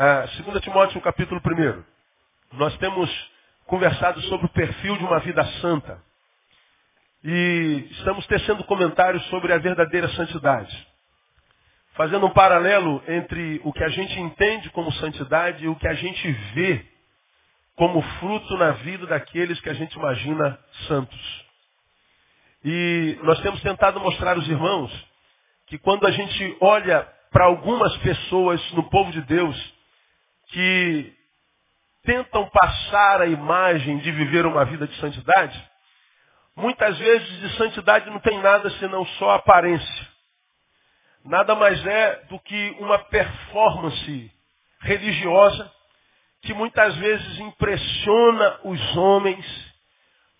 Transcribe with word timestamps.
Ah, 0.00 0.26
2 0.26 0.62
Timóteo, 0.62 1.00
capítulo 1.00 1.40
1. 1.44 2.56
Nós 2.56 2.76
temos 2.78 3.10
conversado 3.66 4.20
sobre 4.28 4.46
o 4.46 4.50
perfil 4.50 4.96
de 4.96 5.02
uma 5.02 5.18
vida 5.18 5.44
santa. 5.60 6.00
E 7.24 7.88
estamos 7.90 8.24
tecendo 8.28 8.62
comentários 8.62 9.20
sobre 9.26 9.52
a 9.52 9.58
verdadeira 9.58 10.08
santidade. 10.10 10.86
Fazendo 11.94 12.26
um 12.26 12.30
paralelo 12.30 13.02
entre 13.08 13.60
o 13.64 13.72
que 13.72 13.82
a 13.82 13.88
gente 13.88 14.20
entende 14.20 14.70
como 14.70 14.92
santidade 14.92 15.64
e 15.64 15.68
o 15.68 15.74
que 15.74 15.88
a 15.88 15.94
gente 15.94 16.30
vê 16.54 16.86
como 17.74 18.00
fruto 18.20 18.56
na 18.56 18.70
vida 18.70 19.04
daqueles 19.04 19.60
que 19.60 19.68
a 19.68 19.74
gente 19.74 19.94
imagina 19.94 20.60
santos. 20.86 21.44
E 22.64 23.18
nós 23.24 23.40
temos 23.40 23.60
tentado 23.62 23.98
mostrar 23.98 24.36
aos 24.36 24.46
irmãos 24.46 24.92
que 25.66 25.76
quando 25.76 26.06
a 26.06 26.12
gente 26.12 26.56
olha 26.60 27.02
para 27.32 27.46
algumas 27.46 27.96
pessoas 27.96 28.62
no 28.74 28.88
povo 28.90 29.10
de 29.10 29.22
Deus 29.22 29.77
que 30.48 31.14
tentam 32.02 32.48
passar 32.48 33.22
a 33.22 33.26
imagem 33.26 33.98
de 33.98 34.10
viver 34.10 34.46
uma 34.46 34.64
vida 34.64 34.86
de 34.86 34.94
santidade, 34.96 35.70
muitas 36.56 36.96
vezes 36.98 37.40
de 37.40 37.56
santidade 37.56 38.08
não 38.10 38.18
tem 38.20 38.40
nada 38.40 38.70
senão 38.78 39.04
só 39.18 39.30
aparência. 39.32 40.08
Nada 41.24 41.54
mais 41.54 41.84
é 41.86 42.24
do 42.30 42.38
que 42.40 42.76
uma 42.80 42.98
performance 42.98 44.32
religiosa 44.80 45.70
que 46.42 46.54
muitas 46.54 46.96
vezes 46.96 47.38
impressiona 47.40 48.60
os 48.64 48.96
homens, 48.96 49.44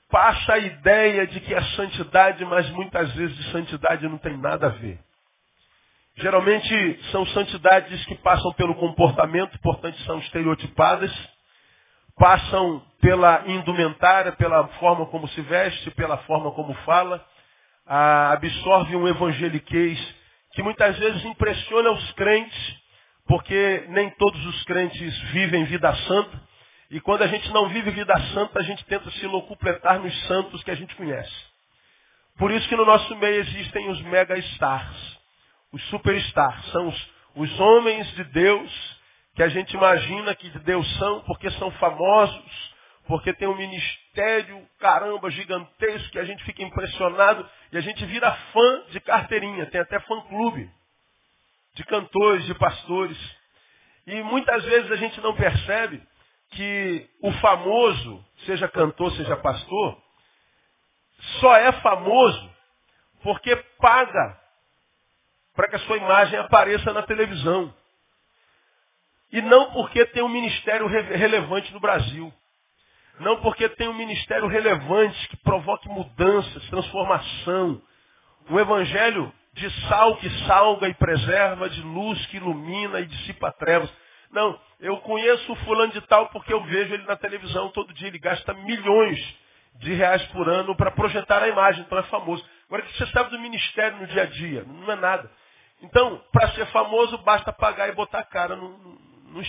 passa 0.08 0.54
a 0.54 0.58
ideia 0.58 1.26
de 1.26 1.40
que 1.40 1.54
é 1.54 1.62
santidade, 1.76 2.44
mas 2.44 2.70
muitas 2.70 3.12
vezes 3.12 3.36
de 3.36 3.52
santidade 3.52 4.08
não 4.08 4.18
tem 4.18 4.36
nada 4.38 4.66
a 4.68 4.70
ver. 4.70 4.98
Geralmente 6.20 7.00
são 7.12 7.24
santidades 7.26 8.04
que 8.06 8.16
passam 8.16 8.52
pelo 8.54 8.74
comportamento, 8.74 9.56
portanto 9.60 9.96
são 10.00 10.18
estereotipadas, 10.18 11.12
passam 12.16 12.84
pela 13.00 13.44
indumentária, 13.46 14.32
pela 14.32 14.66
forma 14.80 15.06
como 15.06 15.28
se 15.28 15.40
veste, 15.42 15.92
pela 15.92 16.16
forma 16.18 16.50
como 16.50 16.74
fala, 16.84 17.24
absorve 17.86 18.96
um 18.96 19.06
evangeliquez 19.06 20.16
que 20.54 20.62
muitas 20.62 20.98
vezes 20.98 21.24
impressiona 21.24 21.92
os 21.92 22.12
crentes, 22.12 22.76
porque 23.28 23.84
nem 23.90 24.10
todos 24.10 24.44
os 24.44 24.64
crentes 24.64 25.16
vivem 25.30 25.66
vida 25.66 25.94
santa, 25.94 26.42
e 26.90 27.00
quando 27.00 27.22
a 27.22 27.28
gente 27.28 27.48
não 27.52 27.68
vive 27.68 27.92
vida 27.92 28.18
santa, 28.34 28.58
a 28.58 28.62
gente 28.64 28.84
tenta 28.86 29.08
se 29.12 29.26
locupletar 29.28 30.00
nos 30.00 30.26
santos 30.26 30.64
que 30.64 30.70
a 30.72 30.74
gente 30.74 30.96
conhece. 30.96 31.46
Por 32.36 32.50
isso 32.50 32.68
que 32.68 32.74
no 32.74 32.84
nosso 32.84 33.14
meio 33.14 33.40
existem 33.40 33.88
os 33.88 34.02
mega 34.02 34.36
stars 34.36 35.17
os 35.72 35.82
superstars, 35.88 36.64
são 36.72 36.88
os, 36.88 37.10
os 37.34 37.60
homens 37.60 38.06
de 38.14 38.24
Deus 38.24 38.98
que 39.34 39.42
a 39.42 39.48
gente 39.48 39.72
imagina 39.72 40.34
que 40.34 40.50
de 40.50 40.58
Deus 40.60 40.86
são 40.98 41.20
porque 41.20 41.48
são 41.52 41.70
famosos, 41.72 42.74
porque 43.06 43.32
tem 43.34 43.46
um 43.46 43.56
ministério, 43.56 44.68
caramba, 44.80 45.30
gigantesco, 45.30 46.10
que 46.10 46.18
a 46.18 46.24
gente 46.24 46.42
fica 46.44 46.62
impressionado 46.62 47.48
e 47.70 47.78
a 47.78 47.80
gente 47.80 48.04
vira 48.06 48.32
fã 48.52 48.82
de 48.90 49.00
carteirinha, 49.00 49.66
tem 49.66 49.80
até 49.80 50.00
fã-clube 50.00 50.68
de 51.74 51.84
cantores, 51.84 52.44
de 52.46 52.54
pastores. 52.54 53.16
E 54.06 54.22
muitas 54.22 54.64
vezes 54.64 54.90
a 54.90 54.96
gente 54.96 55.20
não 55.20 55.34
percebe 55.36 56.02
que 56.50 57.08
o 57.22 57.30
famoso, 57.34 58.24
seja 58.44 58.66
cantor, 58.68 59.12
seja 59.12 59.36
pastor, 59.36 60.02
só 61.40 61.56
é 61.56 61.72
famoso 61.72 62.50
porque 63.22 63.54
paga 63.78 64.47
para 65.58 65.70
que 65.70 65.74
a 65.74 65.80
sua 65.80 65.96
imagem 65.96 66.38
apareça 66.38 66.92
na 66.92 67.02
televisão. 67.02 67.74
E 69.32 69.42
não 69.42 69.72
porque 69.72 70.06
tem 70.06 70.22
um 70.22 70.28
ministério 70.28 70.86
re 70.86 71.00
relevante 71.16 71.72
no 71.72 71.80
Brasil. 71.80 72.32
Não 73.18 73.40
porque 73.40 73.68
tem 73.70 73.88
um 73.88 73.94
ministério 73.94 74.46
relevante 74.46 75.26
que 75.26 75.36
provoque 75.38 75.88
mudanças, 75.88 76.64
transformação. 76.68 77.82
Um 78.48 78.56
evangelho 78.56 79.32
de 79.52 79.68
sal 79.88 80.16
que 80.18 80.30
salga 80.46 80.88
e 80.88 80.94
preserva, 80.94 81.68
de 81.68 81.82
luz 81.82 82.24
que 82.26 82.36
ilumina 82.36 83.00
e 83.00 83.06
dissipa 83.06 83.50
trevas. 83.50 83.92
Não, 84.30 84.56
eu 84.78 84.98
conheço 84.98 85.52
o 85.52 85.56
fulano 85.56 85.90
de 85.90 86.00
tal 86.02 86.28
porque 86.28 86.52
eu 86.52 86.62
vejo 86.62 86.94
ele 86.94 87.04
na 87.04 87.16
televisão 87.16 87.68
todo 87.70 87.92
dia. 87.94 88.06
Ele 88.06 88.20
gasta 88.20 88.54
milhões 88.54 89.18
de 89.80 89.92
reais 89.92 90.22
por 90.26 90.48
ano 90.48 90.76
para 90.76 90.92
projetar 90.92 91.42
a 91.42 91.48
imagem, 91.48 91.82
então 91.82 91.98
é 91.98 92.04
famoso. 92.04 92.48
Agora, 92.68 92.84
o 92.84 92.86
que 92.86 92.96
você 92.96 93.06
sabe 93.08 93.30
do 93.30 93.40
ministério 93.40 93.98
no 93.98 94.06
dia 94.06 94.22
a 94.22 94.26
dia? 94.26 94.62
Não 94.64 94.92
é 94.92 94.96
nada. 94.96 95.28
Então, 95.82 96.22
para 96.32 96.50
ser 96.52 96.66
famoso, 96.66 97.18
basta 97.18 97.52
pagar 97.52 97.88
e 97.88 97.92
botar 97.92 98.20
a 98.20 98.24
cara 98.24 98.56
no, 98.56 98.76
no. 98.78 99.42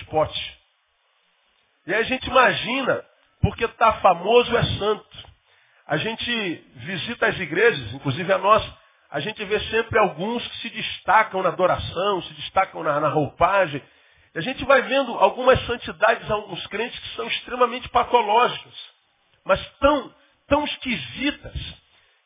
E 1.87 1.93
aí 1.93 2.01
a 2.01 2.03
gente 2.03 2.27
imagina, 2.27 3.03
porque 3.41 3.65
está 3.65 3.93
famoso 3.93 4.55
é 4.55 4.63
santo. 4.77 5.29
A 5.87 5.97
gente 5.97 6.55
visita 6.75 7.27
as 7.27 7.39
igrejas, 7.39 7.93
inclusive 7.93 8.31
a 8.31 8.37
nossa, 8.37 8.77
a 9.09 9.19
gente 9.19 9.43
vê 9.43 9.59
sempre 9.71 9.97
alguns 9.97 10.47
que 10.47 10.57
se 10.57 10.69
destacam 10.69 11.41
na 11.41 11.49
adoração, 11.49 12.21
se 12.21 12.33
destacam 12.35 12.83
na, 12.83 12.99
na 12.99 13.09
roupagem. 13.09 13.81
E 14.35 14.37
a 14.37 14.41
gente 14.41 14.63
vai 14.65 14.83
vendo 14.83 15.13
algumas 15.13 15.59
santidades, 15.65 16.29
alguns 16.29 16.65
crentes 16.67 16.99
que 16.99 17.15
são 17.15 17.25
extremamente 17.25 17.89
patológicas, 17.89 18.73
mas 19.43 19.59
tão, 19.79 20.13
tão 20.47 20.63
esquisitas, 20.65 21.55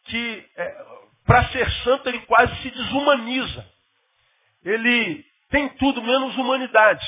que 0.05 0.45
é, 0.57 0.85
para 1.25 1.45
ser 1.45 1.71
santo 1.83 2.09
ele 2.09 2.19
quase 2.25 2.53
se 2.61 2.69
desumaniza 2.69 3.72
ele 4.63 5.25
tem 5.49 5.69
tudo 5.69 6.01
menos 6.01 6.35
humanidade. 6.37 7.05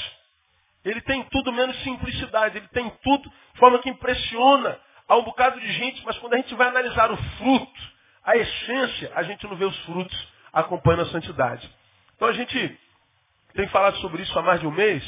Ele 0.83 1.01
tem 1.01 1.23
tudo 1.23 1.51
menos 1.51 1.75
simplicidade. 1.83 2.57
Ele 2.57 2.67
tem 2.67 2.89
tudo 3.01 3.29
de 3.53 3.59
forma 3.59 3.79
que 3.79 3.89
impressiona 3.89 4.79
a 5.07 5.15
um 5.15 5.23
bocado 5.23 5.59
de 5.59 5.71
gente, 5.73 6.03
mas 6.05 6.17
quando 6.19 6.33
a 6.33 6.37
gente 6.37 6.53
vai 6.55 6.67
analisar 6.67 7.11
o 7.11 7.17
fruto, 7.17 7.95
a 8.23 8.35
essência, 8.35 9.11
a 9.15 9.23
gente 9.23 9.45
não 9.45 9.55
vê 9.55 9.65
os 9.65 9.77
frutos 9.85 10.27
acompanhando 10.51 11.03
a 11.03 11.11
santidade. 11.11 11.69
Então 12.15 12.27
a 12.27 12.33
gente 12.33 12.79
tem 13.53 13.67
falado 13.67 13.97
sobre 13.97 14.23
isso 14.23 14.37
há 14.37 14.41
mais 14.41 14.59
de 14.59 14.67
um 14.67 14.71
mês 14.71 15.03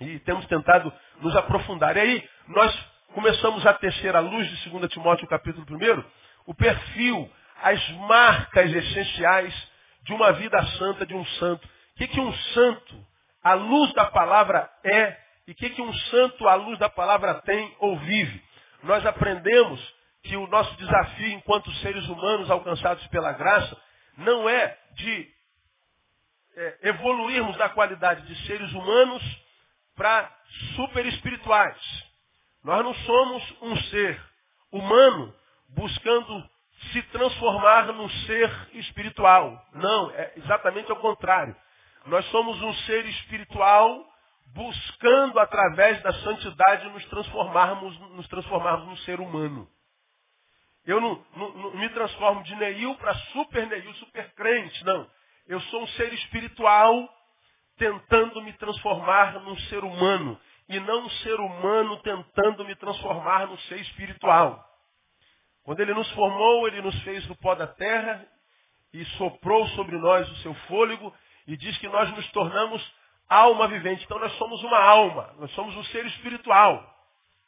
e 0.00 0.18
temos 0.20 0.46
tentado 0.46 0.92
nos 1.20 1.34
aprofundar. 1.36 1.96
E 1.96 2.00
aí 2.00 2.28
nós 2.48 2.74
começamos 3.14 3.64
a 3.66 3.72
tecer 3.74 4.14
à 4.14 4.20
luz 4.20 4.48
de 4.48 4.70
2 4.70 4.90
Timóteo 4.92 5.26
capítulo 5.26 5.66
1, 5.70 6.04
o 6.46 6.54
perfil, 6.54 7.30
as 7.62 7.90
marcas 7.90 8.72
essenciais 8.72 9.54
de 10.04 10.12
uma 10.12 10.32
vida 10.32 10.62
santa 10.78 11.04
de 11.04 11.14
um 11.14 11.24
santo. 11.24 11.66
O 11.66 11.96
que, 11.96 12.08
que 12.08 12.20
um 12.20 12.32
santo, 12.32 13.06
à 13.42 13.54
luz 13.54 13.92
da 13.94 14.06
palavra, 14.06 14.70
é 14.84 15.24
e 15.46 15.52
o 15.52 15.54
que, 15.54 15.70
que 15.70 15.82
um 15.82 15.92
santo, 15.92 16.48
à 16.48 16.54
luz 16.54 16.78
da 16.78 16.88
palavra, 16.88 17.34
tem 17.42 17.74
ou 17.78 17.98
vive. 17.98 18.42
Nós 18.82 19.04
aprendemos 19.04 19.94
que 20.22 20.36
o 20.36 20.46
nosso 20.46 20.74
desafio 20.76 21.28
enquanto 21.32 21.70
seres 21.76 22.06
humanos 22.08 22.50
alcançados 22.50 23.06
pela 23.08 23.32
graça 23.32 23.76
não 24.16 24.48
é 24.48 24.78
de 24.92 25.30
é, 26.56 26.78
evoluirmos 26.88 27.56
da 27.56 27.68
qualidade 27.68 28.26
de 28.26 28.46
seres 28.46 28.72
humanos 28.72 29.22
para 29.96 30.30
super 30.76 31.04
espirituais. 31.06 31.78
Nós 32.62 32.82
não 32.82 32.94
somos 32.94 33.62
um 33.62 33.76
ser 33.76 34.20
humano 34.72 35.34
buscando 35.68 36.50
se 36.92 37.02
transformar 37.04 37.86
num 37.92 38.08
ser 38.08 38.68
espiritual. 38.74 39.64
Não, 39.74 40.10
é 40.10 40.32
exatamente 40.36 40.90
ao 40.90 40.96
contrário. 40.98 41.54
Nós 42.06 42.24
somos 42.26 42.60
um 42.62 42.74
ser 42.86 43.06
espiritual 43.06 44.06
buscando 44.54 45.38
através 45.40 46.00
da 46.02 46.12
santidade 46.12 46.88
nos 46.90 47.04
transformarmos, 47.06 47.98
nos 48.10 48.28
transformarmos 48.28 48.86
num 48.86 48.96
ser 48.98 49.20
humano. 49.20 49.68
Eu 50.86 51.00
não, 51.00 51.24
não, 51.34 51.52
não 51.54 51.76
me 51.76 51.88
transformo 51.90 52.42
de 52.42 52.54
Neil 52.56 52.94
para 52.96 53.14
super 53.32 53.66
Neil, 53.66 53.94
super 53.94 54.32
crente, 54.34 54.84
não. 54.84 55.08
Eu 55.46 55.60
sou 55.60 55.82
um 55.82 55.86
ser 55.88 56.12
espiritual 56.12 57.08
tentando 57.78 58.42
me 58.42 58.52
transformar 58.54 59.40
num 59.40 59.56
ser 59.60 59.82
humano 59.82 60.38
e 60.68 60.78
não 60.80 61.04
um 61.04 61.10
ser 61.10 61.40
humano 61.40 61.96
tentando 61.98 62.64
me 62.64 62.74
transformar 62.76 63.46
num 63.46 63.58
ser 63.58 63.80
espiritual. 63.80 64.73
Quando 65.64 65.80
ele 65.80 65.94
nos 65.94 66.10
formou, 66.12 66.68
ele 66.68 66.82
nos 66.82 66.98
fez 67.02 67.26
do 67.26 67.34
pó 67.36 67.54
da 67.54 67.66
terra 67.66 68.26
e 68.92 69.04
soprou 69.16 69.66
sobre 69.68 69.96
nós 69.98 70.28
o 70.30 70.36
seu 70.36 70.54
fôlego 70.66 71.12
e 71.46 71.56
diz 71.56 71.76
que 71.78 71.88
nós 71.88 72.10
nos 72.10 72.30
tornamos 72.32 72.94
alma 73.28 73.66
vivente. 73.68 74.04
Então 74.04 74.18
nós 74.18 74.32
somos 74.34 74.62
uma 74.62 74.78
alma, 74.78 75.34
nós 75.38 75.50
somos 75.52 75.74
um 75.76 75.84
ser 75.84 76.04
espiritual 76.06 76.94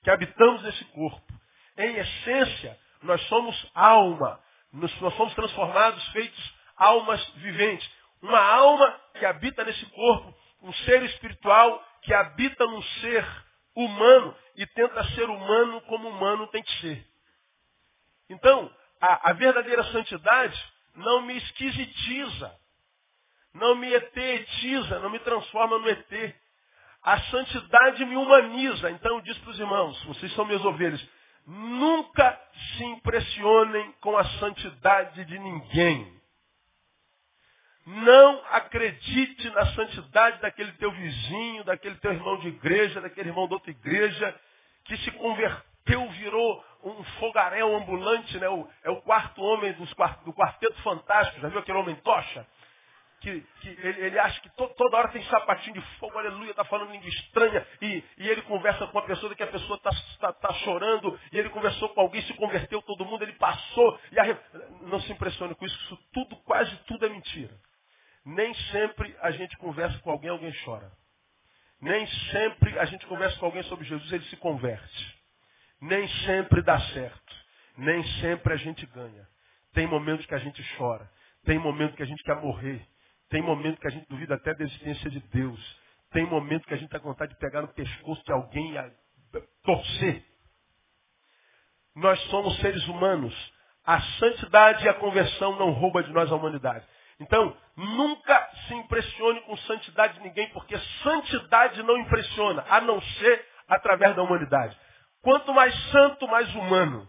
que 0.03 0.11
habitamos 0.11 0.63
nesse 0.63 0.85
corpo. 0.87 1.33
Em 1.77 1.97
essência, 1.97 2.79
nós 3.03 3.21
somos 3.29 3.71
alma, 3.75 4.41
nós 4.73 4.91
somos 5.17 5.35
transformados, 5.35 6.03
feitos 6.09 6.55
almas 6.77 7.25
viventes. 7.37 7.89
Uma 8.23 8.41
alma 8.41 9.01
que 9.19 9.27
habita 9.27 9.63
nesse 9.65 9.85
corpo, 9.87 10.35
um 10.63 10.73
ser 10.73 11.03
espiritual 11.05 11.85
que 12.03 12.15
habita 12.15 12.65
num 12.65 12.83
ser 12.83 13.27
humano 13.75 14.35
e 14.57 14.67
tenta 14.69 15.05
ser 15.11 15.29
humano 15.29 15.83
como 15.83 16.09
humano 16.09 16.47
tem 16.49 16.63
que 16.63 16.81
ser. 16.81 17.16
Então, 18.29 18.71
a, 19.01 19.31
a 19.31 19.33
verdadeira 19.33 19.85
santidade 19.85 20.59
não 20.95 21.23
me 21.23 21.37
esquisitiza, 21.37 22.59
não 23.55 23.75
me 23.75 23.93
etetiza, 23.93 24.99
não 25.01 25.11
me 25.11 25.19
transforma 25.21 25.79
no 25.79 25.89
ET. 25.89 26.35
A 27.03 27.21
santidade 27.23 28.05
me 28.05 28.17
humaniza. 28.17 28.91
Então 28.91 29.21
disse 29.21 29.41
para 29.41 29.51
os 29.51 29.61
irmãos, 29.61 30.05
vocês 30.05 30.33
são 30.35 30.45
meus 30.45 30.65
ovelhas, 30.65 31.07
nunca 31.47 32.41
se 32.77 32.85
impressionem 32.85 33.93
com 34.01 34.17
a 34.17 34.25
santidade 34.39 35.25
de 35.25 35.39
ninguém. 35.39 36.17
Não 37.87 38.43
acredite 38.51 39.49
na 39.51 39.67
santidade 39.75 40.41
daquele 40.41 40.73
teu 40.73 40.91
vizinho, 40.91 41.63
daquele 41.63 41.95
teu 41.97 42.13
irmão 42.13 42.37
de 42.41 42.49
igreja, 42.49 43.01
daquele 43.01 43.29
irmão 43.29 43.47
de 43.47 43.55
outra 43.55 43.71
igreja, 43.71 44.41
que 44.85 44.97
se 44.99 45.11
converteu, 45.13 46.09
virou 46.11 46.65
um 46.87 47.05
fogaréu 47.19 47.75
ambulante, 47.77 48.39
né? 48.39 48.49
O, 48.49 48.69
é 48.85 48.91
o 48.91 49.03
quarto 49.03 49.43
homem 49.43 49.73
dos, 49.73 49.93
do 50.25 50.33
quarteto 50.33 50.81
fantástico. 50.83 51.41
Já 51.41 51.49
viu 51.49 51.59
aquele 51.59 51.79
homem 51.79 51.97
tocha? 51.97 52.47
Que, 53.21 53.41
que 53.61 53.69
ele, 53.69 54.07
ele, 54.07 54.19
acha 54.19 54.41
que 54.41 54.51
to, 54.51 54.69
toda 54.77 54.99
hora 54.99 55.09
tem 55.09 55.23
sapatinho 55.25 55.75
de 55.75 55.81
fogo, 55.99 56.19
aleluia, 56.19 56.51
está 56.51 56.65
falando 56.65 56.93
língua 56.93 57.09
estranha, 57.09 57.67
e, 57.81 58.05
e, 58.19 58.29
ele 58.29 58.43
conversa 58.43 58.87
com 58.89 58.99
a 58.99 59.03
pessoa 59.03 59.35
que 59.35 59.43
a 59.43 59.47
pessoa 59.47 59.77
está 59.79 59.91
tá, 60.21 60.33
tá 60.35 60.53
chorando, 60.53 61.19
e 61.33 61.39
ele 61.39 61.49
conversou 61.49 61.89
com 61.89 62.03
alguém, 62.03 62.21
se 62.23 62.35
converteu 62.35 62.83
todo 62.83 63.07
mundo, 63.07 63.23
ele 63.23 63.33
passou, 63.33 63.99
e 64.13 64.21
a, 64.21 64.39
não 64.83 65.01
se 65.01 65.11
impressione 65.11 65.55
com 65.55 65.65
isso, 65.65 65.77
isso 65.77 65.99
tudo, 66.13 66.37
quase 66.45 66.77
tudo 66.85 67.07
é 67.07 67.09
mentira. 67.09 67.59
Nem 68.25 68.53
sempre 68.71 69.17
a 69.23 69.31
gente 69.31 69.57
conversa 69.57 69.99
com 70.01 70.11
alguém, 70.11 70.31
alguém 70.31 70.53
chora. 70.63 70.93
Nem 71.81 72.07
sempre 72.31 72.79
a 72.79 72.85
gente 72.85 73.07
conversa 73.07 73.39
com 73.39 73.47
alguém 73.47 73.63
sobre 73.63 73.87
Jesus, 73.87 74.13
ele 74.13 74.25
se 74.25 74.37
converte. 74.37 75.16
Nem 75.81 76.09
sempre 76.25 76.63
dá 76.63 76.79
certo. 76.93 77.35
Nem 77.77 78.03
sempre 78.21 78.55
a 78.55 78.57
gente 78.57 78.87
ganha. 78.87 79.29
Tem 79.73 79.87
momentos 79.87 80.25
que 80.27 80.35
a 80.35 80.39
gente 80.39 80.63
chora. 80.77 81.11
Tem 81.45 81.59
momentos 81.59 81.97
que 81.97 82.03
a 82.03 82.07
gente 82.07 82.23
quer 82.23 82.37
morrer. 82.37 82.87
Tem 83.29 83.43
momentos 83.43 83.79
que 83.81 83.87
a 83.87 83.91
gente 83.91 84.09
duvida 84.09 84.35
até 84.35 84.55
da 84.55 84.65
existência 84.65 85.11
de 85.11 85.21
Deus. 85.21 85.79
Tem 86.13 86.25
momentos 86.25 86.67
que 86.67 86.75
a 86.75 86.77
gente 86.77 86.87
está 86.87 86.99
com 86.99 87.09
vontade 87.09 87.35
de 87.35 87.39
pegar 87.39 87.63
no 87.63 87.69
pescoço 87.69 88.25
de 88.25 88.33
alguém 88.33 88.77
e 88.77 89.41
torcer. 89.63 90.25
Nós 91.95 92.19
somos 92.31 92.57
seres 92.61 92.87
humanos. 92.89 93.35
A 93.85 94.01
santidade 94.01 94.85
e 94.85 94.89
a 94.89 94.95
conversão 94.95 95.59
não 95.59 95.71
roubam 95.71 96.03
de 96.03 96.13
nós 96.13 96.31
a 96.31 96.37
humanidade. 96.37 96.87
Então, 97.21 97.57
nunca 97.77 98.51
se 98.67 98.75
impressione 98.75 99.41
com 99.43 99.57
santidade 99.59 100.15
de 100.15 100.21
ninguém, 100.21 100.49
porque 100.51 100.77
santidade 101.03 101.83
não 101.83 101.97
impressiona, 101.97 102.65
a 102.69 102.81
não 102.81 103.01
ser 103.01 103.47
através 103.69 104.15
da 104.15 104.23
humanidade. 104.23 104.77
Quanto 105.27 105.53
mais 105.53 105.75
santo, 105.91 106.29
mais 106.29 106.55
humano. 106.55 107.09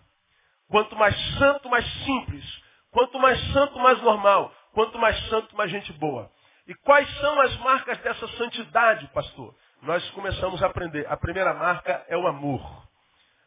Quanto 0.69 0.95
mais 0.95 1.15
santo, 1.37 1.69
mais 1.69 1.85
simples. 2.03 2.43
Quanto 2.89 3.19
mais 3.19 3.39
santo, 3.53 3.77
mais 3.77 4.01
normal. 4.01 4.51
Quanto 4.73 4.97
mais 4.97 5.15
santo, 5.29 5.55
mais 5.55 5.69
gente 5.69 5.93
boa. 5.93 6.27
E 6.67 6.73
quais 6.73 7.07
são 7.19 7.39
as 7.41 7.55
marcas 7.57 7.95
dessa 7.99 8.27
santidade, 8.29 9.07
pastor? 9.13 9.53
Nós 9.83 10.03
começamos 10.09 10.63
a 10.63 10.65
aprender. 10.65 11.05
A 11.07 11.15
primeira 11.15 11.53
marca 11.53 12.03
é 12.07 12.17
o 12.17 12.25
amor. 12.25 12.87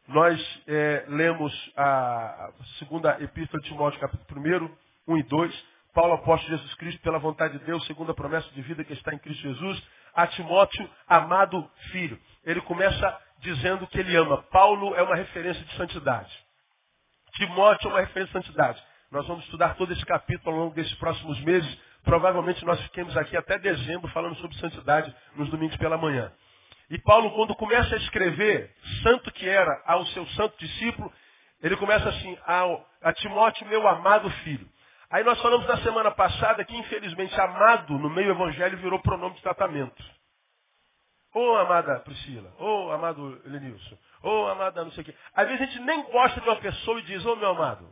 Nós 0.06 0.62
é, 0.68 1.04
lemos 1.08 1.52
a 1.76 2.52
segunda 2.78 3.20
epístola 3.20 3.60
de 3.60 3.70
Timóteo, 3.70 3.98
capítulo 3.98 4.40
1, 5.08 5.14
1 5.14 5.16
e 5.18 5.22
2. 5.24 5.64
Paulo, 5.92 6.14
apóstolo 6.14 6.56
Jesus 6.56 6.74
Cristo, 6.74 7.02
pela 7.02 7.18
vontade 7.18 7.58
de 7.58 7.64
Deus, 7.64 7.84
segundo 7.88 8.12
a 8.12 8.14
promessa 8.14 8.48
de 8.50 8.62
vida 8.62 8.84
que 8.84 8.92
está 8.92 9.12
em 9.12 9.18
Cristo 9.18 9.42
Jesus, 9.42 9.82
a 10.14 10.28
Timóteo, 10.28 10.88
amado 11.08 11.68
filho. 11.90 12.16
Ele 12.44 12.60
começa 12.60 13.20
dizendo 13.40 13.86
que 13.86 13.98
ele 13.98 14.16
ama. 14.16 14.42
Paulo 14.44 14.94
é 14.94 15.02
uma 15.02 15.16
referência 15.16 15.64
de 15.64 15.76
santidade. 15.76 16.30
Timóteo 17.34 17.88
é 17.88 17.92
uma 17.92 18.00
referência 18.00 18.38
de 18.38 18.46
santidade. 18.46 18.82
Nós 19.10 19.26
vamos 19.26 19.44
estudar 19.44 19.74
todo 19.76 19.92
esse 19.92 20.04
capítulo 20.04 20.54
ao 20.54 20.62
longo 20.62 20.74
desses 20.74 20.94
próximos 20.94 21.40
meses. 21.40 21.78
Provavelmente 22.04 22.64
nós 22.64 22.80
fiquemos 22.82 23.16
aqui 23.16 23.36
até 23.36 23.58
dezembro 23.58 24.10
falando 24.12 24.36
sobre 24.36 24.56
santidade 24.58 25.14
nos 25.36 25.50
domingos 25.50 25.76
pela 25.76 25.98
manhã. 25.98 26.32
E 26.88 26.98
Paulo, 26.98 27.30
quando 27.32 27.54
começa 27.54 27.94
a 27.94 27.98
escrever, 27.98 28.74
santo 29.02 29.30
que 29.32 29.48
era, 29.48 29.82
ao 29.86 30.04
seu 30.06 30.26
santo 30.28 30.56
discípulo, 30.58 31.12
ele 31.62 31.76
começa 31.76 32.08
assim, 32.08 32.38
ao, 32.46 32.84
a 33.02 33.12
Timóteo, 33.12 33.66
meu 33.68 33.86
amado 33.86 34.28
filho. 34.42 34.68
Aí 35.10 35.22
nós 35.24 35.40
falamos 35.40 35.66
na 35.66 35.76
semana 35.78 36.10
passada 36.10 36.64
que, 36.64 36.76
infelizmente, 36.76 37.38
amado 37.40 37.98
no 37.98 38.10
meio 38.10 38.30
evangelho 38.30 38.78
virou 38.78 39.00
pronome 39.00 39.34
de 39.34 39.42
tratamento. 39.42 40.19
Ô 41.32 41.38
oh, 41.38 41.56
amada 41.58 42.00
Priscila, 42.00 42.52
ô 42.58 42.86
oh, 42.86 42.92
amado 42.92 43.40
Lenilson, 43.44 43.96
ô 44.22 44.28
oh, 44.28 44.46
amada 44.48 44.84
não 44.84 44.90
sei 44.92 45.02
o 45.02 45.04
quê. 45.04 45.14
Às 45.32 45.46
vezes 45.46 45.62
a 45.62 45.64
gente 45.66 45.80
nem 45.80 46.02
gosta 46.10 46.40
de 46.40 46.48
uma 46.48 46.56
pessoa 46.56 46.98
e 46.98 47.02
diz, 47.02 47.24
ô 47.24 47.36
meu 47.36 47.50
amado. 47.50 47.88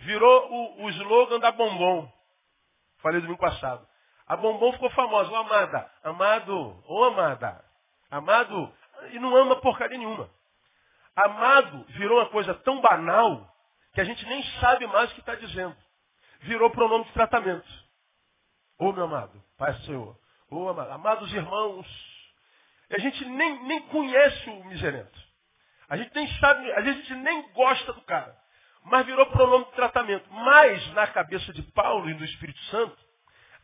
Virou 0.00 0.52
o, 0.52 0.84
o 0.84 0.90
slogan 0.90 1.40
da 1.40 1.50
Bombom. 1.52 2.12
Falei 2.98 3.20
domingo 3.20 3.40
passado. 3.40 3.86
A 4.26 4.36
Bombom 4.36 4.72
ficou 4.72 4.90
famosa, 4.90 5.30
ô 5.30 5.36
amada, 5.36 5.90
amado, 6.04 6.84
ô 6.86 7.04
amada, 7.04 7.64
amado, 8.10 8.74
e 9.12 9.18
não 9.18 9.34
ama 9.34 9.56
porcaria 9.56 9.96
nenhuma. 9.96 10.28
Amado 11.14 11.82
virou 11.94 12.18
uma 12.18 12.28
coisa 12.28 12.52
tão 12.56 12.78
banal 12.82 13.50
que 13.94 14.02
a 14.02 14.04
gente 14.04 14.24
nem 14.26 14.42
sabe 14.60 14.86
mais 14.86 15.10
o 15.10 15.14
que 15.14 15.20
está 15.20 15.34
dizendo. 15.34 15.74
Virou 16.40 16.70
pronome 16.70 17.04
de 17.06 17.12
tratamento. 17.12 17.66
Ô 18.78 18.92
meu 18.92 19.04
amado, 19.04 19.42
Pai 19.56 19.72
Senhor. 19.80 20.14
Amado, 20.50 20.92
amados 20.92 21.32
irmãos. 21.32 21.86
A 22.90 22.98
gente 23.00 23.24
nem, 23.24 23.64
nem 23.64 23.80
conhece 23.88 24.48
o 24.48 24.64
miserento. 24.66 25.26
A 25.88 25.96
gente 25.96 26.14
nem 26.14 26.28
sabe, 26.38 26.72
a 26.72 26.80
gente 26.82 27.14
nem 27.14 27.52
gosta 27.52 27.92
do 27.92 28.00
cara. 28.02 28.36
Mas 28.84 29.04
virou 29.06 29.26
pronome 29.26 29.64
de 29.64 29.72
tratamento. 29.72 30.32
Mas 30.32 30.92
na 30.92 31.06
cabeça 31.08 31.52
de 31.52 31.62
Paulo 31.62 32.08
e 32.08 32.14
do 32.14 32.24
Espírito 32.24 32.60
Santo, 32.64 32.96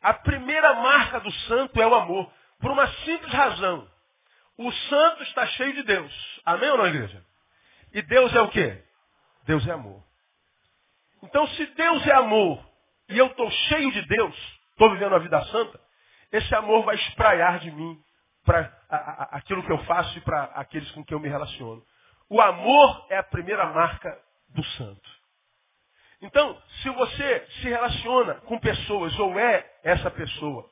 a 0.01 0.13
primeira 0.13 0.75
marca 0.75 1.21
do 1.21 1.31
santo 1.33 1.81
é 1.81 1.87
o 1.87 1.95
amor. 1.95 2.33
Por 2.59 2.71
uma 2.71 2.87
simples 3.05 3.33
razão. 3.33 3.89
O 4.59 4.71
santo 4.73 5.23
está 5.23 5.47
cheio 5.47 5.73
de 5.75 5.85
Deus. 5.85 6.41
Amém 6.45 6.71
ou 6.71 6.79
não, 6.79 6.87
igreja? 6.87 7.25
E 7.93 8.03
Deus 8.03 8.35
é 8.35 8.41
o 8.41 8.49
quê? 8.49 8.83
Deus 9.45 9.67
é 9.67 9.73
amor. 9.73 10.03
Então, 11.23 11.47
se 11.49 11.67
Deus 11.67 12.07
é 12.07 12.13
amor 12.13 12.65
e 13.09 13.17
eu 13.17 13.27
estou 13.27 13.51
cheio 13.51 13.93
de 13.93 14.03
Deus, 14.07 14.37
estou 14.73 14.91
vivendo 14.91 15.15
a 15.15 15.19
vida 15.19 15.43
santa, 15.47 15.81
esse 16.33 16.55
amor 16.55 16.85
vai 16.85 16.97
espraiar 16.97 17.59
de 17.61 17.71
mim 17.71 18.01
para 18.45 18.73
aquilo 19.31 19.63
que 19.63 19.71
eu 19.71 19.79
faço 19.85 20.17
e 20.19 20.21
para 20.23 20.45
aqueles 20.55 20.91
com 20.93 21.05
quem 21.05 21.17
eu 21.17 21.21
me 21.21 21.29
relaciono. 21.29 21.83
O 22.29 22.41
amor 22.41 23.07
é 23.11 23.19
a 23.19 23.23
primeira 23.23 23.67
marca 23.67 24.19
do 24.49 24.65
santo. 24.65 25.23
Então, 26.21 26.57
se 26.83 26.89
você 26.91 27.47
se 27.61 27.69
relaciona 27.69 28.35
com 28.47 28.59
pessoas, 28.59 29.17
ou 29.19 29.39
é 29.39 29.71
essa 29.83 30.11
pessoa, 30.11 30.69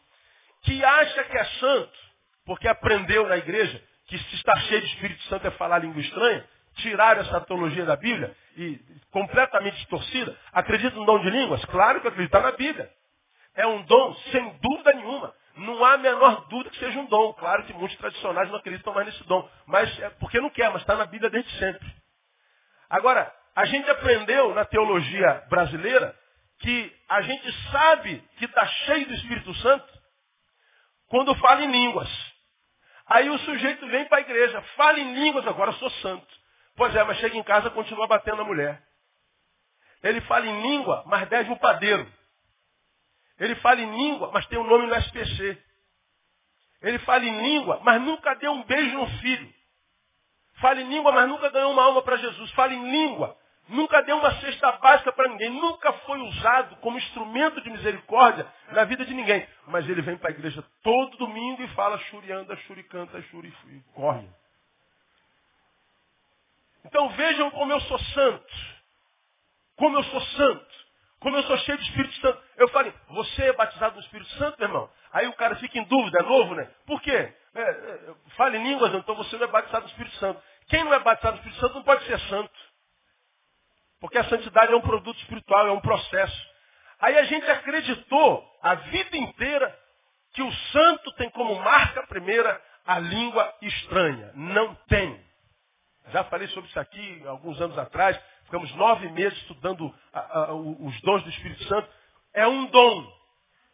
que 0.63 0.85
acha 0.85 1.25
que 1.25 1.37
é 1.37 1.45
santo, 1.45 1.99
porque 2.45 2.69
aprendeu 2.69 3.29
na 3.29 3.37
igreja 3.37 3.83
que 4.07 4.19
se 4.19 4.35
está 4.37 4.57
cheio 4.61 4.81
de 4.81 4.87
Espírito 4.89 5.23
Santo 5.25 5.47
é 5.47 5.51
falar 5.53 5.79
língua 5.79 6.01
estranha, 6.01 6.45
tiraram 6.77 7.21
essa 7.21 7.41
teologia 7.43 7.85
da 7.85 7.97
Bíblia 7.97 8.35
e 8.57 8.81
completamente 9.11 9.77
distorcida, 9.77 10.37
acredita 10.53 10.97
no 10.97 11.05
dom 11.05 11.21
de 11.21 11.31
línguas? 11.31 11.65
Claro 11.67 12.01
que 12.01 12.09
acredita 12.09 12.41
na 12.41 12.53
Bíblia. 12.53 12.91
É 13.55 13.67
um 13.67 13.83
dom, 13.83 14.15
sem 14.33 14.59
dúvida 14.61 14.93
nenhuma. 14.95 15.35
Não 15.61 15.85
há 15.85 15.93
a 15.93 15.99
menor 15.99 16.47
dúvida 16.49 16.71
que 16.71 16.79
seja 16.79 16.99
um 16.99 17.07
dom. 17.07 17.35
Claro 17.35 17.65
que 17.65 17.73
muitos 17.75 17.97
tradicionais 17.99 18.49
não 18.49 18.57
acreditam 18.57 18.95
mais 18.95 19.07
nesse 19.07 19.23
dom. 19.25 19.49
Mas 19.67 20.01
é 20.01 20.09
porque 20.11 20.41
não 20.41 20.49
quer, 20.49 20.71
mas 20.71 20.81
está 20.81 20.97
na 20.97 21.05
Bíblia 21.05 21.29
desde 21.29 21.51
sempre. 21.59 21.87
Agora, 22.89 23.33
a 23.55 23.67
gente 23.67 23.89
aprendeu 23.91 24.55
na 24.55 24.65
teologia 24.65 25.45
brasileira 25.51 26.17
que 26.61 26.97
a 27.09 27.21
gente 27.23 27.71
sabe 27.71 28.25
que 28.39 28.47
está 28.47 28.67
cheio 28.67 29.07
do 29.07 29.15
Espírito 29.15 29.55
Santo 29.57 29.87
quando 31.09 31.35
fala 31.37 31.63
em 31.63 31.71
línguas. 31.71 32.09
Aí 33.07 33.29
o 33.29 33.39
sujeito 33.41 33.87
vem 33.89 34.07
para 34.07 34.19
a 34.19 34.23
igreja, 34.23 34.63
fala 34.77 34.99
em 34.99 35.13
línguas, 35.15 35.47
agora 35.47 35.73
sou 35.73 35.91
santo. 35.91 36.27
Pois 36.75 36.95
é, 36.95 37.05
mas 37.05 37.19
chega 37.19 37.37
em 37.37 37.43
casa 37.43 37.69
e 37.69 37.73
continua 37.73 38.07
batendo 38.07 38.41
a 38.41 38.45
mulher. 38.45 38.83
Ele 40.03 40.23
fala 40.23 40.47
em 40.47 40.63
língua, 40.63 41.03
mas 41.07 41.29
deve 41.29 41.53
o 41.53 41.59
padeiro. 41.59 42.11
Ele 43.41 43.55
fala 43.57 43.81
em 43.81 43.91
língua, 43.91 44.31
mas 44.33 44.47
tem 44.47 44.59
um 44.59 44.67
nome 44.67 44.87
no 44.87 44.95
SPC. 44.95 45.59
Ele 46.83 46.99
fala 47.01 47.25
em 47.25 47.41
língua, 47.43 47.81
mas 47.83 48.01
nunca 48.03 48.35
deu 48.35 48.53
um 48.53 48.63
beijo 48.65 48.99
no 48.99 49.07
filho. 49.19 49.53
Fala 50.61 50.83
em 50.83 50.89
língua, 50.89 51.11
mas 51.11 51.27
nunca 51.27 51.49
ganhou 51.49 51.73
uma 51.73 51.83
alma 51.83 52.03
para 52.03 52.19
Jesus. 52.19 52.51
Fala 52.53 52.75
em 52.75 52.91
língua, 52.91 53.35
nunca 53.67 54.03
deu 54.03 54.19
uma 54.19 54.39
cesta 54.41 54.73
básica 54.73 55.11
para 55.13 55.29
ninguém. 55.31 55.49
Nunca 55.51 55.91
foi 56.05 56.21
usado 56.21 56.77
como 56.77 56.99
instrumento 56.99 57.63
de 57.63 57.71
misericórdia 57.71 58.47
na 58.73 58.85
vida 58.85 59.07
de 59.07 59.15
ninguém. 59.15 59.49
Mas 59.69 59.89
ele 59.89 60.03
vem 60.03 60.19
para 60.19 60.29
a 60.29 60.33
igreja 60.33 60.63
todo 60.83 61.17
domingo 61.17 61.63
e 61.63 61.69
fala 61.69 61.97
churi 61.99 62.31
anda, 62.31 62.55
churi 62.57 62.83
canta, 62.85 63.23
churi 63.23 63.51
corre. 63.95 64.29
Então 66.85 67.09
vejam 67.11 67.51
como 67.53 67.73
eu 67.73 67.81
sou 67.81 67.99
santo. 67.99 68.55
Como 69.77 69.97
eu 69.97 70.05
sou 70.05 70.21
santo. 70.21 70.80
Como 71.21 71.37
eu 71.37 71.43
sou 71.45 71.57
cheio 71.59 71.79
de 71.79 71.85
Espírito 71.85 72.15
Santo. 72.21 72.43
Eu 72.57 72.69
falei, 72.69 72.93
você 73.11 73.45
é 73.45 73.53
batizado 73.53 73.95
no 73.95 74.01
Espírito 74.01 74.31
Santo, 74.33 74.59
meu 74.59 74.69
irmão? 74.69 74.91
Aí 75.13 75.27
o 75.29 75.35
cara 75.35 75.55
fica 75.57 75.79
em 75.79 75.85
dúvida, 75.85 76.19
é 76.19 76.23
novo, 76.23 76.55
né? 76.55 76.69
Por 76.87 77.01
quê? 77.03 77.35
É, 77.55 77.61
é, 77.61 78.15
fale 78.37 78.59
línguas, 78.59 78.95
então 78.95 79.15
você 79.15 79.37
não 79.37 79.45
é 79.45 79.49
batizado 79.49 79.85
no 79.85 79.91
Espírito 79.91 80.17
Santo. 80.17 80.43
Quem 80.69 80.83
não 80.83 80.95
é 80.95 80.99
batizado 80.99 81.37
no 81.37 81.39
Espírito 81.41 81.61
Santo 81.61 81.75
não 81.75 81.83
pode 81.83 82.05
ser 82.07 82.19
santo. 82.21 82.59
Porque 84.01 84.17
a 84.17 84.25
santidade 84.25 84.73
é 84.73 84.77
um 84.77 84.81
produto 84.81 85.19
espiritual, 85.19 85.67
é 85.69 85.73
um 85.73 85.81
processo. 85.81 86.51
Aí 87.01 87.19
a 87.19 87.25
gente 87.25 87.51
acreditou 87.51 88.43
a 88.63 88.75
vida 88.75 89.17
inteira 89.17 89.79
que 90.33 90.43
o 90.43 90.53
santo 90.53 91.13
tem 91.13 91.29
como 91.31 91.55
marca 91.57 92.07
primeira 92.07 92.63
a 92.87 92.99
língua 92.99 93.55
estranha. 93.61 94.33
Não 94.35 94.75
tem. 94.89 95.23
Já 96.13 96.25
falei 96.25 96.49
sobre 96.49 96.69
isso 96.71 96.81
aqui 96.81 97.23
alguns 97.27 97.61
anos 97.61 97.79
atrás. 97.79 98.19
Ficamos 98.51 98.75
nove 98.75 99.09
meses 99.11 99.39
estudando 99.43 99.95
a, 100.13 100.19
a, 100.19 100.55
os 100.55 101.01
dons 101.03 101.23
do 101.23 101.31
Espírito 101.31 101.63
Santo. 101.69 101.89
É 102.35 102.49
um 102.49 102.67
dom. 102.67 103.13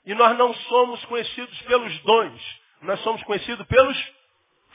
E 0.05 0.15
nós 0.15 0.37
não 0.37 0.53
somos 0.53 1.03
conhecidos 1.07 1.63
pelos 1.63 1.99
dons. 2.03 2.61
Nós 2.83 3.01
somos 3.01 3.23
conhecidos 3.23 3.67
pelos 3.67 4.13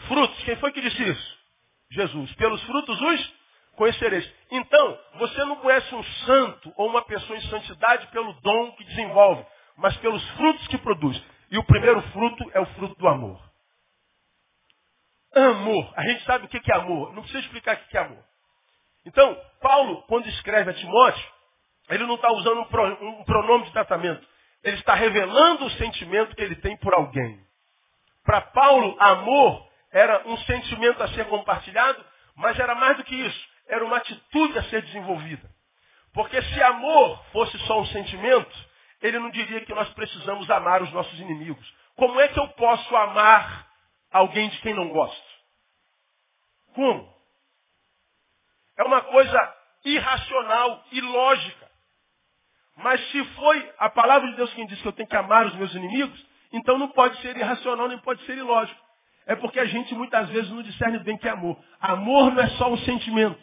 frutos. 0.08 0.44
Quem 0.44 0.56
foi 0.56 0.72
que 0.72 0.82
disse 0.82 1.04
isso? 1.04 1.38
Jesus. 1.92 2.34
Pelos 2.34 2.64
frutos 2.64 3.00
os 3.00 3.34
conhecereis. 3.76 4.28
Então, 4.50 5.00
você 5.20 5.46
não 5.46 5.58
conhece 5.58 5.94
um 5.94 6.04
santo 6.04 6.74
ou 6.78 6.90
uma 6.90 7.04
pessoa 7.04 7.38
em 7.38 7.42
santidade 7.44 8.08
pelo 8.08 8.34
dom 8.42 8.72
que 8.72 8.84
desenvolve, 8.86 9.46
mas 9.78 9.96
pelos 9.98 10.28
frutos 10.32 10.68
que 10.68 10.80
produz. 10.80 11.24
E 11.52 11.60
o 11.60 11.64
primeiro 11.64 12.02
fruto 12.10 12.50
é 12.56 12.60
o 12.60 12.66
fruto 12.74 12.96
do 12.96 13.08
amor. 13.08 13.40
Amor. 15.36 15.94
A 15.96 16.04
gente 16.08 16.24
sabe 16.24 16.46
o 16.46 16.50
que 16.50 16.72
é 16.72 16.76
amor. 16.76 17.14
Não 17.14 17.22
precisa 17.22 17.46
explicar 17.46 17.76
o 17.76 17.88
que 17.88 17.96
é 17.96 18.02
amor. 18.02 18.31
Então, 19.06 19.36
Paulo, 19.62 20.04
quando 20.04 20.28
escreve 20.28 20.72
a 20.72 20.74
Timóteo, 20.74 21.32
ele 21.90 22.06
não 22.06 22.16
está 22.16 22.32
usando 22.32 22.62
um 22.62 23.24
pronome 23.24 23.66
de 23.66 23.72
tratamento. 23.72 24.26
Ele 24.64 24.78
está 24.78 24.94
revelando 24.94 25.66
o 25.66 25.72
sentimento 25.72 26.36
que 26.36 26.42
ele 26.42 26.56
tem 26.58 26.78
por 26.78 26.94
alguém. 26.94 27.40
Para 28.24 28.42
Paulo, 28.42 28.96
amor 29.00 29.68
era 29.92 30.28
um 30.28 30.38
sentimento 30.38 31.02
a 31.04 31.08
ser 31.10 31.26
compartilhado, 31.26 32.04
mas 32.36 32.58
era 32.58 32.76
mais 32.76 32.98
do 32.98 33.04
que 33.04 33.16
isso. 33.16 33.50
Era 33.68 33.84
uma 33.84 33.98
atitude 33.98 34.58
a 34.58 34.64
ser 34.64 34.82
desenvolvida. 34.84 35.50
Porque 36.14 36.42
se 36.42 36.64
amor 36.64 37.24
fosse 37.32 37.58
só 37.60 37.80
um 37.80 37.86
sentimento, 37.88 38.70
ele 39.02 39.18
não 39.18 39.32
diria 39.32 39.62
que 39.66 39.74
nós 39.74 39.90
precisamos 39.94 40.50
amar 40.50 40.82
os 40.82 40.92
nossos 40.92 41.20
inimigos. 41.20 41.74
Como 41.96 42.20
é 42.20 42.28
que 42.28 42.40
eu 42.40 42.48
posso 42.50 42.96
amar 42.96 43.68
alguém 44.12 44.50
de 44.50 44.60
quem 44.62 44.74
não 44.74 44.90
gosto? 44.90 45.32
Como? 46.74 47.21
É 48.82 48.84
uma 48.84 49.02
coisa 49.02 49.56
irracional, 49.86 50.84
ilógica. 50.92 51.70
Mas 52.78 53.00
se 53.12 53.24
foi 53.36 53.74
a 53.78 53.92
palavra 53.92 54.28
de 54.32 54.36
Deus 54.36 54.52
quem 54.56 54.66
diz 54.66 54.82
que 54.82 54.88
eu 54.88 54.92
tenho 54.92 55.08
que 55.08 55.16
amar 55.16 55.46
os 55.46 55.54
meus 55.54 55.72
inimigos, 55.76 56.26
então 56.52 56.80
não 56.80 56.88
pode 56.88 57.16
ser 57.22 57.38
irracional, 57.38 57.88
nem 57.88 58.00
pode 58.00 58.26
ser 58.26 58.36
ilógico. 58.40 58.82
É 59.28 59.36
porque 59.36 59.60
a 59.60 59.66
gente 59.66 59.94
muitas 59.94 60.28
vezes 60.30 60.50
não 60.50 60.64
discerne 60.64 60.98
bem 60.98 61.16
que 61.16 61.28
é 61.28 61.32
amor. 61.32 61.64
Amor 61.80 62.34
não 62.34 62.42
é 62.42 62.50
só 62.58 62.74
um 62.74 62.78
sentimento. 62.80 63.40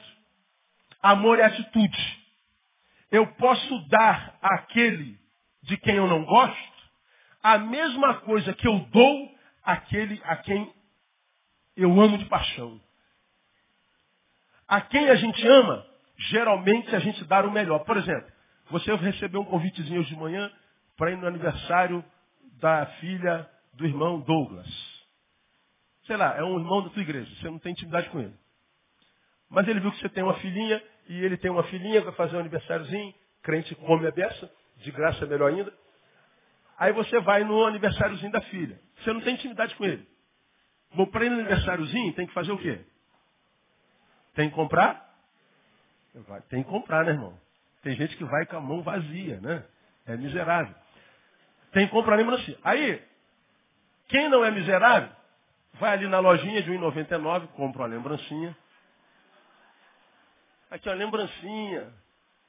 Amor 1.00 1.38
é 1.38 1.44
atitude. 1.44 2.18
Eu 3.08 3.24
posso 3.34 3.88
dar 3.88 4.36
àquele 4.42 5.16
de 5.62 5.76
quem 5.76 5.94
eu 5.94 6.08
não 6.08 6.24
gosto 6.24 6.78
a 7.44 7.58
mesma 7.58 8.14
coisa 8.22 8.52
que 8.54 8.66
eu 8.66 8.80
dou 8.90 9.38
àquele 9.62 10.20
a 10.24 10.34
quem 10.34 10.74
eu 11.76 12.00
amo 12.00 12.18
de 12.18 12.24
paixão. 12.24 12.87
A 14.68 14.82
quem 14.82 15.08
a 15.08 15.14
gente 15.14 15.46
ama, 15.48 15.86
geralmente 16.16 16.94
a 16.94 16.98
gente 16.98 17.24
dá 17.24 17.40
o 17.40 17.50
melhor. 17.50 17.80
Por 17.80 17.96
exemplo, 17.96 18.30
você 18.70 18.94
recebeu 18.96 19.40
um 19.40 19.46
convitezinho 19.46 20.00
hoje 20.00 20.10
de 20.10 20.16
manhã 20.16 20.52
para 20.96 21.10
ir 21.10 21.16
no 21.16 21.26
aniversário 21.26 22.04
da 22.60 22.84
filha 23.00 23.48
do 23.72 23.86
irmão 23.86 24.20
Douglas. 24.20 24.68
Sei 26.06 26.16
lá, 26.16 26.36
é 26.36 26.42
um 26.42 26.58
irmão 26.58 26.82
da 26.82 26.90
tua 26.90 27.02
igreja, 27.02 27.34
você 27.36 27.50
não 27.50 27.58
tem 27.58 27.72
intimidade 27.72 28.10
com 28.10 28.20
ele. 28.20 28.34
Mas 29.48 29.66
ele 29.66 29.80
viu 29.80 29.90
que 29.90 30.00
você 30.00 30.08
tem 30.08 30.22
uma 30.22 30.34
filhinha, 30.34 30.82
e 31.08 31.24
ele 31.24 31.38
tem 31.38 31.50
uma 31.50 31.62
filhinha, 31.64 32.02
vai 32.02 32.12
fazer 32.12 32.36
um 32.36 32.40
aniversáriozinho, 32.40 33.14
crente 33.42 33.74
come 33.74 34.06
a 34.06 34.10
beça, 34.10 34.50
de 34.78 34.90
graça 34.90 35.24
é 35.24 35.28
melhor 35.28 35.50
ainda. 35.50 35.72
Aí 36.78 36.92
você 36.92 37.18
vai 37.20 37.44
no 37.44 37.64
aniversáriozinho 37.64 38.30
da 38.30 38.40
filha. 38.42 38.78
Você 38.98 39.12
não 39.12 39.20
tem 39.20 39.34
intimidade 39.34 39.74
com 39.76 39.84
ele. 39.84 40.06
Bom, 40.94 41.06
para 41.06 41.24
ir 41.24 41.30
no 41.30 41.40
aniversáriozinho, 41.40 42.12
tem 42.14 42.26
que 42.26 42.32
fazer 42.32 42.52
o 42.52 42.58
quê? 42.58 42.84
Tem 44.38 44.48
que 44.48 44.54
comprar? 44.54 45.04
Tem 46.48 46.62
que 46.62 46.70
comprar, 46.70 47.04
né, 47.04 47.10
irmão? 47.10 47.36
Tem 47.82 47.96
gente 47.96 48.16
que 48.16 48.22
vai 48.22 48.46
com 48.46 48.56
a 48.56 48.60
mão 48.60 48.82
vazia, 48.84 49.40
né? 49.40 49.64
É 50.06 50.16
miserável. 50.16 50.72
Tem 51.72 51.86
que 51.86 51.92
comprar 51.92 52.14
lembrancinha. 52.14 52.56
Aí, 52.62 53.04
quem 54.06 54.28
não 54.28 54.44
é 54.44 54.52
miserável, 54.52 55.10
vai 55.74 55.94
ali 55.94 56.06
na 56.06 56.20
lojinha 56.20 56.62
de 56.62 56.70
1,99, 56.70 57.48
compra 57.48 57.82
uma 57.82 57.88
lembrancinha. 57.88 58.56
Aqui, 60.70 60.88
uma 60.88 60.94
lembrancinha. 60.94 61.92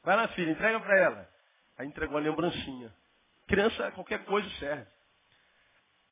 Vai 0.03 0.15
lá, 0.15 0.27
filha, 0.27 0.51
entrega 0.51 0.79
para 0.79 0.95
ela. 0.95 1.29
Aí 1.75 1.87
entregou 1.87 2.19
a 2.19 2.21
lembrancinha. 2.21 2.93
Criança, 3.47 3.89
qualquer 3.93 4.23
coisa 4.25 4.47
serve. 4.59 4.85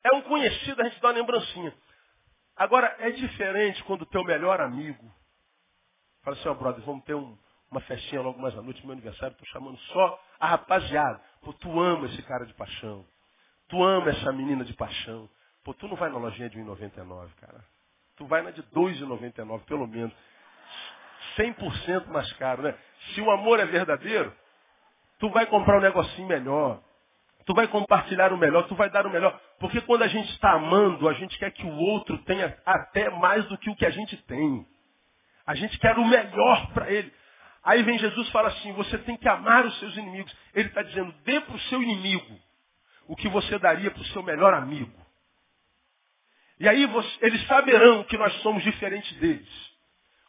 É 0.02 0.12
um 0.16 0.22
conhecido, 0.22 0.82
a 0.82 0.88
gente 0.88 1.00
dá 1.00 1.06
uma 1.06 1.14
lembrancinha. 1.14 1.72
Agora, 2.56 2.96
é 2.98 3.12
diferente 3.12 3.84
quando 3.84 4.02
o 4.02 4.06
teu 4.06 4.24
melhor 4.24 4.60
amigo 4.60 5.16
fala 6.28 6.32
assim, 6.34 6.48
ó, 6.48 6.52
oh, 6.52 6.54
brother, 6.54 6.84
vamos 6.84 7.04
ter 7.04 7.14
um, 7.14 7.36
uma 7.70 7.80
festinha 7.82 8.20
logo 8.20 8.40
mais 8.40 8.56
à 8.56 8.62
noite, 8.62 8.84
meu 8.84 8.92
aniversário, 8.92 9.32
estou 9.32 9.46
chamando 9.48 9.78
só 9.78 10.20
a 10.38 10.48
rapaziada. 10.48 11.20
Pô, 11.42 11.52
tu 11.52 11.80
ama 11.80 12.06
esse 12.06 12.22
cara 12.22 12.44
de 12.44 12.54
paixão. 12.54 13.04
Tu 13.68 13.82
ama 13.82 14.10
essa 14.10 14.32
menina 14.32 14.64
de 14.64 14.74
paixão. 14.74 15.28
Pô, 15.64 15.74
tu 15.74 15.86
não 15.88 15.96
vai 15.96 16.10
na 16.10 16.18
lojinha 16.18 16.48
de 16.48 16.58
1,99, 16.58 17.28
cara. 17.40 17.64
Tu 18.16 18.26
vai 18.26 18.42
na 18.42 18.50
de 18.50 18.62
2,99, 18.62 19.64
pelo 19.64 19.86
menos. 19.86 20.12
100% 21.36 22.06
mais 22.08 22.32
caro, 22.34 22.62
né? 22.62 22.76
Se 23.14 23.20
o 23.20 23.30
amor 23.30 23.60
é 23.60 23.66
verdadeiro, 23.66 24.34
tu 25.18 25.30
vai 25.30 25.46
comprar 25.46 25.78
um 25.78 25.82
negocinho 25.82 26.26
melhor. 26.26 26.82
Tu 27.44 27.54
vai 27.54 27.66
compartilhar 27.68 28.32
o 28.32 28.36
melhor, 28.36 28.66
tu 28.66 28.74
vai 28.74 28.90
dar 28.90 29.06
o 29.06 29.10
melhor. 29.10 29.38
Porque 29.58 29.80
quando 29.82 30.02
a 30.02 30.08
gente 30.08 30.30
está 30.32 30.52
amando, 30.52 31.08
a 31.08 31.14
gente 31.14 31.38
quer 31.38 31.50
que 31.50 31.64
o 31.64 31.76
outro 31.76 32.18
tenha 32.24 32.56
até 32.66 33.08
mais 33.10 33.44
do 33.46 33.56
que 33.56 33.70
o 33.70 33.76
que 33.76 33.86
a 33.86 33.90
gente 33.90 34.16
tem. 34.24 34.66
A 35.48 35.54
gente 35.54 35.78
quer 35.78 35.96
o 35.96 36.04
melhor 36.04 36.72
para 36.74 36.90
ele. 36.90 37.10
Aí 37.64 37.82
vem 37.82 37.98
Jesus 37.98 38.28
e 38.28 38.30
fala 38.30 38.48
assim, 38.48 38.70
você 38.74 38.98
tem 38.98 39.16
que 39.16 39.26
amar 39.26 39.64
os 39.64 39.78
seus 39.78 39.96
inimigos. 39.96 40.30
Ele 40.52 40.68
está 40.68 40.82
dizendo, 40.82 41.10
dê 41.24 41.40
para 41.40 41.56
o 41.56 41.60
seu 41.60 41.82
inimigo 41.82 42.38
o 43.06 43.16
que 43.16 43.30
você 43.30 43.58
daria 43.58 43.90
para 43.90 44.02
o 44.02 44.04
seu 44.08 44.22
melhor 44.22 44.52
amigo. 44.52 44.92
E 46.60 46.68
aí 46.68 46.84
você, 46.84 47.18
eles 47.22 47.46
saberão 47.46 48.04
que 48.04 48.18
nós 48.18 48.30
somos 48.42 48.62
diferentes 48.62 49.10
deles. 49.20 49.48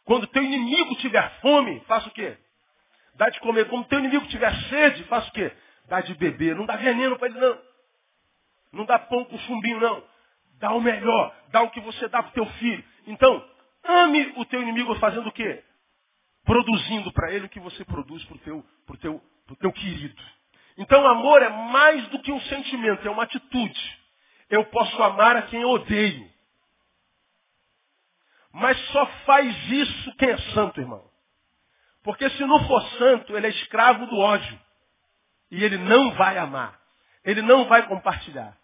Quando 0.06 0.26
teu 0.28 0.42
inimigo 0.42 0.96
tiver 0.96 1.38
fome, 1.42 1.80
faça 1.80 2.08
o 2.08 2.12
quê? 2.12 2.38
Dá 3.16 3.28
de 3.28 3.40
comer. 3.40 3.68
Quando 3.68 3.88
teu 3.88 3.98
inimigo 3.98 4.26
tiver 4.28 4.54
sede, 4.70 5.04
faça 5.04 5.28
o 5.28 5.32
quê? 5.32 5.52
Dá 5.86 6.00
de 6.00 6.14
beber. 6.14 6.56
Não 6.56 6.64
dá 6.64 6.76
veneno 6.76 7.18
para 7.18 7.28
ele, 7.28 7.38
não. 7.38 7.58
Não 8.72 8.84
dá 8.86 8.98
pão 8.98 9.26
com 9.26 9.36
chumbinho, 9.40 9.80
não. 9.80 10.02
Dá 10.58 10.72
o 10.72 10.80
melhor. 10.80 11.36
Dá 11.48 11.60
o 11.60 11.70
que 11.70 11.80
você 11.80 12.08
dá 12.08 12.22
para 12.22 12.30
o 12.30 12.32
teu 12.34 12.46
filho. 12.46 12.82
Então, 13.06 13.50
ame 13.84 14.32
o 14.36 14.44
teu 14.44 14.62
inimigo 14.62 14.94
fazendo 14.96 15.28
o 15.28 15.32
quê? 15.32 15.64
produzindo 16.44 17.12
para 17.12 17.32
ele 17.32 17.46
o 17.46 17.48
que 17.48 17.60
você 17.60 17.84
produz 17.84 18.24
para 18.24 18.36
o 18.36 18.38
teu, 18.40 18.64
pro 18.86 18.96
teu, 18.96 19.22
pro 19.46 19.56
teu 19.56 19.72
querido. 19.72 20.22
Então, 20.76 21.06
amor 21.06 21.42
é 21.42 21.48
mais 21.48 22.08
do 22.08 22.20
que 22.20 22.32
um 22.32 22.40
sentimento, 22.42 23.06
é 23.06 23.10
uma 23.10 23.24
atitude. 23.24 24.00
Eu 24.48 24.64
posso 24.66 25.00
amar 25.02 25.36
a 25.36 25.42
quem 25.42 25.62
eu 25.62 25.68
odeio. 25.68 26.28
Mas 28.52 28.76
só 28.88 29.06
faz 29.24 29.70
isso 29.70 30.16
quem 30.16 30.30
é 30.30 30.38
santo, 30.54 30.80
irmão. 30.80 31.08
Porque 32.02 32.28
se 32.30 32.44
não 32.44 32.66
for 32.66 32.82
santo, 32.98 33.36
ele 33.36 33.46
é 33.46 33.50
escravo 33.50 34.06
do 34.06 34.18
ódio. 34.18 34.60
E 35.50 35.62
ele 35.62 35.78
não 35.78 36.12
vai 36.14 36.38
amar. 36.38 36.80
Ele 37.24 37.42
não 37.42 37.66
vai 37.66 37.86
compartilhar. 37.86 38.56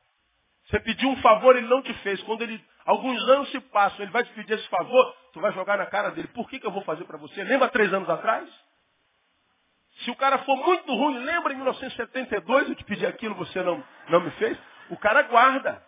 Você 0.65 0.81
pediu 0.81 1.11
um 1.11 1.17
favor, 1.19 1.55
ele 1.55 1.69
não 1.69 1.83
te 1.83 1.93
fez. 1.95 2.21
Quando 2.23 2.43
ele, 2.43 2.65
alguns 2.87 3.23
anos 3.29 3.51
se 3.51 3.61
passam, 3.61 4.01
ele 4.01 4.13
vai 4.13 4.25
te 4.25 4.33
pedir 4.33 4.55
esse 4.55 4.69
favor, 4.69 5.17
tu 5.33 5.41
vai 5.41 5.53
jogar 5.53 5.77
na 5.77 5.87
cara 5.87 6.11
dele. 6.11 6.29
Por 6.29 6.49
que, 6.49 6.59
que 6.59 6.67
eu 6.67 6.71
vou 6.71 6.83
fazer 6.83 7.05
para 7.05 7.19
você? 7.19 7.45
Lembra 7.45 7.69
três 7.69 7.93
anos 7.93 8.09
atrás? 8.09 8.49
Se 10.05 10.11
o 10.11 10.17
cara 10.17 10.39
for 10.39 10.57
muito 10.57 10.95
ruim, 10.95 11.19
lembra 11.19 11.53
em 11.53 11.57
1972 11.57 12.69
eu 12.69 12.75
te 12.75 12.85
pedi 12.85 13.07
aquilo, 13.07 13.35
você 13.35 13.63
não, 13.63 13.83
não 14.09 14.21
me 14.21 14.31
fez? 14.33 14.57
O 14.91 14.97
cara 14.97 15.23
guarda. 15.23 15.83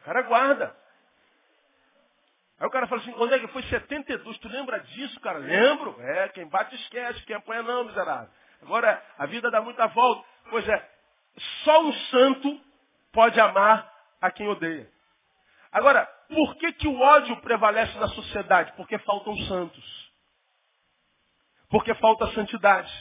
O 0.00 0.04
cara 0.04 0.22
guarda. 0.22 0.76
Aí 2.58 2.66
o 2.66 2.70
cara 2.70 2.86
fala 2.86 3.00
assim, 3.00 3.12
quando 3.12 3.34
é 3.34 3.38
que 3.38 3.48
foi 3.48 3.62
72? 3.62 4.38
Tu 4.38 4.48
lembra 4.48 4.80
disso, 4.80 5.18
cara? 5.20 5.38
Lembro. 5.38 5.96
É, 6.00 6.28
quem 6.28 6.46
bate 6.48 6.74
esquece, 6.74 7.24
quem 7.24 7.36
apanha 7.36 7.62
não, 7.62 7.84
miserável. 7.84 8.28
Agora, 8.62 9.02
a 9.18 9.26
vida 9.26 9.50
dá 9.50 9.62
muita 9.62 9.86
volta. 9.86 10.26
Pois 10.50 10.68
é, 10.68 10.90
só 11.64 11.82
um 11.82 11.92
santo 11.92 12.60
pode 13.12 13.40
amar 13.40 13.90
a 14.20 14.30
quem 14.30 14.46
odeia. 14.48 14.90
Agora, 15.72 16.04
por 16.28 16.56
que, 16.56 16.72
que 16.72 16.88
o 16.88 17.00
ódio 17.00 17.36
prevalece 17.38 17.96
na 17.98 18.08
sociedade? 18.08 18.72
Porque 18.76 18.98
faltam 18.98 19.36
santos. 19.46 20.10
Porque 21.68 21.94
falta 21.94 22.26
santidade. 22.32 22.92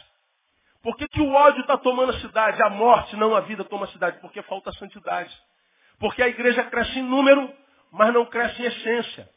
Por 0.81 0.95
que, 0.95 1.07
que 1.07 1.19
o 1.19 1.33
ódio 1.33 1.61
está 1.61 1.77
tomando 1.77 2.11
a 2.11 2.19
cidade? 2.19 2.61
A 2.61 2.69
morte, 2.69 3.15
não 3.15 3.35
a 3.35 3.41
vida, 3.41 3.63
toma 3.63 3.85
a 3.85 3.89
cidade? 3.89 4.19
Porque 4.19 4.41
falta 4.43 4.71
santidade. 4.73 5.35
Porque 5.99 6.23
a 6.23 6.27
igreja 6.27 6.63
cresce 6.65 6.99
em 6.99 7.03
número, 7.03 7.53
mas 7.91 8.13
não 8.13 8.25
cresce 8.25 8.61
em 8.61 8.65
essência. 8.65 9.29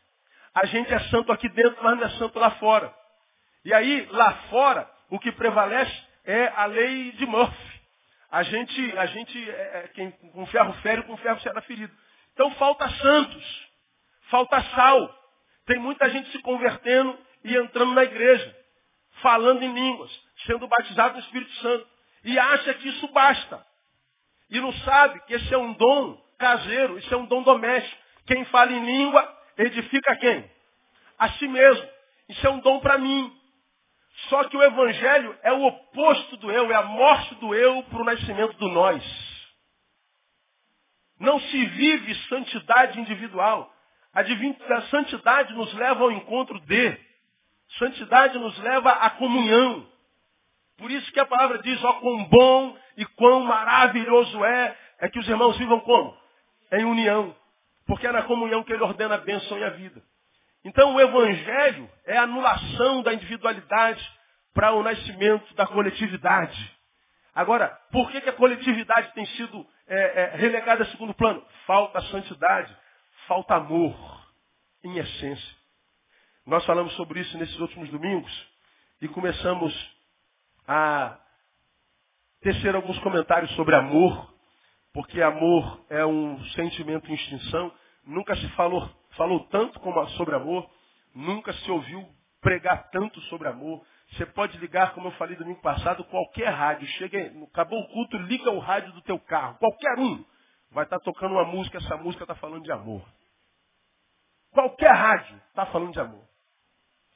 A 0.54 0.66
gente 0.66 0.92
é 0.92 0.98
santo 1.08 1.32
aqui 1.32 1.48
dentro, 1.48 1.82
mas 1.82 1.96
não 1.96 2.04
é 2.04 2.10
santo 2.10 2.38
lá 2.38 2.52
fora. 2.52 2.94
E 3.64 3.72
aí, 3.72 4.06
lá 4.10 4.32
fora, 4.50 4.88
o 5.08 5.18
que 5.18 5.32
prevalece 5.32 5.92
é 6.24 6.48
a 6.54 6.66
lei 6.66 7.12
de 7.12 7.26
Murphy. 7.26 7.80
A 8.30 8.42
gente, 8.42 8.98
a 8.98 9.06
gente 9.06 9.50
é, 9.50 9.52
é 9.84 9.88
quem 9.94 10.10
com 10.10 10.46
ferro 10.46 10.72
fere, 10.74 11.02
com 11.02 11.16
ferro 11.16 11.40
será 11.40 11.60
ferido. 11.62 11.92
Então 12.32 12.50
falta 12.52 12.88
santos, 12.88 13.68
falta 14.30 14.62
sal. 14.74 15.18
Tem 15.66 15.78
muita 15.78 16.08
gente 16.10 16.30
se 16.30 16.38
convertendo 16.40 17.18
e 17.44 17.56
entrando 17.56 17.92
na 17.92 18.04
igreja, 18.04 18.56
falando 19.20 19.62
em 19.62 19.72
línguas, 19.72 20.10
sendo 20.46 20.66
batizado 20.66 21.14
no 21.14 21.20
Espírito 21.20 21.52
Santo. 21.56 21.86
E 22.24 22.38
acha 22.38 22.74
que 22.74 22.88
isso 22.88 23.08
basta. 23.08 23.64
E 24.50 24.60
não 24.60 24.72
sabe 24.72 25.20
que 25.20 25.34
esse 25.34 25.52
é 25.52 25.58
um 25.58 25.72
dom 25.72 26.22
caseiro, 26.38 26.98
isso 26.98 27.12
é 27.12 27.16
um 27.16 27.26
dom 27.26 27.42
doméstico. 27.42 28.02
Quem 28.26 28.44
fala 28.46 28.72
em 28.72 28.84
língua, 28.84 29.38
edifica 29.58 30.16
quem? 30.16 30.50
A 31.18 31.30
si 31.30 31.48
mesmo. 31.48 31.88
Isso 32.28 32.46
é 32.46 32.50
um 32.50 32.60
dom 32.60 32.80
para 32.80 32.98
mim. 32.98 33.32
Só 34.28 34.44
que 34.44 34.56
o 34.56 34.62
Evangelho 34.62 35.36
é 35.42 35.52
o 35.52 35.64
oposto 35.64 36.36
do 36.36 36.50
eu, 36.50 36.70
é 36.70 36.74
a 36.74 36.82
morte 36.82 37.34
do 37.36 37.54
eu 37.54 37.82
para 37.84 38.02
o 38.02 38.04
nascimento 38.04 38.56
do 38.58 38.68
nós. 38.68 39.31
Não 41.22 41.38
se 41.38 41.66
vive 41.66 42.14
santidade 42.28 42.98
individual. 43.00 43.72
A, 44.12 44.20
a 44.20 44.82
santidade 44.82 45.54
nos 45.54 45.72
leva 45.72 46.02
ao 46.02 46.10
encontro 46.10 46.58
de. 46.60 46.98
Santidade 47.78 48.36
nos 48.38 48.58
leva 48.58 48.90
à 48.90 49.08
comunhão. 49.10 49.86
Por 50.76 50.90
isso 50.90 51.10
que 51.12 51.20
a 51.20 51.24
palavra 51.24 51.58
diz, 51.58 51.82
ó 51.84 51.92
quão 51.94 52.24
bom 52.24 52.76
e 52.96 53.06
quão 53.06 53.44
maravilhoso 53.44 54.44
é, 54.44 54.76
é 54.98 55.08
que 55.08 55.20
os 55.20 55.28
irmãos 55.28 55.56
vivam 55.56 55.78
como? 55.80 56.16
Em 56.72 56.84
união. 56.84 57.34
Porque 57.86 58.06
é 58.06 58.10
na 58.10 58.24
comunhão 58.24 58.64
que 58.64 58.72
ele 58.72 58.82
ordena 58.82 59.14
a 59.14 59.18
bênção 59.18 59.56
e 59.58 59.62
a 59.62 59.70
vida. 59.70 60.02
Então 60.64 60.92
o 60.92 61.00
Evangelho 61.00 61.88
é 62.04 62.18
a 62.18 62.22
anulação 62.22 63.00
da 63.00 63.14
individualidade 63.14 64.04
para 64.52 64.72
o 64.72 64.82
nascimento 64.82 65.54
da 65.54 65.68
coletividade. 65.68 66.76
Agora, 67.34 67.68
por 67.90 68.10
que, 68.10 68.20
que 68.20 68.28
a 68.28 68.34
coletividade 68.34 69.12
tem 69.14 69.24
sido 69.26 69.66
é, 69.86 70.22
é, 70.22 70.36
relegada 70.36 70.82
a 70.82 70.86
segundo 70.86 71.14
plano? 71.14 71.44
Falta 71.66 72.00
santidade, 72.02 72.76
falta 73.26 73.54
amor, 73.54 73.96
em 74.84 74.98
essência. 74.98 75.56
Nós 76.44 76.64
falamos 76.66 76.92
sobre 76.94 77.20
isso 77.20 77.38
nesses 77.38 77.58
últimos 77.58 77.88
domingos 77.90 78.48
e 79.00 79.08
começamos 79.08 79.72
a 80.66 81.18
tecer 82.40 82.74
alguns 82.74 82.98
comentários 82.98 83.50
sobre 83.52 83.74
amor, 83.74 84.34
porque 84.92 85.22
amor 85.22 85.84
é 85.88 86.04
um 86.04 86.42
sentimento 86.50 87.10
em 87.10 87.14
extinção. 87.14 87.72
Nunca 88.04 88.36
se 88.36 88.48
falou 88.50 88.90
falou 89.16 89.40
tanto 89.48 89.78
como 89.80 90.06
sobre 90.10 90.34
amor, 90.34 90.68
nunca 91.14 91.52
se 91.52 91.70
ouviu 91.70 92.08
pregar 92.40 92.90
tanto 92.90 93.20
sobre 93.22 93.48
amor. 93.48 93.84
Você 94.12 94.26
pode 94.26 94.58
ligar, 94.58 94.92
como 94.94 95.08
eu 95.08 95.12
falei 95.12 95.36
domingo 95.36 95.60
passado, 95.62 96.04
qualquer 96.04 96.50
rádio. 96.50 96.86
Chega, 96.98 97.32
acabou 97.50 97.80
o 97.80 97.88
culto, 97.88 98.16
liga 98.18 98.50
o 98.50 98.58
rádio 98.58 98.92
do 98.92 99.02
teu 99.02 99.18
carro. 99.18 99.56
Qualquer 99.58 99.98
um 99.98 100.24
vai 100.70 100.84
estar 100.84 100.98
tocando 101.00 101.32
uma 101.32 101.44
música, 101.44 101.78
essa 101.78 101.96
música 101.96 102.24
está 102.24 102.34
falando 102.34 102.62
de 102.62 102.72
amor. 102.72 103.02
Qualquer 104.50 104.92
rádio 104.92 105.40
está 105.48 105.64
falando 105.66 105.92
de 105.92 106.00
amor. 106.00 106.22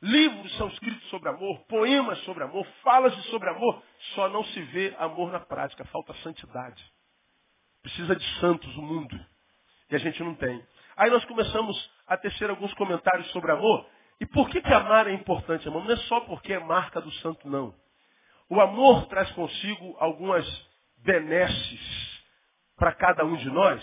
Livros 0.00 0.56
são 0.56 0.68
escritos 0.68 1.08
sobre 1.08 1.28
amor, 1.28 1.60
poemas 1.66 2.18
sobre 2.20 2.44
amor, 2.44 2.66
falas 2.82 3.14
sobre 3.26 3.48
amor. 3.50 3.82
Só 4.14 4.28
não 4.28 4.44
se 4.44 4.62
vê 4.62 4.94
amor 4.98 5.30
na 5.30 5.40
prática, 5.40 5.84
falta 5.86 6.14
santidade. 6.22 6.82
Precisa 7.82 8.16
de 8.16 8.40
santos 8.40 8.74
o 8.76 8.82
mundo. 8.82 9.18
E 9.90 9.96
a 9.96 9.98
gente 9.98 10.22
não 10.22 10.34
tem. 10.34 10.66
Aí 10.96 11.10
nós 11.10 11.24
começamos 11.26 11.90
a 12.06 12.16
tecer 12.16 12.48
alguns 12.48 12.72
comentários 12.74 13.30
sobre 13.32 13.52
amor. 13.52 13.86
E 14.20 14.26
por 14.26 14.48
que, 14.48 14.62
que 14.62 14.72
amar 14.72 15.06
é 15.06 15.12
importante, 15.12 15.66
irmão? 15.66 15.84
Não 15.84 15.92
é 15.92 15.96
só 15.96 16.20
porque 16.20 16.52
é 16.52 16.58
marca 16.58 17.00
do 17.00 17.10
santo, 17.14 17.48
não. 17.48 17.74
O 18.48 18.60
amor 18.60 19.06
traz 19.06 19.30
consigo 19.32 19.96
algumas 19.98 20.46
benesses 20.98 22.22
para 22.76 22.92
cada 22.94 23.24
um 23.24 23.36
de 23.36 23.50
nós 23.50 23.82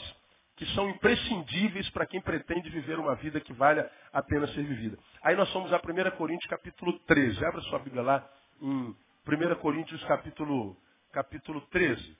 que 0.56 0.66
são 0.68 0.90
imprescindíveis 0.90 1.90
para 1.90 2.06
quem 2.06 2.22
pretende 2.22 2.70
viver 2.70 3.00
uma 3.00 3.16
vida 3.16 3.42
que 3.42 3.54
valha 3.54 3.92
a 4.12 4.22
pena 4.22 4.48
ser 4.48 4.64
vivida. 4.64 4.98
Aí 5.24 5.36
nós 5.36 5.50
somos 5.50 5.74
a 5.74 5.78
1 5.78 6.16
Coríntios 6.16 6.50
capítulo 6.50 6.98
13. 7.00 7.44
Abra 7.46 7.62
sua 7.62 7.80
Bíblia 7.80 8.04
lá 8.04 8.30
em 8.62 8.96
1 9.28 9.56
Coríntios 9.60 10.04
capítulo, 10.06 10.78
capítulo 11.12 11.62
13. 11.68 12.18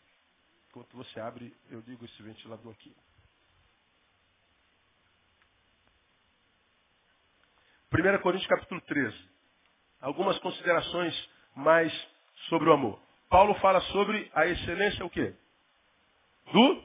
Enquanto 0.70 0.98
você 0.98 1.20
abre, 1.20 1.54
eu 1.70 1.82
ligo 1.82 2.04
esse 2.06 2.24
ventilador 2.24 2.72
aqui. 2.72 2.96
1 7.94 8.22
Coríntios 8.22 8.48
capítulo 8.48 8.82
13. 8.82 9.30
Algumas 10.02 10.40
considerações 10.40 11.30
mais 11.56 11.94
sobre 12.50 12.68
o 12.68 12.74
amor. 12.74 13.00
Paulo 13.30 13.54
fala 13.56 13.80
sobre 13.82 14.32
a 14.34 14.48
excelência 14.48 15.06
o 15.06 15.10
quê? 15.12 15.36
Do 16.52 16.84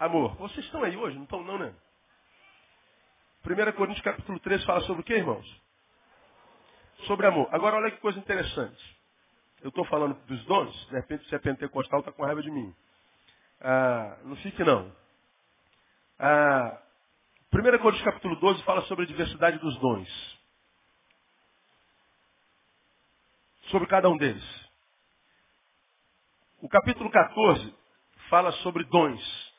amor. 0.00 0.34
Vocês 0.34 0.64
estão 0.66 0.82
aí 0.82 0.96
hoje? 0.96 1.16
Não 1.16 1.22
estão 1.22 1.44
não, 1.44 1.58
né? 1.58 1.72
1 3.46 3.72
Coríntios 3.76 4.02
capítulo 4.02 4.40
13 4.40 4.66
fala 4.66 4.80
sobre 4.80 5.02
o 5.02 5.04
quê, 5.04 5.14
irmãos? 5.14 5.46
Sobre 7.06 7.26
amor. 7.26 7.48
Agora 7.52 7.76
olha 7.76 7.92
que 7.92 7.98
coisa 7.98 8.18
interessante. 8.18 8.98
Eu 9.62 9.68
estou 9.68 9.84
falando 9.84 10.14
dos 10.26 10.44
dons, 10.46 10.86
de 10.88 10.96
repente 10.96 11.28
se 11.28 11.34
é 11.36 11.38
pentecostal 11.38 12.00
está 12.00 12.10
com 12.10 12.24
raiva 12.24 12.42
de 12.42 12.50
mim. 12.50 12.74
Ah, 13.60 14.18
não 14.24 14.34
fique 14.36 14.64
não. 14.64 14.90
Ah, 16.18 16.82
1 17.52 17.78
Coríntios 17.80 18.04
capítulo 18.04 18.36
12 18.36 18.62
fala 18.62 18.82
sobre 18.82 19.04
a 19.04 19.08
diversidade 19.08 19.58
dos 19.58 19.76
dons. 19.80 20.08
Sobre 23.70 23.88
cada 23.88 24.08
um 24.08 24.16
deles. 24.16 24.44
O 26.62 26.68
capítulo 26.68 27.10
14 27.10 27.74
fala 28.28 28.52
sobre 28.62 28.84
dons. 28.84 29.52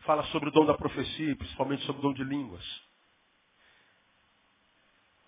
Fala 0.00 0.24
sobre 0.24 0.48
o 0.48 0.52
dom 0.52 0.66
da 0.66 0.74
profecia, 0.74 1.36
principalmente 1.36 1.84
sobre 1.86 2.00
o 2.00 2.02
dom 2.02 2.12
de 2.12 2.24
línguas. 2.24 2.64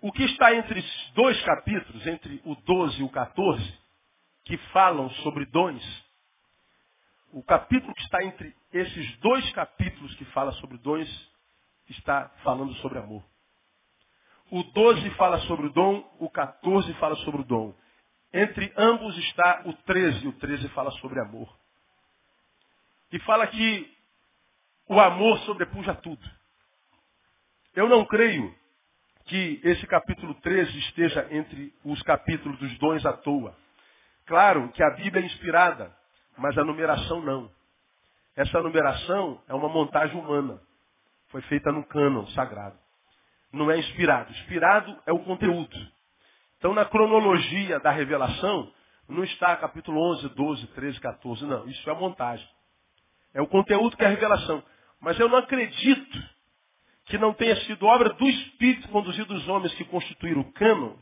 O 0.00 0.10
que 0.10 0.24
está 0.24 0.52
entre 0.56 0.84
dois 1.14 1.40
capítulos, 1.42 2.04
entre 2.08 2.42
o 2.44 2.56
12 2.56 3.00
e 3.00 3.04
o 3.04 3.08
14, 3.08 3.78
que 4.46 4.56
falam 4.72 5.08
sobre 5.22 5.46
dons, 5.46 6.04
o 7.30 7.40
capítulo 7.40 7.94
que 7.94 8.02
está 8.02 8.24
entre 8.24 8.52
esses 8.72 9.16
dois 9.18 9.48
capítulos 9.52 10.12
que 10.16 10.24
fala 10.26 10.50
sobre 10.54 10.76
dons 10.78 11.31
está 11.92 12.28
falando 12.42 12.74
sobre 12.74 12.98
amor. 12.98 13.24
O 14.50 14.62
12 14.62 15.10
fala 15.10 15.38
sobre 15.40 15.66
o 15.66 15.72
dom, 15.72 16.04
o 16.18 16.28
14 16.28 16.92
fala 16.94 17.16
sobre 17.16 17.40
o 17.40 17.44
dom. 17.44 17.74
Entre 18.32 18.72
ambos 18.76 19.16
está 19.18 19.62
o 19.66 19.72
13, 19.72 20.28
o 20.28 20.32
13 20.34 20.68
fala 20.68 20.90
sobre 20.92 21.20
amor. 21.20 21.48
E 23.10 23.18
fala 23.20 23.46
que 23.46 23.96
o 24.88 25.00
amor 25.00 25.38
sobrepuja 25.40 25.94
tudo. 25.94 26.22
Eu 27.74 27.88
não 27.88 28.04
creio 28.04 28.54
que 29.24 29.60
esse 29.64 29.86
capítulo 29.86 30.34
13 30.34 30.78
esteja 30.80 31.26
entre 31.30 31.72
os 31.84 32.02
capítulos 32.02 32.58
dos 32.58 32.78
dons 32.78 33.04
à 33.06 33.12
toa. 33.12 33.56
Claro 34.26 34.70
que 34.72 34.82
a 34.82 34.90
Bíblia 34.90 35.22
é 35.22 35.26
inspirada, 35.26 35.94
mas 36.36 36.56
a 36.58 36.64
numeração 36.64 37.20
não. 37.20 37.50
Essa 38.36 38.60
numeração 38.60 39.42
é 39.48 39.54
uma 39.54 39.68
montagem 39.68 40.18
humana. 40.18 40.60
Foi 41.32 41.40
feita 41.42 41.72
no 41.72 41.82
cânon 41.84 42.26
sagrado. 42.28 42.78
Não 43.50 43.70
é 43.70 43.78
inspirado. 43.78 44.30
Inspirado 44.30 44.96
é 45.06 45.12
o 45.12 45.18
conteúdo. 45.20 45.76
Então, 46.58 46.74
na 46.74 46.84
cronologia 46.84 47.80
da 47.80 47.90
revelação, 47.90 48.70
não 49.08 49.24
está 49.24 49.56
capítulo 49.56 50.00
11, 50.12 50.28
12, 50.28 50.66
13, 50.68 51.00
14. 51.00 51.44
Não, 51.46 51.66
isso 51.66 51.88
é 51.88 51.92
a 51.92 51.96
montagem. 51.96 52.46
É 53.34 53.40
o 53.40 53.46
conteúdo 53.46 53.96
que 53.96 54.04
é 54.04 54.06
a 54.06 54.10
revelação. 54.10 54.62
Mas 55.00 55.18
eu 55.18 55.28
não 55.28 55.38
acredito 55.38 56.22
que 57.06 57.16
não 57.18 57.32
tenha 57.32 57.56
sido 57.62 57.86
obra 57.86 58.10
do 58.10 58.28
Espírito 58.28 58.88
conduzido 58.88 59.34
os 59.34 59.48
homens 59.48 59.74
que 59.74 59.84
constituíram 59.84 60.42
o 60.42 60.52
cânon, 60.52 60.94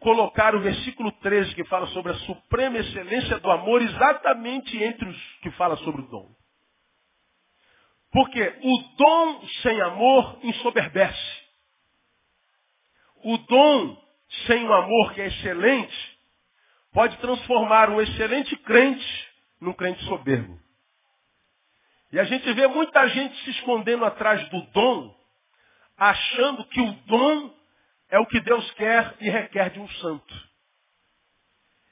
colocar 0.00 0.54
o 0.54 0.60
versículo 0.60 1.10
13 1.12 1.54
que 1.54 1.64
fala 1.64 1.86
sobre 1.88 2.12
a 2.12 2.16
suprema 2.16 2.78
excelência 2.78 3.38
do 3.38 3.50
amor 3.50 3.80
exatamente 3.80 4.76
entre 4.82 5.08
os 5.08 5.38
que 5.40 5.50
fala 5.52 5.76
sobre 5.78 6.02
o 6.02 6.08
dom. 6.08 6.34
Porque 8.16 8.40
o 8.62 8.78
dom 8.96 9.46
sem 9.60 9.78
amor 9.82 10.38
ensoberbece. 10.42 11.42
O 13.22 13.36
dom 13.36 14.02
sem 14.46 14.66
o 14.66 14.72
amor 14.72 15.12
que 15.12 15.20
é 15.20 15.26
excelente 15.26 16.18
pode 16.94 17.14
transformar 17.18 17.90
um 17.90 18.00
excelente 18.00 18.56
crente 18.56 19.28
num 19.60 19.74
crente 19.74 20.02
soberbo. 20.04 20.58
E 22.10 22.18
a 22.18 22.24
gente 22.24 22.50
vê 22.54 22.66
muita 22.68 23.06
gente 23.06 23.36
se 23.44 23.50
escondendo 23.50 24.06
atrás 24.06 24.48
do 24.48 24.62
dom, 24.68 25.14
achando 25.98 26.64
que 26.68 26.80
o 26.80 26.92
dom 27.04 27.54
é 28.08 28.18
o 28.18 28.24
que 28.24 28.40
Deus 28.40 28.70
quer 28.76 29.14
e 29.20 29.28
requer 29.28 29.68
de 29.68 29.78
um 29.78 29.88
santo. 29.90 30.48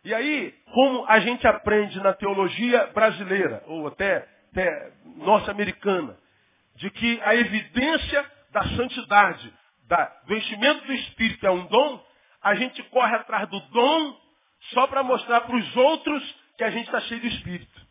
E 0.02 0.14
aí, 0.14 0.52
como 0.72 1.04
a 1.06 1.20
gente 1.20 1.46
aprende 1.46 2.00
na 2.00 2.14
teologia 2.14 2.86
brasileira, 2.94 3.62
ou 3.66 3.86
até 3.88 4.33
norte-americana, 5.16 6.18
de 6.76 6.90
que 6.90 7.20
a 7.22 7.34
evidência 7.34 8.32
da 8.52 8.62
santidade, 8.76 9.52
da, 9.86 10.04
do 10.26 10.36
enchimento 10.36 10.86
do 10.86 10.92
Espírito 10.92 11.46
é 11.46 11.50
um 11.50 11.66
dom, 11.66 12.04
a 12.42 12.54
gente 12.54 12.82
corre 12.84 13.16
atrás 13.16 13.48
do 13.48 13.60
dom 13.60 14.20
só 14.72 14.86
para 14.86 15.02
mostrar 15.02 15.42
para 15.42 15.56
os 15.56 15.76
outros 15.76 16.36
que 16.56 16.64
a 16.64 16.70
gente 16.70 16.86
está 16.86 17.00
cheio 17.02 17.20
do 17.20 17.26
Espírito. 17.26 17.84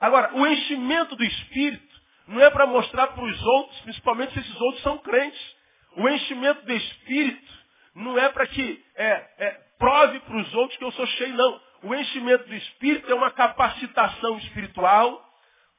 Agora, 0.00 0.34
o 0.34 0.46
enchimento 0.46 1.14
do 1.14 1.24
Espírito 1.24 2.00
não 2.26 2.40
é 2.40 2.50
para 2.50 2.66
mostrar 2.66 3.08
para 3.08 3.24
os 3.24 3.42
outros, 3.42 3.80
principalmente 3.80 4.32
se 4.32 4.40
esses 4.40 4.60
outros 4.60 4.82
são 4.82 4.98
crentes. 4.98 5.56
O 5.96 6.08
enchimento 6.08 6.64
do 6.64 6.72
Espírito 6.72 7.52
não 7.94 8.18
é 8.18 8.28
para 8.30 8.46
que 8.46 8.84
é, 8.94 9.06
é, 9.38 9.50
prove 9.78 10.20
para 10.20 10.36
os 10.36 10.54
outros 10.54 10.78
que 10.78 10.84
eu 10.84 10.92
sou 10.92 11.06
cheio, 11.06 11.34
não. 11.34 11.60
O 11.82 11.94
enchimento 11.94 12.46
do 12.48 12.54
Espírito 12.54 13.10
é 13.10 13.14
uma 13.14 13.30
capacitação 13.30 14.36
espiritual 14.38 15.26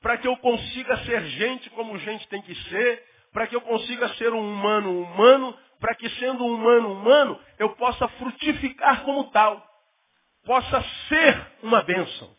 para 0.02 0.18
que 0.18 0.28
eu 0.28 0.36
consiga 0.38 0.98
ser 1.06 1.24
gente 1.26 1.70
como 1.72 1.98
gente 2.00 2.28
tem 2.28 2.42
que 2.42 2.56
ser, 2.56 3.04
para 3.32 3.48
que 3.48 3.56
eu 3.56 3.62
consiga 3.62 4.10
ser 4.16 4.34
um 4.34 4.40
humano 4.40 5.02
humano, 5.02 5.58
para 5.80 5.96
que 5.96 6.10
sendo 6.12 6.44
um 6.44 6.56
humano 6.56 6.92
humano, 6.92 7.40
eu 7.60 7.70
possa 7.76 8.08
frutificar 8.08 9.04
como 9.04 9.26
tal, 9.32 9.64
possa 10.44 10.84
ser 11.08 11.48
uma 11.62 11.84
bênção. 11.84 12.36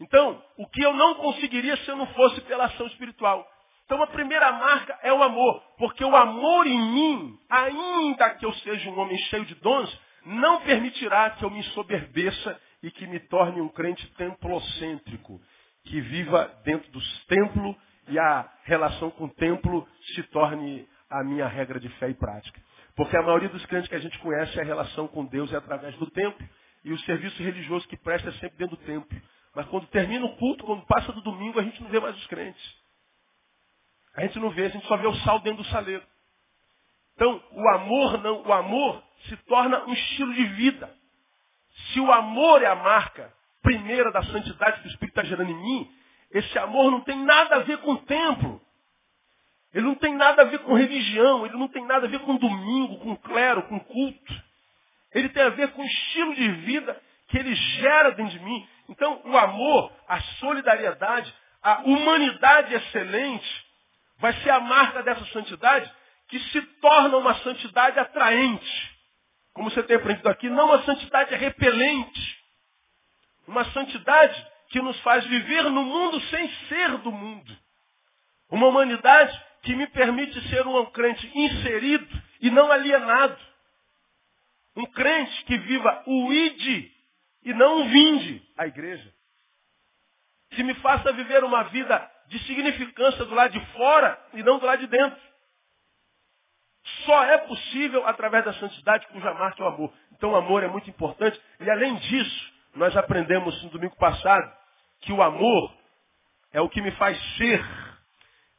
Então, 0.00 0.42
o 0.56 0.66
que 0.68 0.82
eu 0.82 0.94
não 0.94 1.14
conseguiria 1.16 1.76
se 1.78 1.88
eu 1.88 1.96
não 1.96 2.06
fosse 2.08 2.40
pela 2.42 2.66
ação 2.66 2.86
espiritual. 2.86 3.46
Então 3.84 4.02
a 4.02 4.06
primeira 4.06 4.52
marca 4.52 4.96
é 5.02 5.12
o 5.12 5.22
amor, 5.22 5.60
porque 5.76 6.04
o 6.04 6.14
amor 6.14 6.66
em 6.66 6.80
mim, 6.80 7.38
ainda 7.50 8.30
que 8.36 8.46
eu 8.46 8.52
seja 8.54 8.88
um 8.88 8.98
homem 8.98 9.18
cheio 9.18 9.44
de 9.44 9.56
dons, 9.56 10.00
não 10.24 10.60
permitirá 10.62 11.30
que 11.30 11.44
eu 11.44 11.50
me 11.50 11.60
ensoberbeça 11.60 12.60
e 12.82 12.90
que 12.90 13.06
me 13.06 13.20
torne 13.20 13.60
um 13.60 13.68
crente 13.68 14.06
templocêntrico, 14.14 15.40
que 15.84 16.00
viva 16.00 16.46
dentro 16.64 16.90
dos 16.90 17.24
templos 17.26 17.76
e 18.08 18.18
a 18.18 18.50
relação 18.64 19.10
com 19.10 19.24
o 19.24 19.34
templo 19.34 19.86
se 20.14 20.22
torne 20.24 20.88
a 21.08 21.24
minha 21.24 21.46
regra 21.46 21.78
de 21.80 21.88
fé 21.90 22.10
e 22.10 22.14
prática. 22.14 22.60
Porque 22.96 23.16
a 23.16 23.22
maioria 23.22 23.48
dos 23.48 23.64
crentes 23.66 23.88
que 23.88 23.94
a 23.94 24.00
gente 24.00 24.18
conhece, 24.18 24.60
a 24.60 24.64
relação 24.64 25.08
com 25.08 25.24
Deus 25.24 25.52
é 25.52 25.56
através 25.56 25.96
do 25.96 26.10
templo 26.10 26.46
e 26.84 26.92
o 26.92 26.98
serviço 27.00 27.42
religioso 27.42 27.86
que 27.88 27.96
presta 27.96 28.28
é 28.28 28.32
sempre 28.32 28.58
dentro 28.58 28.76
do 28.76 28.84
templo. 28.84 29.20
Mas 29.54 29.66
quando 29.66 29.86
termina 29.88 30.24
o 30.24 30.36
culto, 30.36 30.64
quando 30.64 30.86
passa 30.86 31.12
do 31.12 31.20
domingo, 31.22 31.58
a 31.58 31.62
gente 31.62 31.82
não 31.82 31.90
vê 31.90 31.98
mais 31.98 32.16
os 32.16 32.26
crentes. 32.26 32.62
A 34.14 34.22
gente 34.22 34.38
não 34.38 34.50
vê, 34.50 34.66
a 34.66 34.68
gente 34.68 34.86
só 34.86 34.96
vê 34.96 35.06
o 35.06 35.14
sal 35.16 35.40
dentro 35.40 35.62
do 35.62 35.68
saleiro. 35.68 36.04
Então, 37.20 37.38
o 37.52 37.68
amor 37.68 38.18
não, 38.22 38.40
o 38.46 38.50
amor 38.50 39.02
se 39.28 39.36
torna 39.44 39.84
um 39.84 39.92
estilo 39.92 40.32
de 40.32 40.42
vida. 40.42 40.90
Se 41.92 42.00
o 42.00 42.10
amor 42.10 42.62
é 42.62 42.66
a 42.66 42.74
marca 42.74 43.30
primeira 43.60 44.10
da 44.10 44.22
santidade 44.22 44.80
que 44.80 44.88
o 44.88 44.90
Espírito 44.90 45.18
está 45.18 45.28
gerando 45.28 45.50
em 45.50 45.54
mim, 45.54 45.92
esse 46.30 46.58
amor 46.58 46.90
não 46.90 47.02
tem 47.02 47.22
nada 47.22 47.56
a 47.56 47.58
ver 47.58 47.76
com 47.82 47.92
o 47.92 47.98
templo. 47.98 48.58
Ele 49.74 49.84
não 49.84 49.96
tem 49.96 50.14
nada 50.14 50.40
a 50.40 50.44
ver 50.46 50.60
com 50.60 50.72
religião, 50.72 51.44
ele 51.44 51.58
não 51.58 51.68
tem 51.68 51.84
nada 51.84 52.06
a 52.06 52.08
ver 52.08 52.20
com 52.20 52.36
domingo, 52.36 53.00
com 53.00 53.14
clero, 53.16 53.64
com 53.64 53.78
culto. 53.78 54.34
Ele 55.14 55.28
tem 55.28 55.42
a 55.42 55.50
ver 55.50 55.72
com 55.72 55.82
o 55.82 55.86
estilo 55.86 56.34
de 56.34 56.50
vida 56.52 56.98
que 57.28 57.36
ele 57.36 57.54
gera 57.54 58.12
dentro 58.12 58.32
de 58.32 58.42
mim. 58.42 58.66
Então, 58.88 59.20
o 59.26 59.36
amor, 59.36 59.92
a 60.08 60.18
solidariedade, 60.38 61.34
a 61.62 61.82
humanidade 61.82 62.72
excelente 62.76 63.66
vai 64.16 64.32
ser 64.42 64.48
a 64.48 64.60
marca 64.60 65.02
dessa 65.02 65.26
santidade 65.26 65.99
que 66.30 66.38
se 66.50 66.62
torna 66.80 67.16
uma 67.16 67.34
santidade 67.40 67.98
atraente. 67.98 68.98
Como 69.52 69.68
você 69.68 69.82
tem 69.82 69.96
aprendido 69.96 70.28
aqui, 70.28 70.48
não 70.48 70.66
uma 70.66 70.82
santidade 70.84 71.34
repelente. 71.34 72.38
Uma 73.46 73.64
santidade 73.72 74.46
que 74.68 74.80
nos 74.80 74.98
faz 75.00 75.26
viver 75.26 75.64
no 75.64 75.82
mundo 75.82 76.20
sem 76.28 76.48
ser 76.68 76.98
do 76.98 77.10
mundo. 77.10 77.56
Uma 78.48 78.68
humanidade 78.68 79.38
que 79.62 79.74
me 79.74 79.88
permite 79.88 80.40
ser 80.48 80.66
um 80.66 80.86
crente 80.86 81.30
inserido 81.34 82.22
e 82.40 82.48
não 82.48 82.70
alienado. 82.70 83.36
Um 84.76 84.86
crente 84.86 85.44
que 85.44 85.58
viva 85.58 86.04
o 86.06 86.32
ide 86.32 86.92
e 87.42 87.52
não 87.52 87.82
o 87.82 87.88
vinde 87.88 88.40
à 88.56 88.68
igreja. 88.68 89.12
Que 90.50 90.62
me 90.62 90.74
faça 90.74 91.12
viver 91.12 91.42
uma 91.42 91.64
vida 91.64 92.10
de 92.28 92.38
significância 92.44 93.24
do 93.24 93.34
lado 93.34 93.52
de 93.52 93.66
fora 93.72 94.18
e 94.34 94.42
não 94.44 94.60
do 94.60 94.66
lado 94.66 94.78
de 94.78 94.86
dentro. 94.86 95.29
Só 97.04 97.24
é 97.24 97.38
possível 97.38 98.06
através 98.06 98.44
da 98.44 98.52
santidade 98.54 99.06
cuja 99.08 99.32
marca 99.34 99.62
é 99.62 99.64
o 99.64 99.68
amor. 99.68 99.92
Então 100.12 100.32
o 100.32 100.36
amor 100.36 100.62
é 100.62 100.68
muito 100.68 100.88
importante. 100.88 101.40
E 101.60 101.70
além 101.70 101.94
disso, 101.96 102.52
nós 102.74 102.96
aprendemos 102.96 103.62
no 103.62 103.70
domingo 103.70 103.96
passado 103.96 104.50
que 105.00 105.12
o 105.12 105.22
amor 105.22 105.74
é 106.52 106.60
o 106.60 106.68
que 106.68 106.80
me 106.80 106.90
faz 106.92 107.18
ser. 107.36 107.64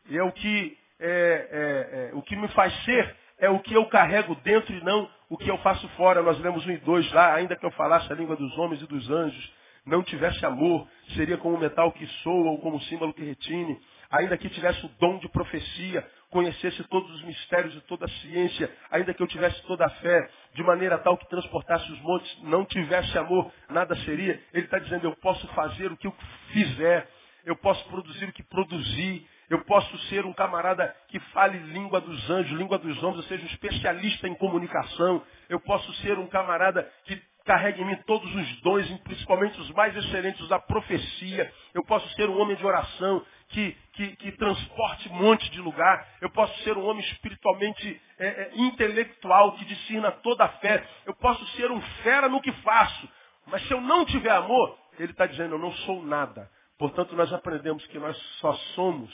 E 0.09 0.17
é 0.17 0.23
o 0.23 0.31
que, 0.31 0.77
é, 0.99 1.07
é, 1.07 2.09
é, 2.09 2.15
o 2.15 2.21
que 2.21 2.35
me 2.35 2.47
faz 2.49 2.73
ser 2.83 3.15
é 3.37 3.49
o 3.49 3.59
que 3.59 3.73
eu 3.73 3.85
carrego 3.87 4.35
dentro 4.35 4.73
e 4.73 4.83
não 4.83 5.09
o 5.27 5.35
que 5.37 5.49
eu 5.49 5.57
faço 5.59 5.87
fora. 5.89 6.21
Nós 6.21 6.39
lemos 6.39 6.65
um 6.65 6.71
e 6.71 6.77
dois 6.77 7.11
lá, 7.11 7.33
ainda 7.33 7.55
que 7.55 7.65
eu 7.65 7.71
falasse 7.71 8.11
a 8.11 8.15
língua 8.15 8.35
dos 8.35 8.55
homens 8.57 8.81
e 8.81 8.87
dos 8.87 9.09
anjos, 9.09 9.53
não 9.83 10.03
tivesse 10.03 10.45
amor, 10.45 10.87
seria 11.15 11.37
como 11.37 11.55
o 11.55 11.59
metal 11.59 11.91
que 11.91 12.05
soa 12.21 12.51
ou 12.51 12.61
como 12.61 12.77
o 12.77 12.81
símbolo 12.81 13.13
que 13.13 13.23
retine. 13.23 13.79
Ainda 14.11 14.37
que 14.37 14.49
tivesse 14.49 14.85
o 14.85 14.89
dom 14.99 15.17
de 15.17 15.27
profecia, 15.29 16.07
conhecesse 16.31 16.83
todos 16.85 17.11
os 17.13 17.23
mistérios 17.23 17.75
e 17.75 17.81
toda 17.81 18.05
a 18.05 18.09
ciência, 18.09 18.73
ainda 18.89 19.13
que 19.13 19.21
eu 19.21 19.27
tivesse 19.27 19.61
toda 19.67 19.85
a 19.85 19.89
fé, 19.89 20.29
de 20.55 20.63
maneira 20.63 20.97
tal 20.97 21.17
que 21.17 21.29
transportasse 21.29 21.91
os 21.91 22.01
montes, 22.01 22.43
não 22.43 22.65
tivesse 22.65 23.15
amor, 23.17 23.51
nada 23.69 23.95
seria. 23.97 24.41
Ele 24.53 24.65
está 24.65 24.79
dizendo, 24.79 25.05
eu 25.05 25.15
posso 25.17 25.45
fazer 25.49 25.91
o 25.91 25.97
que 25.97 26.07
eu 26.07 26.15
fizer, 26.53 27.07
eu 27.45 27.55
posso 27.55 27.83
produzir 27.89 28.25
o 28.25 28.33
que 28.33 28.43
produzi, 28.43 29.27
eu 29.49 29.59
posso 29.65 29.97
ser 30.07 30.25
um 30.25 30.31
camarada 30.31 30.95
que 31.09 31.19
fale 31.33 31.57
língua 31.57 31.99
dos 31.99 32.29
anjos, 32.29 32.57
língua 32.57 32.77
dos 32.77 33.03
homens, 33.03 33.17
eu 33.17 33.23
seja 33.23 33.43
um 33.43 33.47
especialista 33.47 34.25
em 34.25 34.35
comunicação. 34.35 35.21
Eu 35.49 35.59
posso 35.59 35.91
ser 35.95 36.17
um 36.17 36.27
camarada 36.27 36.89
que 37.03 37.21
carregue 37.51 37.81
em 37.81 37.85
mim 37.85 37.97
todos 38.07 38.33
os 38.33 38.61
dons, 38.61 38.89
principalmente 39.03 39.59
os 39.59 39.69
mais 39.71 39.93
excelentes 39.95 40.47
da 40.47 40.57
profecia. 40.57 41.53
Eu 41.73 41.83
posso 41.83 42.07
ser 42.15 42.29
um 42.29 42.39
homem 42.39 42.55
de 42.55 42.65
oração 42.65 43.25
que, 43.49 43.75
que, 43.91 44.15
que 44.15 44.31
transporte 44.33 45.09
um 45.09 45.15
monte 45.15 45.51
de 45.51 45.59
lugar. 45.59 46.07
Eu 46.21 46.29
posso 46.29 46.57
ser 46.63 46.77
um 46.77 46.85
homem 46.85 47.03
espiritualmente 47.03 48.01
é, 48.17 48.27
é, 48.27 48.51
intelectual 48.55 49.51
que 49.57 49.65
discina 49.65 50.11
toda 50.11 50.45
a 50.45 50.47
fé. 50.47 50.87
Eu 51.05 51.13
posso 51.13 51.45
ser 51.57 51.69
um 51.69 51.81
fera 52.03 52.29
no 52.29 52.41
que 52.41 52.53
faço. 52.63 53.09
Mas 53.47 53.61
se 53.67 53.73
eu 53.73 53.81
não 53.81 54.05
tiver 54.05 54.31
amor, 54.31 54.77
ele 54.97 55.11
está 55.11 55.25
dizendo, 55.25 55.55
eu 55.55 55.59
não 55.59 55.73
sou 55.73 56.01
nada. 56.05 56.49
Portanto, 56.77 57.17
nós 57.17 57.33
aprendemos 57.33 57.85
que 57.87 57.99
nós 57.99 58.17
só 58.39 58.53
somos 58.75 59.11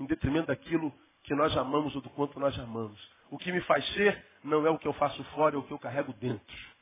em 0.00 0.06
detrimento 0.06 0.46
daquilo 0.46 0.90
que 1.24 1.34
nós 1.34 1.54
amamos 1.54 1.94
ou 1.94 2.00
do 2.00 2.08
quanto 2.08 2.40
nós 2.40 2.58
amamos. 2.58 2.98
O 3.30 3.36
que 3.36 3.52
me 3.52 3.60
faz 3.62 3.86
ser 3.92 4.24
não 4.42 4.66
é 4.66 4.70
o 4.70 4.78
que 4.78 4.88
eu 4.88 4.94
faço 4.94 5.22
fora, 5.34 5.56
é 5.56 5.58
o 5.58 5.62
que 5.62 5.72
eu 5.72 5.78
carrego 5.78 6.14
dentro. 6.14 6.75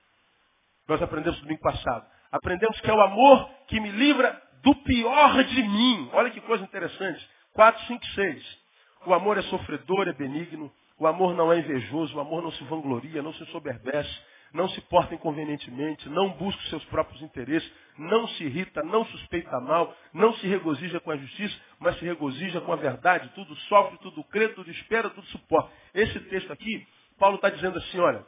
Nós 0.89 1.01
aprendemos 1.03 1.39
no 1.39 1.45
domingo 1.45 1.63
passado. 1.63 2.07
Aprendemos 2.31 2.81
que 2.81 2.91
é 2.91 2.95
o 2.95 3.01
amor 3.01 3.49
que 3.69 3.81
me 3.81 3.91
livra 3.91 4.41
do 4.63 4.75
pior 4.77 5.45
de 5.45 5.63
mim. 5.63 6.11
Olha 6.13 6.31
que 6.31 6.41
coisa 6.43 6.65
interessante. 6.65 7.29
4, 7.53 7.87
5, 7.87 8.07
6. 8.07 8.59
O 9.07 9.15
amor 9.15 9.39
é 9.39 9.43
sofredor, 9.43 10.09
é 10.09 10.13
benigno. 10.13 10.73
O 10.99 11.07
amor 11.07 11.35
não 11.35 11.53
é 11.53 11.59
invejoso. 11.59 12.17
O 12.17 12.21
amor 12.21 12.43
não 12.43 12.53
se 12.53 12.65
vangloria, 12.65 13.23
não 13.23 13.33
se 13.35 13.45
soberbece 13.47 14.35
não 14.55 14.69
se 14.69 14.81
porta 14.83 15.15
inconvenientemente, 15.15 16.09
não 16.09 16.31
busca 16.31 16.63
os 16.63 16.71
seus 16.71 16.85
próprios 16.85 17.21
interesses, 17.21 17.69
não 17.99 18.27
se 18.29 18.45
irrita, 18.45 18.85
não 18.85 19.05
suspeita 19.07 19.61
mal, 19.61 19.95
não 20.13 20.33
se 20.35 20.47
regozija 20.47 21.01
com 21.01 21.11
a 21.11 21.17
justiça, 21.17 21.61
mas 21.81 21.99
se 21.99 22.05
regozija 22.05 22.61
com 22.61 22.73
a 22.73 22.77
verdade, 22.77 23.29
tudo 23.35 23.55
sofre, 23.57 23.99
tudo 23.99 24.23
crê, 24.25 24.49
tudo 24.51 24.71
espera, 24.71 25.11
tudo 25.11 25.27
suporta. 25.27 25.73
Esse 25.93 26.21
texto 26.21 26.53
aqui, 26.53 26.87
Paulo 27.19 27.35
está 27.35 27.51
dizendo 27.51 27.79
assim, 27.79 27.99
olha, 27.99 28.25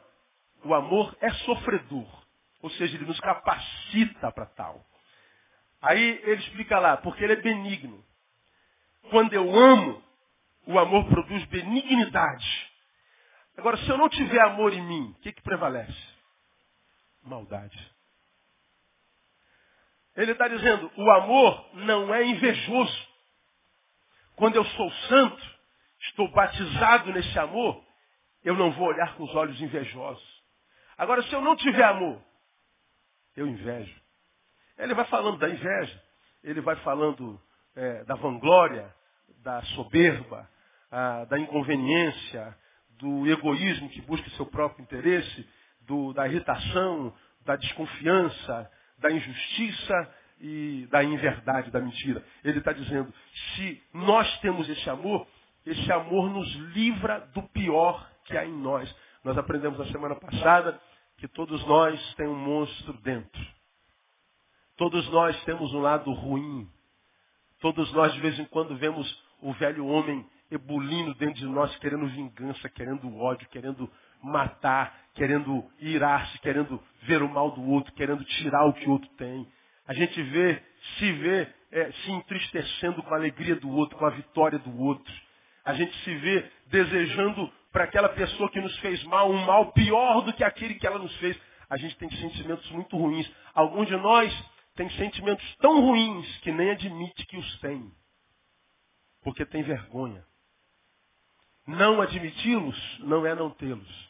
o 0.65 0.73
amor 0.73 1.15
é 1.21 1.31
sofredor, 1.31 2.26
ou 2.67 2.71
seja, 2.71 2.95
ele 2.95 3.05
nos 3.05 3.19
capacita 3.19 4.31
para 4.31 4.45
tal. 4.47 4.85
Aí 5.81 6.21
ele 6.23 6.41
explica 6.41 6.79
lá, 6.79 6.97
porque 6.97 7.23
ele 7.23 7.33
é 7.33 7.41
benigno. 7.41 8.03
Quando 9.09 9.33
eu 9.33 9.55
amo, 9.55 10.03
o 10.65 10.77
amor 10.77 11.05
produz 11.07 11.45
benignidade. 11.45 12.71
Agora, 13.57 13.77
se 13.77 13.89
eu 13.89 13.97
não 13.97 14.09
tiver 14.09 14.41
amor 14.41 14.73
em 14.73 14.81
mim, 14.81 15.15
o 15.17 15.21
que, 15.21 15.31
que 15.31 15.41
prevalece? 15.41 16.17
maldade. 17.23 17.77
Ele 20.15 20.31
está 20.31 20.47
dizendo, 20.47 20.89
o 20.95 21.11
amor 21.11 21.69
não 21.75 22.13
é 22.13 22.25
invejoso. 22.25 23.07
Quando 24.35 24.55
eu 24.55 24.65
sou 24.65 24.91
santo, 24.91 25.57
estou 26.01 26.31
batizado 26.31 27.11
nesse 27.11 27.37
amor, 27.37 27.83
eu 28.43 28.55
não 28.55 28.71
vou 28.71 28.87
olhar 28.87 29.15
com 29.15 29.23
os 29.23 29.35
olhos 29.35 29.59
invejosos. 29.61 30.43
Agora, 30.97 31.21
se 31.23 31.33
eu 31.33 31.41
não 31.41 31.55
tiver 31.55 31.83
amor, 31.83 32.23
eu 33.37 33.47
invejo. 33.47 33.95
Ele 34.77 34.93
vai 34.93 35.05
falando 35.05 35.37
da 35.37 35.47
inveja, 35.47 36.03
ele 36.43 36.59
vai 36.59 36.75
falando 36.77 37.39
é, 37.75 38.03
da 38.03 38.15
vanglória, 38.15 38.93
da 39.43 39.61
soberba, 39.75 40.49
a, 40.91 41.25
da 41.25 41.39
inconveniência, 41.39 42.57
do 42.97 43.27
egoísmo 43.27 43.89
que 43.89 44.01
busca 44.01 44.29
seu 44.31 44.45
próprio 44.47 44.81
interesse, 44.81 45.47
do, 45.81 46.13
da 46.13 46.27
irritação, 46.27 47.13
da 47.45 47.55
desconfiança, 47.55 48.71
da 48.97 49.11
injustiça 49.11 50.13
e 50.39 50.87
da 50.89 51.03
inverdade, 51.03 51.71
da 51.71 51.79
mentira. 51.79 52.23
Ele 52.43 52.57
está 52.57 52.73
dizendo, 52.73 53.13
se 53.55 53.81
nós 53.93 54.39
temos 54.39 54.67
esse 54.67 54.89
amor, 54.89 55.27
esse 55.65 55.91
amor 55.91 56.29
nos 56.29 56.51
livra 56.73 57.19
do 57.33 57.43
pior 57.49 58.09
que 58.25 58.35
há 58.35 58.45
em 58.45 58.53
nós. 58.53 58.93
Nós 59.23 59.37
aprendemos 59.37 59.77
na 59.77 59.85
semana 59.87 60.15
passada 60.15 60.79
que 61.17 61.27
todos 61.27 61.65
nós 61.65 62.15
temos 62.15 62.35
um 62.35 62.39
monstro 62.39 62.93
dentro. 63.01 63.47
Todos 64.75 65.09
nós 65.09 65.43
temos 65.43 65.73
um 65.73 65.79
lado 65.79 66.11
ruim. 66.11 66.69
Todos 67.59 67.91
nós, 67.93 68.13
de 68.13 68.21
vez 68.21 68.37
em 68.39 68.45
quando, 68.45 68.75
vemos 68.77 69.23
o 69.41 69.51
velho 69.53 69.85
homem 69.87 70.25
ebulindo 70.51 71.13
dentro 71.15 71.39
de 71.39 71.47
nós, 71.47 71.75
querendo 71.77 72.07
vingança, 72.07 72.69
querendo 72.69 73.15
ódio, 73.17 73.49
querendo 73.49 73.91
matar, 74.21 74.95
querendo 75.15 75.65
irar-se, 75.79 76.39
querendo 76.39 76.81
ver 77.03 77.21
o 77.21 77.29
mal 77.29 77.51
do 77.51 77.63
outro, 77.63 77.91
querendo 77.93 78.23
tirar 78.23 78.65
o 78.65 78.73
que 78.73 78.87
o 78.87 78.91
outro 78.91 79.09
tem. 79.17 79.47
A 79.87 79.93
gente 79.93 80.21
vê, 80.21 80.61
se 80.97 81.11
vê 81.13 81.47
é, 81.71 81.91
se 81.91 82.11
entristecendo 82.11 83.01
com 83.03 83.13
a 83.13 83.17
alegria 83.17 83.55
do 83.55 83.69
outro, 83.69 83.97
com 83.97 84.05
a 84.05 84.11
vitória 84.11 84.59
do 84.59 84.79
outro. 84.79 85.13
A 85.65 85.73
gente 85.73 85.95
se 86.03 86.15
vê 86.15 86.49
desejando 86.67 87.51
para 87.71 87.83
aquela 87.83 88.09
pessoa 88.09 88.49
que 88.49 88.61
nos 88.61 88.77
fez 88.79 89.03
mal 89.03 89.29
um 89.29 89.45
mal 89.45 89.71
pior 89.71 90.21
do 90.21 90.33
que 90.33 90.43
aquele 90.43 90.75
que 90.75 90.87
ela 90.87 90.99
nos 90.99 91.15
fez. 91.17 91.37
A 91.69 91.77
gente 91.77 91.97
tem 91.97 92.09
sentimentos 92.09 92.69
muito 92.71 92.97
ruins. 92.97 93.29
Alguns 93.53 93.87
de 93.87 93.95
nós 93.97 94.33
têm 94.75 94.89
sentimentos 94.91 95.55
tão 95.57 95.81
ruins 95.81 96.37
que 96.39 96.51
nem 96.51 96.71
admite 96.71 97.25
que 97.25 97.37
os 97.37 97.59
tem. 97.59 97.91
Porque 99.23 99.45
tem 99.45 99.63
vergonha. 99.63 100.23
Não 101.65 102.01
admiti-los 102.01 102.99
não 102.99 103.25
é 103.25 103.35
não 103.35 103.49
tê-los. 103.49 104.07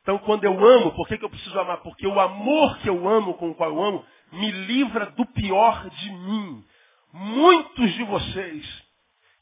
Então, 0.00 0.16
quando 0.20 0.44
eu 0.44 0.52
amo, 0.52 0.92
por 0.92 1.06
que, 1.06 1.18
que 1.18 1.24
eu 1.24 1.28
preciso 1.28 1.58
amar? 1.60 1.82
Porque 1.82 2.06
o 2.06 2.18
amor 2.18 2.78
que 2.78 2.88
eu 2.88 3.06
amo, 3.06 3.34
com 3.34 3.50
o 3.50 3.54
qual 3.54 3.68
eu 3.68 3.82
amo, 3.82 4.06
me 4.32 4.50
livra 4.50 5.06
do 5.10 5.26
pior 5.26 5.86
de 5.90 6.10
mim. 6.10 6.64
Muitos 7.12 7.92
de 7.92 8.04
vocês 8.04 8.88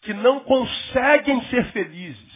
que 0.02 0.12
não 0.12 0.40
conseguem 0.40 1.40
ser 1.44 1.66
felizes, 1.72 2.35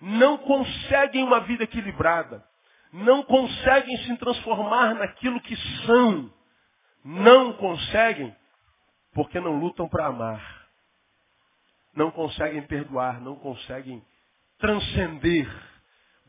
não 0.00 0.38
conseguem 0.38 1.24
uma 1.24 1.40
vida 1.40 1.64
equilibrada, 1.64 2.44
não 2.92 3.22
conseguem 3.22 3.96
se 3.98 4.16
transformar 4.16 4.94
naquilo 4.94 5.40
que 5.40 5.56
são, 5.86 6.32
não 7.04 7.52
conseguem 7.54 8.34
porque 9.12 9.40
não 9.40 9.58
lutam 9.58 9.88
para 9.88 10.06
amar, 10.06 10.68
não 11.94 12.10
conseguem 12.10 12.62
perdoar, 12.62 13.20
não 13.20 13.36
conseguem 13.36 14.02
transcender, 14.58 15.48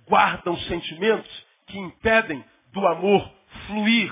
guardam 0.07 0.57
sentimentos 0.61 1.45
que 1.67 1.77
impedem 1.77 2.43
do 2.71 2.85
amor 2.87 3.31
fluir, 3.67 4.11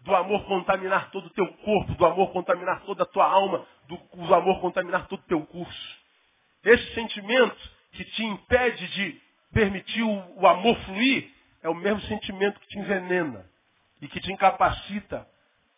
do 0.00 0.14
amor 0.14 0.44
contaminar 0.46 1.10
todo 1.10 1.26
o 1.26 1.30
teu 1.30 1.46
corpo, 1.58 1.94
do 1.94 2.06
amor 2.06 2.32
contaminar 2.32 2.82
toda 2.82 3.02
a 3.02 3.06
tua 3.06 3.26
alma, 3.26 3.66
do, 3.88 3.96
do 3.96 4.34
amor 4.34 4.60
contaminar 4.60 5.06
todo 5.06 5.20
o 5.20 5.26
teu 5.26 5.44
curso. 5.46 5.98
Esse 6.64 6.94
sentimento 6.94 7.75
que 7.96 8.04
te 8.04 8.24
impede 8.24 8.86
de 8.88 9.20
permitir 9.52 10.02
o, 10.02 10.46
amor 10.46 10.76
fluir 10.84 11.30
é 11.62 11.68
o 11.68 11.74
mesmo 11.74 12.00
sentimento 12.02 12.60
que 12.60 12.68
te 12.68 12.78
envenena 12.78 13.44
e 14.00 14.06
que 14.06 14.20
te 14.20 14.30
incapacita 14.30 15.26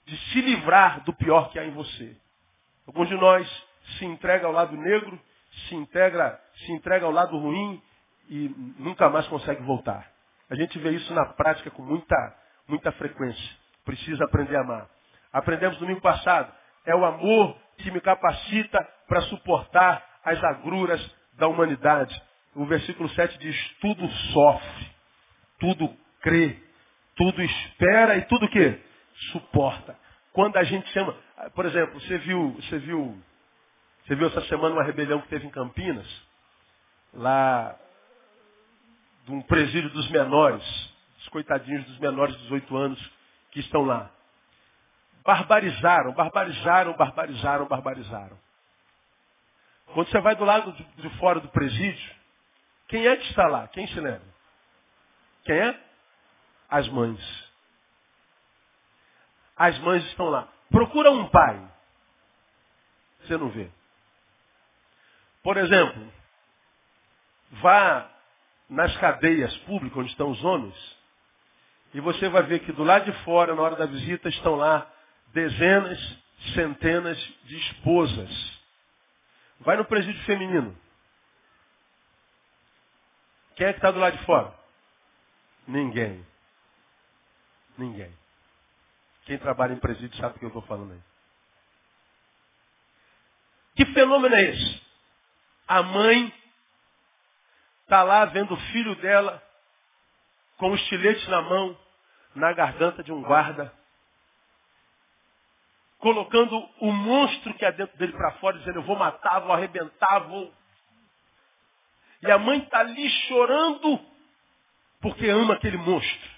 de 0.04 0.16
se 0.16 0.40
livrar 0.40 1.04
do 1.04 1.12
pior 1.12 1.50
que 1.50 1.58
há 1.58 1.64
em 1.64 1.70
você. 1.70 2.16
Alguns 2.86 3.08
de 3.08 3.14
nós 3.14 3.66
se 3.98 4.04
entrega 4.04 4.46
ao 4.46 4.52
lado 4.52 4.76
negro, 4.76 5.18
se 5.68 5.74
integra, 5.74 6.40
se 6.56 6.72
entrega 6.72 7.06
ao 7.06 7.12
lado 7.12 7.38
ruim 7.38 7.80
e 8.28 8.52
nunca 8.78 9.08
mais 9.08 9.26
consegue 9.28 9.62
voltar. 9.62 10.10
A 10.50 10.54
gente 10.54 10.78
vê 10.78 10.90
isso 10.90 11.12
na 11.14 11.26
prática 11.26 11.70
com 11.70 11.82
muita, 11.82 12.36
muita 12.66 12.90
frequência. 12.92 13.56
Precisa 13.84 14.24
aprender 14.24 14.56
a 14.56 14.60
amar. 14.60 14.88
Aprendemos 15.32 15.78
domingo 15.78 16.00
passado. 16.00 16.52
É 16.84 16.94
o 16.94 17.04
amor 17.04 17.56
que 17.78 17.90
me 17.90 18.00
capacita 18.00 18.86
para 19.06 19.20
suportar 19.22 20.04
as 20.24 20.42
agruras 20.42 21.17
da 21.38 21.46
humanidade. 21.48 22.20
O 22.54 22.66
versículo 22.66 23.08
7 23.10 23.38
diz, 23.38 23.76
tudo 23.80 24.06
sofre, 24.32 24.90
tudo 25.58 25.96
crê, 26.20 26.58
tudo 27.16 27.42
espera 27.42 28.16
e 28.16 28.22
tudo 28.22 28.46
o 28.46 28.48
quê? 28.50 28.80
Suporta. 29.32 29.96
Quando 30.32 30.56
a 30.56 30.64
gente 30.64 30.88
chama, 30.90 31.16
por 31.54 31.64
exemplo, 31.64 32.00
você 32.00 32.18
viu, 32.18 32.50
você 32.52 32.78
viu, 32.78 33.16
você 34.04 34.14
viu 34.14 34.26
essa 34.26 34.42
semana 34.42 34.74
uma 34.74 34.84
rebelião 34.84 35.20
que 35.20 35.28
teve 35.28 35.46
em 35.46 35.50
Campinas, 35.50 36.06
lá 37.14 37.76
de 39.24 39.32
um 39.32 39.42
presídio 39.42 39.90
dos 39.90 40.10
menores, 40.10 40.64
os 41.20 41.28
coitadinhos 41.28 41.84
dos 41.84 41.98
menores 41.98 42.36
de 42.36 42.42
18 42.44 42.76
anos 42.76 43.12
que 43.50 43.60
estão 43.60 43.82
lá. 43.82 44.10
Barbarizaram, 45.24 46.12
barbarizaram, 46.12 46.94
barbarizaram, 46.94 47.66
barbarizaram. 47.66 48.38
Quando 49.94 50.08
você 50.10 50.20
vai 50.20 50.36
do 50.36 50.44
lado 50.44 50.72
de, 50.72 50.84
de 50.84 51.10
fora 51.18 51.40
do 51.40 51.48
presídio, 51.48 52.16
quem 52.88 53.06
é 53.06 53.16
que 53.16 53.28
está 53.28 53.46
lá? 53.46 53.68
Quem 53.68 53.86
se 53.88 54.00
lembra? 54.00 54.28
Quem 55.44 55.56
é? 55.56 55.80
As 56.68 56.88
mães. 56.88 57.48
As 59.56 59.78
mães 59.80 60.04
estão 60.06 60.28
lá. 60.28 60.48
Procura 60.70 61.10
um 61.10 61.28
pai. 61.28 61.60
Você 63.22 63.36
não 63.36 63.48
vê. 63.48 63.70
Por 65.42 65.56
exemplo, 65.56 66.12
vá 67.52 68.10
nas 68.68 68.94
cadeias 68.98 69.56
públicas 69.58 69.98
onde 69.98 70.10
estão 70.10 70.30
os 70.30 70.44
homens, 70.44 70.98
e 71.94 72.00
você 72.00 72.28
vai 72.28 72.42
ver 72.42 72.60
que 72.60 72.72
do 72.72 72.84
lado 72.84 73.10
de 73.10 73.24
fora, 73.24 73.54
na 73.54 73.62
hora 73.62 73.76
da 73.76 73.86
visita, 73.86 74.28
estão 74.28 74.56
lá 74.56 74.90
dezenas, 75.32 76.18
centenas 76.54 77.18
de 77.44 77.56
esposas. 77.56 78.57
Vai 79.60 79.76
no 79.76 79.84
presídio 79.84 80.22
feminino. 80.24 80.76
Quem 83.56 83.66
é 83.66 83.72
que 83.72 83.78
está 83.78 83.90
do 83.90 83.98
lado 83.98 84.16
de 84.16 84.24
fora? 84.24 84.54
Ninguém. 85.66 86.24
Ninguém. 87.76 88.16
Quem 89.24 89.38
trabalha 89.38 89.72
em 89.72 89.78
presídio 89.78 90.16
sabe 90.18 90.36
o 90.36 90.38
que 90.38 90.44
eu 90.44 90.48
estou 90.48 90.62
falando 90.62 90.92
aí. 90.92 91.00
Que 93.74 93.84
fenômeno 93.86 94.34
é 94.34 94.42
esse? 94.42 94.82
A 95.66 95.82
mãe 95.82 96.32
está 97.82 98.02
lá 98.02 98.24
vendo 98.24 98.54
o 98.54 98.60
filho 98.72 98.94
dela 98.96 99.42
com 100.56 100.70
o 100.70 100.74
estilete 100.74 101.28
na 101.30 101.42
mão, 101.42 101.78
na 102.34 102.52
garganta 102.52 103.02
de 103.02 103.12
um 103.12 103.22
guarda, 103.22 103.72
colocando 105.98 106.56
o 106.80 106.92
monstro 106.92 107.54
que 107.54 107.64
há 107.64 107.70
dentro 107.70 107.96
dele 107.98 108.12
para 108.12 108.32
fora, 108.32 108.58
dizendo, 108.58 108.78
eu 108.78 108.84
vou 108.84 108.96
matar, 108.96 109.40
vou 109.40 109.52
arrebentar, 109.52 110.20
vou. 110.20 110.52
E 112.22 112.30
a 112.30 112.38
mãe 112.38 112.58
está 112.58 112.80
ali 112.80 113.08
chorando 113.28 114.00
porque 115.00 115.28
ama 115.28 115.54
aquele 115.54 115.76
monstro. 115.76 116.30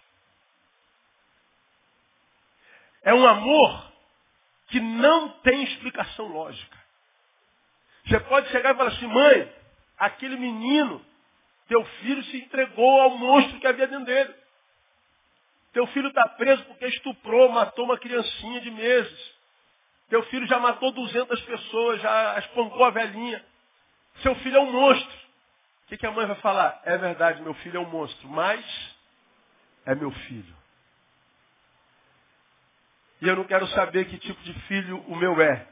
É 3.03 3.14
um 3.14 3.27
amor 3.27 3.92
que 4.68 4.81
não 4.81 5.31
tem 5.40 5.64
explicação 5.64 6.27
lógica. 6.27 6.79
Você 8.07 8.20
pode 8.20 8.49
chegar 8.51 8.75
e 8.75 8.77
falar 8.77 8.90
assim, 8.90 9.07
mãe, 9.07 9.53
aquele 9.99 10.37
menino 10.37 11.05
teu 11.70 11.85
filho 11.85 12.23
se 12.25 12.37
entregou 12.38 13.01
ao 13.01 13.11
monstro 13.11 13.61
que 13.61 13.66
havia 13.66 13.87
dentro 13.87 14.05
dele. 14.05 14.35
Teu 15.73 15.87
filho 15.88 16.09
está 16.09 16.29
preso 16.31 16.64
porque 16.64 16.85
estuprou, 16.87 17.49
matou 17.51 17.85
uma 17.85 17.96
criancinha 17.96 18.61
de 18.61 18.70
meses. 18.73 19.39
Teu 20.11 20.25
filho 20.25 20.46
já 20.46 20.59
matou 20.59 20.90
200 20.90 21.40
pessoas, 21.42 22.01
já 22.01 22.38
espancou 22.40 22.85
a 22.85 22.90
velhinha. 22.90 23.42
Seu 24.23 24.35
filho 24.37 24.57
é 24.57 24.61
um 24.61 24.73
monstro. 24.73 25.18
O 25.85 25.88
que, 25.88 25.96
que 25.96 26.07
a 26.07 26.11
mãe 26.11 26.27
vai 26.27 26.37
falar? 26.37 26.83
É 26.85 26.99
verdade, 26.99 27.40
meu 27.40 27.55
filho 27.55 27.79
é 27.79 27.81
um 27.81 27.88
monstro, 27.88 28.29
mas 28.29 28.64
é 29.87 29.94
meu 29.94 30.11
filho. 30.11 30.57
E 33.23 33.29
eu 33.29 33.37
não 33.37 33.44
quero 33.44 33.66
saber 33.68 34.07
que 34.07 34.18
tipo 34.18 34.42
de 34.42 34.53
filho 34.62 34.99
o 35.07 35.14
meu 35.14 35.40
é. 35.40 35.66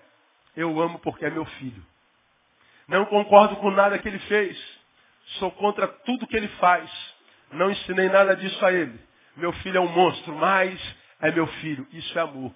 Eu 0.57 0.81
amo 0.81 1.01
porque 1.01 1.25
é 1.25 1.31
meu 1.31 1.45
filho. 1.45 1.85
Não 2.87 3.07
concordo 3.07 3.57
com 3.57 3.71
nada 3.73 3.99
que 3.99 4.07
ele 4.07 4.19
fez. 4.21 4.57
Sou 5.39 5.51
contra 5.53 5.89
tudo 5.89 6.27
que 6.27 6.37
ele 6.37 6.49
faz. 6.61 6.89
Não 7.53 7.71
ensinei 7.71 8.09
nada 8.09 8.37
disso 8.37 8.65
a 8.65 8.73
ele. 8.73 8.99
Meu 9.37 9.53
filho 9.55 9.79
é 9.79 9.81
um 9.81 9.89
monstro, 9.89 10.33
mas 10.35 10.97
é 11.21 11.31
meu 11.33 11.47
filho. 11.47 11.87
Isso 11.93 12.17
é 12.19 12.23
amor. 12.23 12.53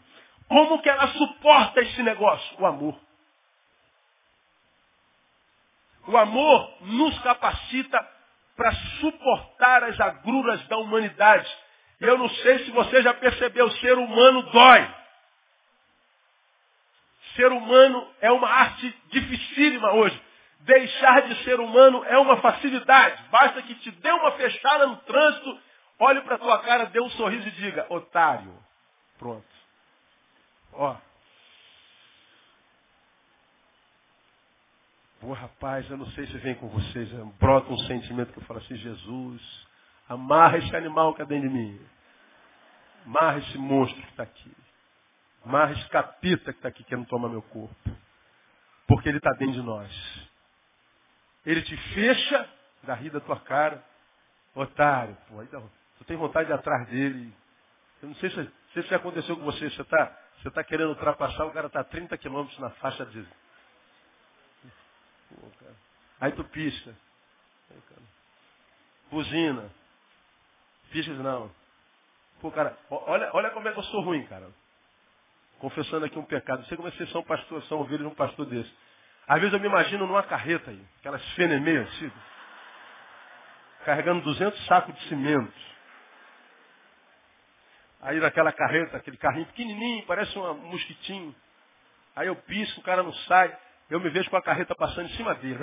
Como 0.53 0.83
que 0.83 0.89
ela 0.91 1.09
suporta 1.09 1.81
esse 1.81 2.03
negócio? 2.03 2.61
O 2.61 2.67
amor. 2.67 2.95
O 6.07 6.15
amor 6.15 6.75
nos 6.83 7.19
capacita 7.21 8.07
para 8.55 8.71
suportar 9.01 9.83
as 9.85 9.99
agruras 9.99 10.63
da 10.69 10.77
humanidade. 10.77 11.51
Eu 11.99 12.19
não 12.19 12.29
sei 12.29 12.67
se 12.67 12.71
você 12.71 13.01
já 13.01 13.15
percebeu, 13.15 13.71
ser 13.77 13.97
humano 13.97 14.43
dói. 14.43 14.95
Ser 17.35 17.51
humano 17.51 18.07
é 18.21 18.31
uma 18.31 18.49
arte 18.51 18.95
dificílima 19.09 19.95
hoje. 19.95 20.23
Deixar 20.61 21.23
de 21.23 21.45
ser 21.45 21.61
humano 21.61 22.05
é 22.05 22.19
uma 22.19 22.37
facilidade. 22.43 23.23
Basta 23.31 23.63
que 23.63 23.75
te 23.77 23.91
dê 23.91 24.11
uma 24.11 24.33
fechada 24.33 24.87
no 24.87 24.97
trânsito, 24.99 25.59
olhe 25.99 26.21
para 26.21 26.37
tua 26.37 26.59
cara, 26.59 26.85
dê 26.87 27.01
um 27.01 27.09
sorriso 27.09 27.49
e 27.49 27.53
diga, 27.53 27.87
otário. 27.89 28.55
Pronto. 29.19 29.52
Ó. 30.73 30.97
Pô, 35.21 35.33
rapaz, 35.33 35.89
eu 35.89 35.97
não 35.97 36.07
sei 36.13 36.27
se 36.27 36.39
vem 36.39 36.55
com 36.57 36.69
vocês, 36.69 37.09
brota 37.39 37.73
um 37.73 37.79
sentimento 37.87 38.33
que 38.33 38.39
eu 38.39 38.45
falo 38.45 38.59
assim, 38.59 38.75
Jesus, 38.75 39.69
amarra 40.09 40.59
esse 40.59 40.75
animal 40.75 41.15
que 41.15 41.23
é 41.23 41.27
dentro 41.27 41.49
de 41.49 41.55
mim. 41.55 41.81
Amarra 43.07 43.39
esse 43.39 43.59
monstro 43.59 44.01
que 44.03 44.11
está 44.11 44.25
aqui. 44.25 44.53
Amarra 45.45 45.73
esse 45.73 45.89
capeta 45.89 46.53
que 46.53 46.59
está 46.59 46.69
aqui 46.69 46.83
querendo 46.85 47.07
tomar 47.07 47.29
meu 47.29 47.43
corpo. 47.43 47.75
Porque 48.87 49.09
ele 49.09 49.19
está 49.19 49.31
dentro 49.33 49.55
de 49.55 49.63
nós. 49.63 50.29
Ele 51.45 51.63
te 51.63 51.77
fecha, 51.77 52.49
dá 52.83 52.95
rir 52.95 53.11
da 53.11 53.21
tua 53.21 53.39
cara. 53.41 53.85
Otário, 54.55 55.17
pô. 55.29 55.43
Tu 55.99 56.05
tem 56.05 56.17
vontade 56.17 56.47
de 56.47 56.53
ir 56.53 56.55
atrás 56.55 56.89
dele. 56.89 57.33
Eu 58.03 58.09
não 58.09 58.15
sei 58.17 58.31
se, 58.31 58.53
se 58.73 58.81
isso 58.81 58.95
aconteceu 58.95 59.37
com 59.37 59.45
você. 59.45 59.71
Você 59.71 59.83
está 59.83 60.22
você 60.43 60.51
tá 60.51 60.65
querendo 60.65 60.89
ultrapassar, 60.89 61.45
o 61.45 61.53
cara 61.53 61.69
está 61.69 61.81
a 61.81 61.85
30 61.85 62.19
quilômetros 62.19 62.59
na 62.59 62.71
faixa 62.71 63.07
de. 63.07 63.25
Aí 66.21 66.33
tu 66.33 66.43
pisca. 66.45 66.95
Buzina. 69.11 69.71
Pisca 70.91 71.13
não. 71.15 71.51
Pô, 72.41 72.51
cara, 72.51 72.77
olha, 72.91 73.31
olha 73.33 73.51
como 73.51 73.69
é 73.69 73.73
que 73.73 73.79
eu 73.79 73.85
sou 73.85 74.01
ruim, 74.03 74.27
cara. 74.27 74.51
Confessando 75.61 76.07
aqui 76.07 76.19
um 76.19 76.25
pecado. 76.25 76.59
Não 76.59 76.67
sei 76.67 76.77
como 76.77 76.89
é 76.89 76.91
que 76.91 76.97
vocês 76.97 77.11
são 77.11 77.23
pastor, 77.23 77.63
são 77.65 77.79
ovelhas 77.81 78.01
de 78.01 78.07
um 78.09 78.15
pastor 78.15 78.45
desse. 78.47 78.73
Às 79.29 79.39
vezes 79.39 79.55
eu 79.55 79.61
me 79.61 79.69
imagino 79.69 80.07
numa 80.07 80.25
carreta 80.25 80.73
aí, 80.73 80.85
aquelas 80.99 81.25
fenemeias, 81.35 81.89
assim, 81.89 82.11
carregando 83.85 84.23
200 84.23 84.67
sacos 84.67 84.93
de 84.97 85.09
cimento. 85.09 85.72
Aí 88.03 88.19
naquela 88.19 88.53
carreta, 88.53 88.97
aquele 88.97 89.17
carrinho 89.17 89.47
pequenininho, 89.47 90.05
parece 90.07 90.37
um 90.37 90.55
mosquitinho. 90.55 91.33
Aí 92.17 92.27
eu 92.27 92.35
pisco, 92.35 92.81
o 92.81 92.83
cara 92.83 93.01
não 93.01 93.13
sai. 93.13 93.57
Eu 93.89 94.01
me 94.01 94.11
vejo 94.11 94.29
com 94.29 94.37
a 94.37 94.43
carreta 94.43 94.75
passando 94.75 95.09
em 95.09 95.17
cima 95.17 95.35
dele. 95.37 95.57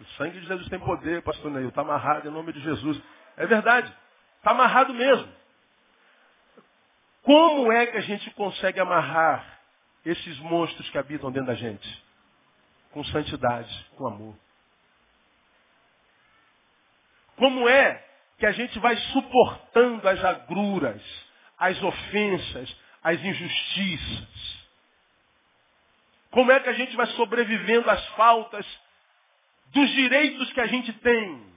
O 0.00 0.04
sangue 0.16 0.40
de 0.40 0.46
Jesus 0.46 0.68
tem 0.68 0.80
poder, 0.80 1.22
pastor 1.22 1.48
Neil. 1.50 1.68
Está 1.68 1.82
amarrado 1.82 2.28
em 2.28 2.32
nome 2.32 2.52
de 2.52 2.60
Jesus. 2.60 3.00
É 3.36 3.46
verdade. 3.46 3.92
Está 4.38 4.50
amarrado 4.50 4.92
mesmo. 4.92 5.32
Como 7.22 7.70
é 7.70 7.86
que 7.86 7.98
a 7.98 8.00
gente 8.00 8.30
consegue 8.32 8.80
amarrar 8.80 9.60
esses 10.04 10.38
monstros 10.40 10.90
que 10.90 10.98
habitam 10.98 11.30
dentro 11.30 11.48
da 11.48 11.54
gente? 11.54 12.04
Com 12.90 13.04
santidade, 13.04 13.90
com 13.96 14.08
amor. 14.08 14.34
Como 17.36 17.68
é 17.68 18.07
que 18.38 18.46
a 18.46 18.52
gente 18.52 18.78
vai 18.78 18.96
suportando 18.96 20.08
as 20.08 20.24
agruras, 20.24 21.02
as 21.58 21.82
ofensas, 21.82 22.76
as 23.02 23.20
injustiças? 23.20 24.58
Como 26.30 26.52
é 26.52 26.60
que 26.60 26.68
a 26.68 26.74
gente 26.74 26.94
vai 26.96 27.06
sobrevivendo 27.08 27.90
às 27.90 28.04
faltas 28.10 28.66
dos 29.66 29.90
direitos 29.90 30.52
que 30.52 30.60
a 30.60 30.66
gente 30.66 30.92
tem? 30.92 31.48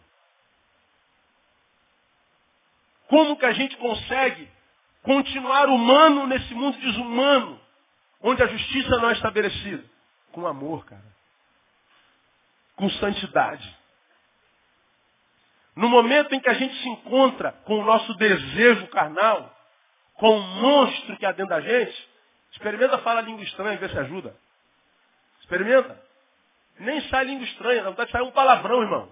Como 3.07 3.37
que 3.37 3.45
a 3.45 3.51
gente 3.51 3.75
consegue 3.77 4.49
continuar 5.03 5.67
humano 5.67 6.25
nesse 6.27 6.53
mundo 6.53 6.79
desumano, 6.79 7.59
onde 8.21 8.41
a 8.41 8.47
justiça 8.47 8.97
não 8.97 9.09
é 9.09 9.13
estabelecida? 9.13 9.83
Com 10.31 10.47
amor, 10.47 10.85
cara. 10.85 11.11
Com 12.75 12.89
santidade. 12.91 13.80
No 15.81 15.89
momento 15.89 16.35
em 16.35 16.39
que 16.39 16.47
a 16.47 16.53
gente 16.53 16.75
se 16.75 16.89
encontra 16.89 17.53
com 17.65 17.79
o 17.79 17.83
nosso 17.83 18.13
desejo 18.13 18.85
carnal, 18.89 19.51
com 20.13 20.37
o 20.37 20.39
monstro 20.39 21.17
que 21.17 21.25
há 21.25 21.31
dentro 21.31 21.49
da 21.49 21.59
gente, 21.59 22.09
experimenta 22.51 22.99
falar 22.99 23.21
língua 23.21 23.43
estranha 23.43 23.73
e 23.73 23.77
ver 23.77 23.89
se 23.89 23.97
ajuda. 23.97 24.37
Experimenta. 25.39 25.99
Nem 26.77 27.01
sai 27.09 27.25
língua 27.25 27.45
estranha, 27.45 27.81
não 27.81 27.91
vontade 27.93 28.09
de 28.09 28.11
sair 28.11 28.21
um 28.21 28.29
palavrão, 28.29 28.83
irmão. 28.83 29.11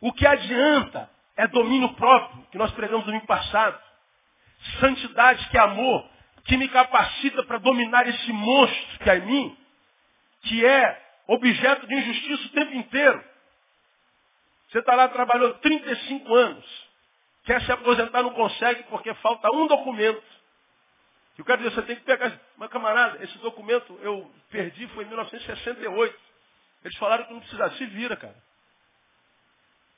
O 0.00 0.12
que 0.12 0.26
adianta 0.26 1.08
é 1.36 1.46
domínio 1.46 1.94
próprio, 1.94 2.46
que 2.50 2.58
nós 2.58 2.72
pregamos 2.72 3.06
no 3.06 3.12
domingo 3.12 3.28
passado. 3.28 3.80
Santidade, 4.80 5.48
que 5.50 5.56
é 5.56 5.60
amor, 5.60 6.04
que 6.46 6.56
me 6.56 6.68
capacita 6.68 7.44
para 7.44 7.58
dominar 7.58 8.08
esse 8.08 8.32
monstro 8.32 8.98
que 9.04 9.08
é 9.08 9.18
em 9.18 9.26
mim, 9.26 9.56
que 10.42 10.66
é 10.66 11.00
objeto 11.28 11.86
de 11.86 11.94
injustiça 11.94 12.44
o 12.48 12.50
tempo 12.50 12.74
inteiro. 12.74 13.37
Você 14.68 14.80
está 14.80 14.94
lá, 14.94 15.08
trabalhou 15.08 15.54
35 15.54 16.34
anos, 16.34 16.88
quer 17.44 17.60
se 17.62 17.72
aposentar, 17.72 18.22
não 18.22 18.34
consegue 18.34 18.82
porque 18.84 19.12
falta 19.14 19.50
um 19.50 19.66
documento. 19.66 20.22
E 21.38 21.42
o 21.42 21.44
cara 21.44 21.62
diz, 21.62 21.72
você 21.72 21.82
tem 21.82 21.96
que 21.96 22.02
pegar. 22.02 22.38
Mas 22.56 22.68
camarada, 22.68 23.22
esse 23.22 23.38
documento 23.38 23.98
eu 24.02 24.30
perdi, 24.50 24.86
foi 24.88 25.04
em 25.04 25.08
1968. 25.08 26.18
Eles 26.84 26.96
falaram 26.98 27.24
que 27.24 27.32
não 27.32 27.40
precisava. 27.40 27.74
Se 27.76 27.86
vira, 27.86 28.16
cara. 28.16 28.36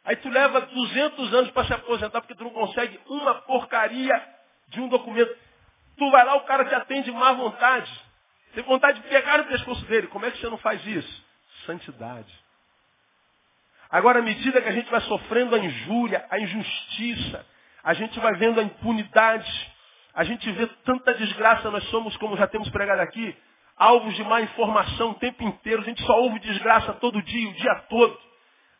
Aí 0.04 0.16
tu 0.16 0.28
leva 0.28 0.60
200 0.60 1.34
anos 1.34 1.50
para 1.50 1.66
se 1.66 1.72
aposentar 1.74 2.20
porque 2.20 2.34
tu 2.34 2.44
não 2.44 2.50
consegue 2.50 3.00
uma 3.06 3.34
porcaria 3.42 4.34
de 4.68 4.80
um 4.80 4.88
documento. 4.88 5.36
Tu 5.96 6.10
vai 6.10 6.24
lá, 6.24 6.36
o 6.36 6.44
cara 6.44 6.64
te 6.64 6.74
atende 6.74 7.10
má 7.10 7.32
vontade. 7.32 7.90
Tem 8.54 8.64
vontade 8.64 9.00
de 9.00 9.08
pegar 9.08 9.38
no 9.38 9.44
pescoço 9.44 9.84
dele. 9.86 10.06
Como 10.08 10.24
é 10.24 10.30
que 10.30 10.38
você 10.38 10.48
não 10.48 10.58
faz 10.58 10.84
isso? 10.86 11.24
Santidade. 11.66 12.32
Agora, 13.90 14.20
à 14.20 14.22
medida 14.22 14.62
que 14.62 14.68
a 14.68 14.72
gente 14.72 14.90
vai 14.90 15.00
sofrendo 15.02 15.54
a 15.54 15.58
injúria, 15.58 16.24
a 16.30 16.38
injustiça, 16.38 17.44
a 17.82 17.92
gente 17.94 18.18
vai 18.20 18.34
vendo 18.34 18.60
a 18.60 18.62
impunidade, 18.62 19.72
a 20.14 20.22
gente 20.22 20.50
vê 20.52 20.66
tanta 20.84 21.14
desgraça, 21.14 21.70
nós 21.70 21.84
somos, 21.90 22.16
como 22.18 22.36
já 22.36 22.46
temos 22.46 22.68
pregado 22.70 23.00
aqui, 23.00 23.36
alvos 23.76 24.14
de 24.14 24.22
má 24.22 24.40
informação 24.42 25.10
o 25.10 25.14
tempo 25.14 25.42
inteiro, 25.42 25.82
a 25.82 25.84
gente 25.84 26.02
só 26.04 26.20
ouve 26.20 26.38
desgraça 26.38 26.92
todo 26.94 27.20
dia, 27.22 27.48
o 27.48 27.54
dia 27.54 27.74
todo. 27.88 28.16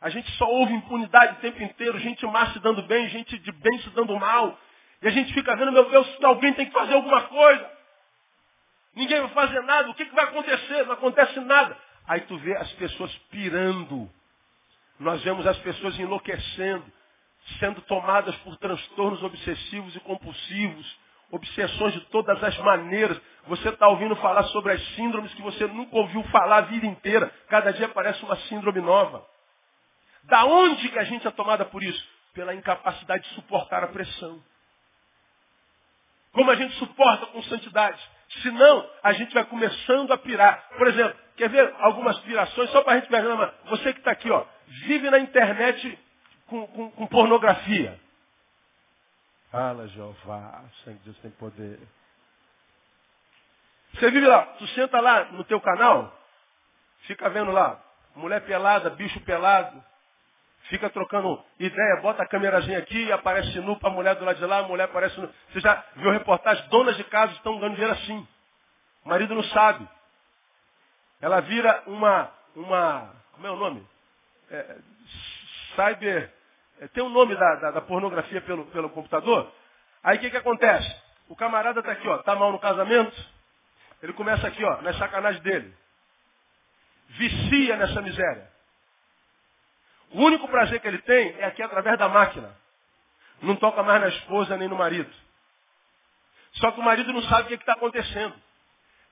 A 0.01 0.09
gente 0.11 0.31
só 0.33 0.47
ouve 0.47 0.73
impunidade 0.73 1.35
o 1.35 1.41
tempo 1.41 1.63
inteiro, 1.63 1.99
gente 1.99 2.25
má 2.27 2.53
se 2.53 2.59
dando 2.61 2.83
bem, 2.83 3.09
gente 3.09 3.39
de 3.39 3.53
bem 3.53 3.79
se 3.81 3.91
dando 3.91 4.19
mal. 4.19 4.59
E 5.03 5.09
a 5.09 5.11
gente 5.11 5.33
fica 5.35 5.57
vendo, 5.57 5.73
meu 5.73 5.91
Deus, 5.91 6.07
alguém 6.23 6.53
tem 6.53 6.67
que 6.67 6.73
fazer 6.73 6.95
alguma 6.95 7.23
coisa. 7.23 7.71
Ninguém 8.95 9.21
vai 9.21 9.31
fazer 9.31 9.61
nada, 9.63 9.91
o 9.91 9.95
que, 9.95 10.05
que 10.05 10.15
vai 10.15 10.25
acontecer? 10.25 10.85
Não 10.85 10.93
acontece 10.93 11.41
nada. 11.41 11.77
Aí 12.07 12.21
tu 12.23 12.37
vê 12.39 12.57
as 12.57 12.71
pessoas 12.73 13.15
pirando. 13.31 14.11
Nós 15.01 15.23
vemos 15.23 15.47
as 15.47 15.59
pessoas 15.61 15.99
enlouquecendo, 15.99 16.85
sendo 17.59 17.81
tomadas 17.83 18.37
por 18.37 18.55
transtornos 18.59 19.23
obsessivos 19.23 19.97
e 19.97 20.01
compulsivos, 20.01 20.99
obsessões 21.31 21.95
de 21.95 22.01
todas 22.11 22.43
as 22.45 22.57
maneiras. 22.59 23.19
Você 23.47 23.71
está 23.71 23.89
ouvindo 23.89 24.15
falar 24.17 24.43
sobre 24.45 24.73
as 24.73 24.83
síndromes 24.95 25.33
que 25.33 25.41
você 25.41 25.67
nunca 25.67 25.97
ouviu 25.97 26.23
falar 26.25 26.59
a 26.59 26.61
vida 26.63 26.87
inteira. 26.87 27.33
Cada 27.49 27.73
dia 27.73 27.87
aparece 27.87 28.23
uma 28.23 28.37
síndrome 28.37 28.83
nova. 28.83 29.27
Da 30.25 30.45
onde 30.45 30.91
que 30.91 30.99
a 30.99 31.05
gente 31.05 31.27
é 31.27 31.31
tomada 31.31 31.65
por 31.65 31.83
isso? 31.83 32.07
Pela 32.35 32.55
incapacidade 32.55 33.27
de 33.27 33.35
suportar 33.35 33.83
a 33.83 33.89
pressão. 33.89 34.39
Como 36.33 36.51
a 36.51 36.57
gente 36.57 36.75
suporta 36.75 37.27
com 37.27 37.43
santidade? 37.45 37.99
Senão, 38.43 38.89
a 39.03 39.15
gente 39.15 39.33
vai 39.33 39.45
começando 39.47 40.13
a 40.13 40.19
pirar. 40.19 40.69
Por 40.77 40.87
exemplo, 40.87 41.19
quer 41.37 41.49
ver 41.49 41.75
algumas 41.79 42.19
pirações? 42.21 42.71
Só 42.71 42.83
para 42.83 42.93
a 42.93 43.01
gente 43.01 43.11
ver, 43.11 43.55
você 43.65 43.93
que 43.95 43.99
está 43.99 44.13
aqui, 44.13 44.31
ó, 44.31 44.45
vive 44.71 45.11
na 45.11 45.19
internet 45.19 45.99
com, 46.47 46.67
com, 46.69 46.91
com 46.91 47.07
pornografia. 47.07 47.99
Fala, 49.51 49.89
Jeová, 49.89 50.63
sangue 50.85 50.99
de 50.99 51.05
Deus 51.07 51.19
tem 51.19 51.31
poder. 51.33 51.81
Você 53.95 54.11
vive 54.11 54.27
lá, 54.27 54.43
tu 54.59 54.67
senta 54.69 55.01
lá 55.01 55.25
no 55.33 55.43
teu 55.45 55.61
canal, 55.61 56.17
fica 57.03 57.29
vendo 57.29 57.51
lá, 57.51 57.83
mulher 58.15 58.41
pelada, 58.43 58.91
bicho 58.91 59.19
pelado, 59.23 59.83
fica 60.69 60.89
trocando 60.89 61.43
ideia, 61.59 62.01
bota 62.01 62.23
a 62.23 62.29
câmerazinha 62.29 62.79
aqui 62.79 63.11
aparece 63.11 63.59
nu 63.59 63.77
para 63.81 63.89
a 63.89 63.93
mulher 63.93 64.15
do 64.15 64.25
lado 64.25 64.39
de 64.39 64.47
lá, 64.47 64.59
a 64.59 64.63
mulher 64.63 64.85
aparece 64.85 65.19
nu. 65.19 65.29
Você 65.53 65.59
já 65.59 65.85
viu 65.97 66.13
reportagem? 66.13 66.69
Donas 66.69 66.97
de 66.97 67.03
casa 67.05 67.33
estão 67.33 67.59
ganhando 67.59 67.75
dinheiro 67.75 67.95
assim. 67.95 68.29
O 69.05 69.09
marido 69.09 69.35
não 69.35 69.43
sabe. 69.45 69.89
Ela 71.21 71.41
vira 71.41 71.83
uma, 71.87 72.31
uma, 72.55 73.13
como 73.33 73.47
é 73.47 73.51
o 73.51 73.57
nome? 73.57 73.87
É, 74.51 74.77
cyber, 75.77 76.33
é, 76.81 76.89
tem 76.89 77.03
o 77.03 77.07
um 77.07 77.11
nome 77.11 77.37
da, 77.37 77.55
da, 77.57 77.71
da, 77.73 77.81
pornografia 77.81 78.41
pelo, 78.41 78.67
pelo 78.67 78.91
computador. 78.91 79.53
Aí 80.03 80.17
o 80.17 80.21
que, 80.21 80.31
que 80.31 80.37
acontece? 80.37 80.95
O 81.29 81.37
camarada 81.37 81.81
está 81.81 81.93
aqui, 81.93 82.09
ó, 82.09 82.19
tá 82.19 82.35
mal 82.35 82.51
no 82.51 82.59
casamento. 82.59 83.17
Ele 84.03 84.13
começa 84.15 84.47
aqui, 84.47 84.65
ó, 84.65 84.81
na 84.83 84.93
sacanagem 84.95 85.43
dele. 85.43 85.75
Vicia 87.11 87.77
nessa 87.77 88.01
miséria. 88.01 88.51
O 90.11 90.23
único 90.23 90.49
prazer 90.49 90.81
que 90.81 90.89
ele 90.89 90.99
tem 91.03 91.37
é 91.39 91.45
aqui 91.45 91.63
através 91.63 91.99
da 91.99 92.09
máquina. 92.09 92.57
Não 93.43 93.57
toca 93.57 93.83
mais 93.83 94.01
na 94.01 94.09
esposa 94.09 94.57
nem 94.57 94.69
no 94.69 94.77
marido. 94.77 95.11
Só 96.55 96.73
que 96.73 96.81
o 96.81 96.83
marido 96.83 97.13
não 97.13 97.23
sabe 97.23 97.43
o 97.43 97.47
que 97.47 97.55
está 97.55 97.75
acontecendo. 97.75 98.35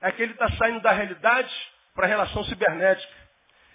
É 0.01 0.11
que 0.11 0.21
ele 0.21 0.33
está 0.33 0.49
saindo 0.51 0.81
da 0.81 0.91
realidade 0.91 1.53
para 1.93 2.05
a 2.05 2.09
relação 2.09 2.43
cibernética. 2.45 3.13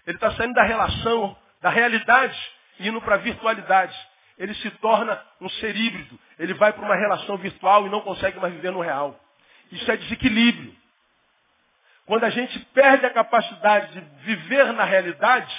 Ele 0.07 0.17
está 0.17 0.33
saindo 0.33 0.55
da 0.55 0.65
relação, 0.65 1.37
da 1.65 1.71
realidade 1.71 2.39
indo 2.79 3.01
para 3.01 3.15
a 3.15 3.19
virtualidade. 3.19 3.97
Ele 4.37 4.55
se 4.57 4.71
torna 4.73 5.19
um 5.41 5.49
ser 5.49 5.75
híbrido. 5.75 6.21
Ele 6.39 6.53
vai 6.53 6.75
para 6.75 6.85
uma 6.85 6.95
relação 6.95 7.39
virtual 7.39 7.87
e 7.87 7.89
não 7.89 8.03
consegue 8.03 8.39
mais 8.39 8.53
viver 8.53 8.71
no 8.71 8.83
real. 8.83 9.19
Isso 9.73 9.91
é 9.91 9.97
desequilíbrio. 9.97 10.77
Quando 12.05 12.25
a 12.25 12.29
gente 12.29 12.59
perde 12.75 13.07
a 13.07 13.11
capacidade 13.11 13.99
de 13.99 14.01
viver 14.27 14.75
na 14.75 14.85
realidade, 14.85 15.55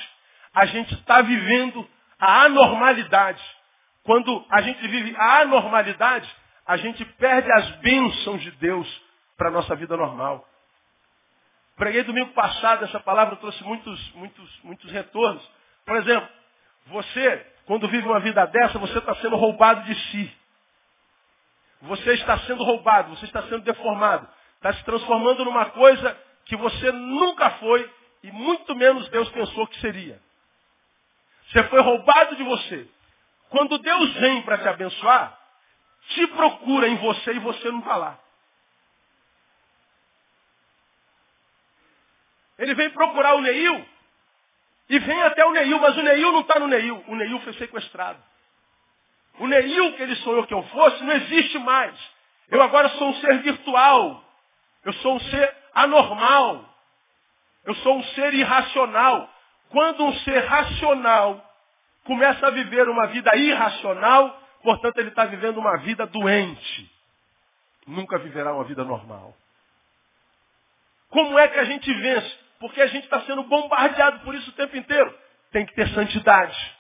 a 0.54 0.68
gente 0.68 0.94
está 0.94 1.24
vivendo 1.24 1.90
a 2.20 2.44
anormalidade. 2.44 3.44
Quando 4.04 4.46
a 4.52 4.62
gente 4.62 4.88
vive 4.88 5.16
a 5.18 5.40
anormalidade, 5.40 6.30
a 6.68 6.78
gente 6.78 7.04
perde 7.04 7.52
as 7.52 7.68
bênçãos 7.78 8.44
de 8.44 8.52
Deus 8.52 9.02
para 9.36 9.48
a 9.48 9.52
nossa 9.52 9.76
vida 9.76 9.98
normal. 9.98 10.48
Preguei 11.76 12.04
domingo 12.04 12.32
passado, 12.34 12.86
essa 12.86 13.00
palavra 13.00 13.38
trouxe 13.38 13.64
muitos, 13.64 14.14
muitos, 14.14 14.60
muitos 14.64 14.92
retornos. 14.92 15.44
Por 15.86 15.96
exemplo, 15.98 16.30
você, 16.88 17.54
quando 17.66 17.88
vive 17.88 18.08
uma 18.08 18.20
vida 18.20 18.46
dessa, 18.48 18.80
você 18.80 18.98
está 18.98 19.16
sendo 19.16 19.36
roubado 19.36 19.84
de 19.84 19.96
si. 19.96 20.38
Você 21.82 22.14
está 22.14 22.40
sendo 22.40 22.64
roubado, 22.64 23.16
você 23.16 23.26
está 23.26 23.44
sendo 23.44 23.62
deformado. 23.62 24.28
Está 24.56 24.74
se 24.74 24.84
transformando 24.84 25.46
numa 25.46 25.66
coisa 25.72 26.18
que 26.46 26.56
você 26.56 26.92
nunca 26.92 27.52
foi 27.52 27.94
e 28.24 28.32
muito 28.32 28.76
menos 28.76 29.08
Deus 29.10 29.30
pensou 29.30 29.68
que 29.68 29.80
seria. 29.80 30.20
Você 31.48 31.64
foi 31.66 31.80
roubado 31.82 32.36
de 32.36 32.44
você. 32.44 32.88
Quando 33.50 33.78
Deus 33.78 34.14
vem 34.16 34.42
para 34.42 34.58
te 34.58 34.68
abençoar, 34.68 35.40
te 36.10 36.28
procura 36.28 36.88
em 36.88 36.96
você 36.98 37.34
e 37.34 37.40
você 37.40 37.70
não 37.72 37.80
está 37.80 37.96
lá. 37.96 38.20
Ele 42.58 42.74
vem 42.74 42.90
procurar 42.90 43.36
o 43.36 43.42
Neil 43.42 43.95
e 44.90 45.00
vem 45.00 45.22
até 45.24 45.44
o 45.46 45.52
Neil, 45.52 45.80
mas 45.80 45.98
o 45.98 46.02
Neil 46.02 46.32
não 46.32 46.42
está 46.42 46.60
no 46.60 46.68
Neil. 46.68 47.04
O 47.08 47.16
Neil 47.16 47.40
foi 47.40 47.54
sequestrado. 47.54 48.22
O 49.40 49.48
Neil 49.48 49.94
que 49.94 50.04
ele 50.04 50.16
sonhou 50.18 50.46
que 50.46 50.54
eu 50.54 50.64
fosse 50.64 51.04
não 51.04 51.14
existe 51.14 51.58
mais. 51.60 51.96
Eu 52.50 52.62
agora 52.62 52.90
sou 52.90 53.10
um 53.10 53.14
ser 53.16 53.40
virtual. 53.40 54.24
Eu 54.84 54.94
sou 54.94 55.16
um 55.16 55.20
ser 55.20 55.56
anormal. 55.74 56.64
Eu 57.66 57.74
sou 57.76 57.98
um 57.98 58.04
ser 58.04 58.34
irracional. 58.36 59.30
Quando 59.70 60.06
um 60.06 60.14
ser 60.20 60.46
racional 60.46 61.44
começa 62.04 62.46
a 62.46 62.52
viver 62.52 62.88
uma 62.88 63.08
vida 63.08 63.36
irracional, 63.36 64.40
portanto 64.62 65.00
ele 65.00 65.10
está 65.10 65.26
vivendo 65.26 65.58
uma 65.58 65.78
vida 65.78 66.06
doente. 66.06 66.92
Nunca 67.88 68.20
viverá 68.20 68.54
uma 68.54 68.64
vida 68.64 68.84
normal. 68.84 69.36
Como 71.10 71.38
é 71.40 71.48
que 71.48 71.58
a 71.58 71.66
gente 71.66 71.92
vence? 71.92 72.45
Porque 72.60 72.82
a 72.82 72.88
gente 72.88 73.04
está 73.04 73.22
sendo 73.22 73.44
bombardeado 73.44 74.20
por 74.20 74.34
isso 74.34 74.50
o 74.50 74.54
tempo 74.54 74.76
inteiro. 74.78 75.14
Tem 75.52 75.66
que 75.66 75.74
ter 75.74 75.88
santidade. 75.90 76.76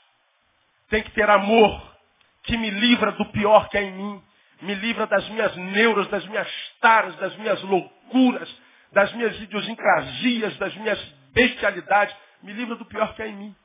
Tem 0.90 1.04
que 1.04 1.12
ter 1.12 1.30
amor 1.30 1.96
que 2.44 2.58
me 2.58 2.70
livra 2.70 3.12
do 3.14 3.26
pior 3.32 3.70
que 3.70 3.78
é 3.78 3.84
em 3.84 3.92
mim. 3.92 4.24
Me 4.62 4.74
livra 4.76 5.06
das 5.06 5.28
minhas 5.30 5.56
neuras, 5.56 6.08
das 6.08 6.26
minhas 6.28 6.50
taras, 6.80 7.16
das 7.18 7.36
minhas 7.38 7.62
loucuras, 7.64 8.62
das 8.92 9.12
minhas 9.14 9.40
idiosincrasias, 9.42 10.58
das 10.58 10.76
minhas 10.76 11.00
bestialidades. 11.34 12.16
Me 12.42 12.54
livra 12.54 12.76
do 12.76 12.86
pior 12.86 13.14
que 13.16 13.22
é 13.22 13.28
em 13.28 13.36
mim. 13.36 13.56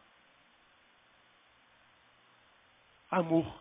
Amor. 3.10 3.60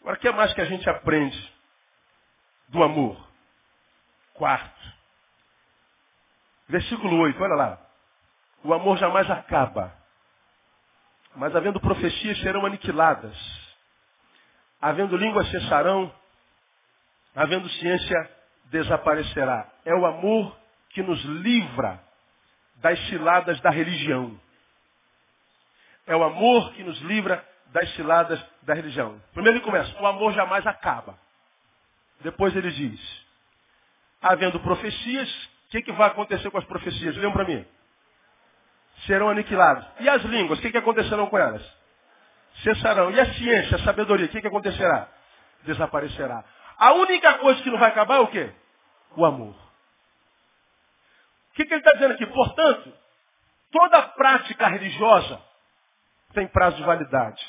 Agora, 0.00 0.16
o 0.16 0.20
que 0.20 0.28
é 0.28 0.32
mais 0.32 0.52
que 0.54 0.60
a 0.60 0.66
gente 0.66 0.88
aprende 0.88 1.52
do 2.68 2.82
amor? 2.82 3.28
Quarto. 4.34 4.95
Versículo 6.68 7.18
8, 7.20 7.42
olha 7.42 7.54
lá. 7.54 7.78
O 8.64 8.74
amor 8.74 8.98
jamais 8.98 9.30
acaba, 9.30 9.94
mas 11.36 11.54
havendo 11.54 11.80
profecias 11.80 12.38
serão 12.40 12.66
aniquiladas. 12.66 13.36
Havendo 14.80 15.16
línguas 15.16 15.48
cessarão, 15.50 16.12
havendo 17.34 17.68
ciência 17.68 18.30
desaparecerá. 18.66 19.70
É 19.84 19.94
o 19.94 20.04
amor 20.04 20.56
que 20.90 21.02
nos 21.02 21.22
livra 21.24 22.02
das 22.76 22.98
ciladas 23.08 23.60
da 23.60 23.70
religião. 23.70 24.38
É 26.06 26.16
o 26.16 26.24
amor 26.24 26.72
que 26.72 26.82
nos 26.82 26.98
livra 27.02 27.44
das 27.66 27.88
ciladas 27.94 28.42
da 28.62 28.74
religião. 28.74 29.20
Primeiro 29.32 29.58
ele 29.58 29.64
começa, 29.64 30.00
o 30.00 30.06
amor 30.06 30.32
jamais 30.32 30.66
acaba. 30.66 31.18
Depois 32.20 32.54
ele 32.56 32.70
diz, 32.70 33.26
havendo 34.22 34.58
profecias, 34.60 35.48
o 35.66 35.68
que, 35.68 35.82
que 35.82 35.92
vai 35.92 36.08
acontecer 36.08 36.48
com 36.50 36.58
as 36.58 36.64
profecias? 36.64 37.16
Lembra 37.16 37.44
para 37.44 37.54
mim. 37.54 37.66
Serão 39.06 39.28
aniquiladas. 39.28 39.84
E 40.00 40.08
as 40.08 40.22
línguas, 40.22 40.58
o 40.58 40.62
que, 40.62 40.70
que 40.70 40.78
acontecerão 40.78 41.26
com 41.26 41.36
elas? 41.36 41.62
Cessarão. 42.62 43.10
E 43.10 43.20
a 43.20 43.34
ciência, 43.34 43.76
a 43.76 43.80
sabedoria, 43.80 44.26
o 44.26 44.28
que, 44.28 44.40
que 44.40 44.46
acontecerá? 44.46 45.08
Desaparecerá. 45.64 46.44
A 46.78 46.92
única 46.92 47.38
coisa 47.38 47.62
que 47.62 47.70
não 47.70 47.78
vai 47.78 47.90
acabar 47.90 48.16
é 48.16 48.20
o 48.20 48.28
quê? 48.28 48.52
O 49.16 49.24
amor. 49.24 49.54
O 51.50 51.54
que, 51.54 51.64
que 51.64 51.74
ele 51.74 51.80
está 51.80 51.92
dizendo 51.92 52.14
aqui? 52.14 52.26
Portanto, 52.26 52.92
toda 53.72 54.02
prática 54.02 54.68
religiosa 54.68 55.42
tem 56.32 56.46
prazo 56.46 56.76
de 56.76 56.84
validade. 56.84 57.44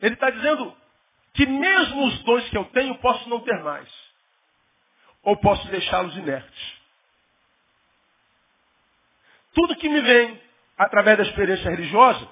Ele 0.00 0.14
está 0.14 0.30
dizendo 0.30 0.76
que 1.32 1.46
mesmo 1.46 2.06
os 2.06 2.22
dons 2.24 2.48
que 2.48 2.58
eu 2.58 2.64
tenho, 2.66 2.98
posso 2.98 3.28
não 3.28 3.40
ter 3.40 3.62
mais 3.62 4.05
ou 5.26 5.36
posso 5.38 5.66
deixá-los 5.66 6.16
inertes. 6.16 6.76
Tudo 9.52 9.74
que 9.74 9.88
me 9.88 10.00
vem 10.00 10.40
através 10.78 11.16
da 11.16 11.24
experiência 11.24 11.68
religiosa, 11.68 12.28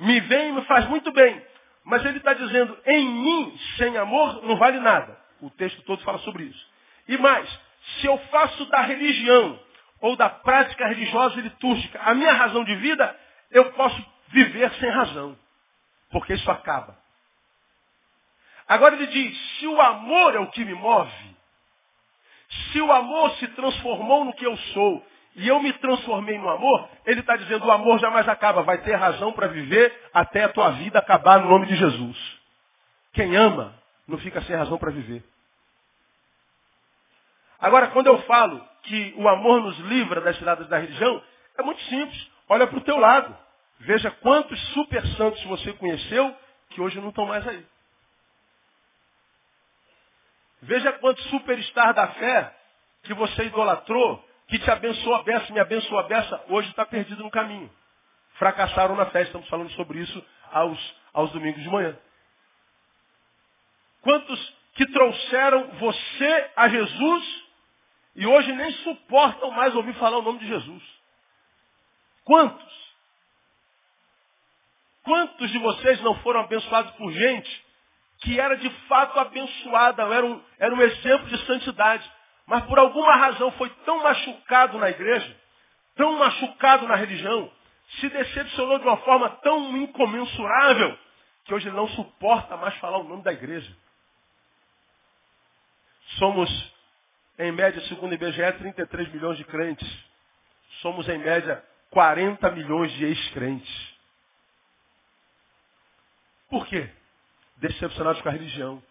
me 0.00 0.20
vem 0.20 0.50
e 0.50 0.52
me 0.52 0.62
faz 0.66 0.86
muito 0.86 1.10
bem. 1.10 1.42
Mas 1.84 2.04
ele 2.04 2.18
está 2.18 2.34
dizendo, 2.34 2.78
em 2.84 3.08
mim, 3.08 3.58
sem 3.78 3.96
amor, 3.96 4.42
não 4.42 4.56
vale 4.56 4.78
nada. 4.78 5.18
O 5.40 5.48
texto 5.48 5.80
todo 5.82 6.02
fala 6.02 6.18
sobre 6.18 6.44
isso. 6.44 6.70
E 7.08 7.16
mais, 7.16 7.48
se 7.96 8.06
eu 8.06 8.18
faço 8.30 8.66
da 8.66 8.82
religião 8.82 9.58
ou 10.02 10.14
da 10.14 10.28
prática 10.28 10.86
religiosa 10.86 11.38
e 11.38 11.42
litúrgica 11.42 11.98
a 12.02 12.14
minha 12.14 12.32
razão 12.34 12.62
de 12.62 12.74
vida, 12.76 13.18
eu 13.52 13.72
posso 13.72 14.04
viver 14.28 14.70
sem 14.74 14.90
razão. 14.90 15.38
Porque 16.10 16.34
isso 16.34 16.50
acaba. 16.50 16.98
Agora 18.68 18.96
ele 18.96 19.06
diz, 19.06 19.58
se 19.58 19.66
o 19.66 19.80
amor 19.80 20.34
é 20.34 20.40
o 20.40 20.50
que 20.50 20.62
me 20.64 20.74
move, 20.74 21.33
se 22.72 22.80
o 22.80 22.92
amor 22.92 23.30
se 23.36 23.48
transformou 23.48 24.24
no 24.24 24.32
que 24.34 24.46
eu 24.46 24.56
sou 24.56 25.04
e 25.36 25.48
eu 25.48 25.60
me 25.60 25.72
transformei 25.74 26.38
no 26.38 26.48
amor, 26.48 26.88
ele 27.04 27.20
está 27.20 27.36
dizendo 27.36 27.66
o 27.66 27.70
amor 27.70 27.98
jamais 27.98 28.28
acaba, 28.28 28.62
vai 28.62 28.78
ter 28.78 28.94
razão 28.94 29.32
para 29.32 29.48
viver 29.48 29.92
até 30.12 30.44
a 30.44 30.48
tua 30.48 30.70
vida 30.70 30.98
acabar 30.98 31.40
no 31.40 31.48
nome 31.48 31.66
de 31.66 31.76
Jesus. 31.76 32.16
Quem 33.12 33.34
ama 33.36 33.74
não 34.06 34.18
fica 34.18 34.40
sem 34.42 34.54
razão 34.54 34.78
para 34.78 34.90
viver. 34.90 35.24
Agora, 37.60 37.88
quando 37.88 38.08
eu 38.08 38.18
falo 38.22 38.60
que 38.82 39.14
o 39.16 39.28
amor 39.28 39.62
nos 39.62 39.78
livra 39.80 40.20
das 40.20 40.36
ciladas 40.36 40.68
da 40.68 40.78
religião, 40.78 41.22
é 41.58 41.62
muito 41.62 41.80
simples. 41.84 42.28
Olha 42.48 42.66
para 42.66 42.78
o 42.78 42.82
teu 42.82 42.98
lado. 42.98 43.34
Veja 43.80 44.10
quantos 44.10 44.60
super 44.72 45.04
santos 45.16 45.42
você 45.44 45.72
conheceu 45.72 46.36
que 46.70 46.80
hoje 46.80 47.00
não 47.00 47.08
estão 47.08 47.26
mais 47.26 47.46
aí. 47.46 47.64
Veja 50.64 50.92
quantos 50.94 51.22
superstar 51.28 51.92
da 51.92 52.08
fé 52.08 52.56
que 53.02 53.12
você 53.12 53.44
idolatrou, 53.44 54.24
que 54.48 54.58
te 54.58 54.70
abençoou 54.70 55.14
a 55.16 55.22
beça, 55.22 55.52
me 55.52 55.60
abençoou 55.60 55.98
a 55.98 56.04
beça, 56.04 56.44
hoje 56.48 56.70
está 56.70 56.86
perdido 56.86 57.22
no 57.22 57.30
caminho. 57.30 57.70
Fracassaram 58.38 58.96
na 58.96 59.06
fé, 59.06 59.22
estamos 59.22 59.46
falando 59.48 59.70
sobre 59.72 59.98
isso 59.98 60.26
aos, 60.50 60.96
aos 61.12 61.30
domingos 61.32 61.62
de 61.62 61.68
manhã. 61.68 61.96
Quantos 64.00 64.54
que 64.74 64.86
trouxeram 64.86 65.68
você 65.78 66.50
a 66.56 66.68
Jesus 66.68 67.44
e 68.16 68.26
hoje 68.26 68.52
nem 68.52 68.72
suportam 68.72 69.50
mais 69.50 69.74
ouvir 69.74 69.94
falar 69.94 70.18
o 70.18 70.22
nome 70.22 70.38
de 70.38 70.46
Jesus? 70.46 70.82
Quantos? 72.24 72.94
Quantos 75.02 75.50
de 75.50 75.58
vocês 75.58 76.00
não 76.00 76.14
foram 76.20 76.40
abençoados 76.40 76.92
por 76.92 77.12
gente 77.12 77.63
que 78.24 78.40
era 78.40 78.56
de 78.56 78.70
fato 78.88 79.20
abençoada, 79.20 80.02
era 80.02 80.24
um, 80.24 80.42
era 80.58 80.74
um 80.74 80.80
exemplo 80.80 81.26
de 81.26 81.46
santidade. 81.46 82.10
Mas 82.46 82.64
por 82.64 82.78
alguma 82.78 83.14
razão 83.16 83.50
foi 83.52 83.68
tão 83.84 84.02
machucado 84.02 84.78
na 84.78 84.90
igreja, 84.90 85.36
tão 85.94 86.18
machucado 86.18 86.88
na 86.88 86.96
religião, 86.96 87.50
se 88.00 88.08
decepcionou 88.08 88.78
de 88.78 88.86
uma 88.86 88.96
forma 88.98 89.28
tão 89.42 89.76
incomensurável, 89.76 90.98
que 91.44 91.54
hoje 91.54 91.68
ele 91.68 91.76
não 91.76 91.88
suporta 91.88 92.56
mais 92.56 92.74
falar 92.76 92.98
o 92.98 93.04
nome 93.04 93.22
da 93.22 93.32
igreja. 93.32 93.70
Somos, 96.18 96.50
em 97.38 97.52
média, 97.52 97.80
segundo 97.82 98.12
o 98.12 98.14
IBGE, 98.14 98.52
33 98.58 99.12
milhões 99.12 99.36
de 99.36 99.44
crentes. 99.44 99.88
Somos, 100.80 101.08
em 101.08 101.18
média, 101.18 101.62
40 101.90 102.50
milhões 102.52 102.90
de 102.92 103.04
ex-crentes. 103.04 103.94
Por 106.48 106.66
quê? 106.66 106.90
Decepcionados 107.56 108.20
com 108.22 108.28
a 108.28 108.32
religião. 108.32 108.82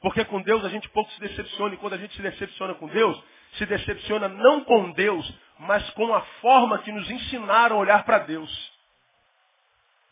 Porque 0.00 0.24
com 0.24 0.40
Deus 0.42 0.64
a 0.64 0.68
gente 0.68 0.88
pouco 0.90 1.10
se 1.12 1.20
decepciona, 1.20 1.74
e 1.74 1.78
quando 1.78 1.94
a 1.94 1.98
gente 1.98 2.14
se 2.14 2.22
decepciona 2.22 2.74
com 2.74 2.86
Deus, 2.88 3.22
se 3.54 3.66
decepciona 3.66 4.28
não 4.28 4.62
com 4.64 4.90
Deus, 4.92 5.34
mas 5.58 5.88
com 5.90 6.14
a 6.14 6.20
forma 6.40 6.78
que 6.80 6.92
nos 6.92 7.10
ensinaram 7.10 7.76
a 7.76 7.78
olhar 7.80 8.04
para 8.04 8.18
Deus. 8.18 8.72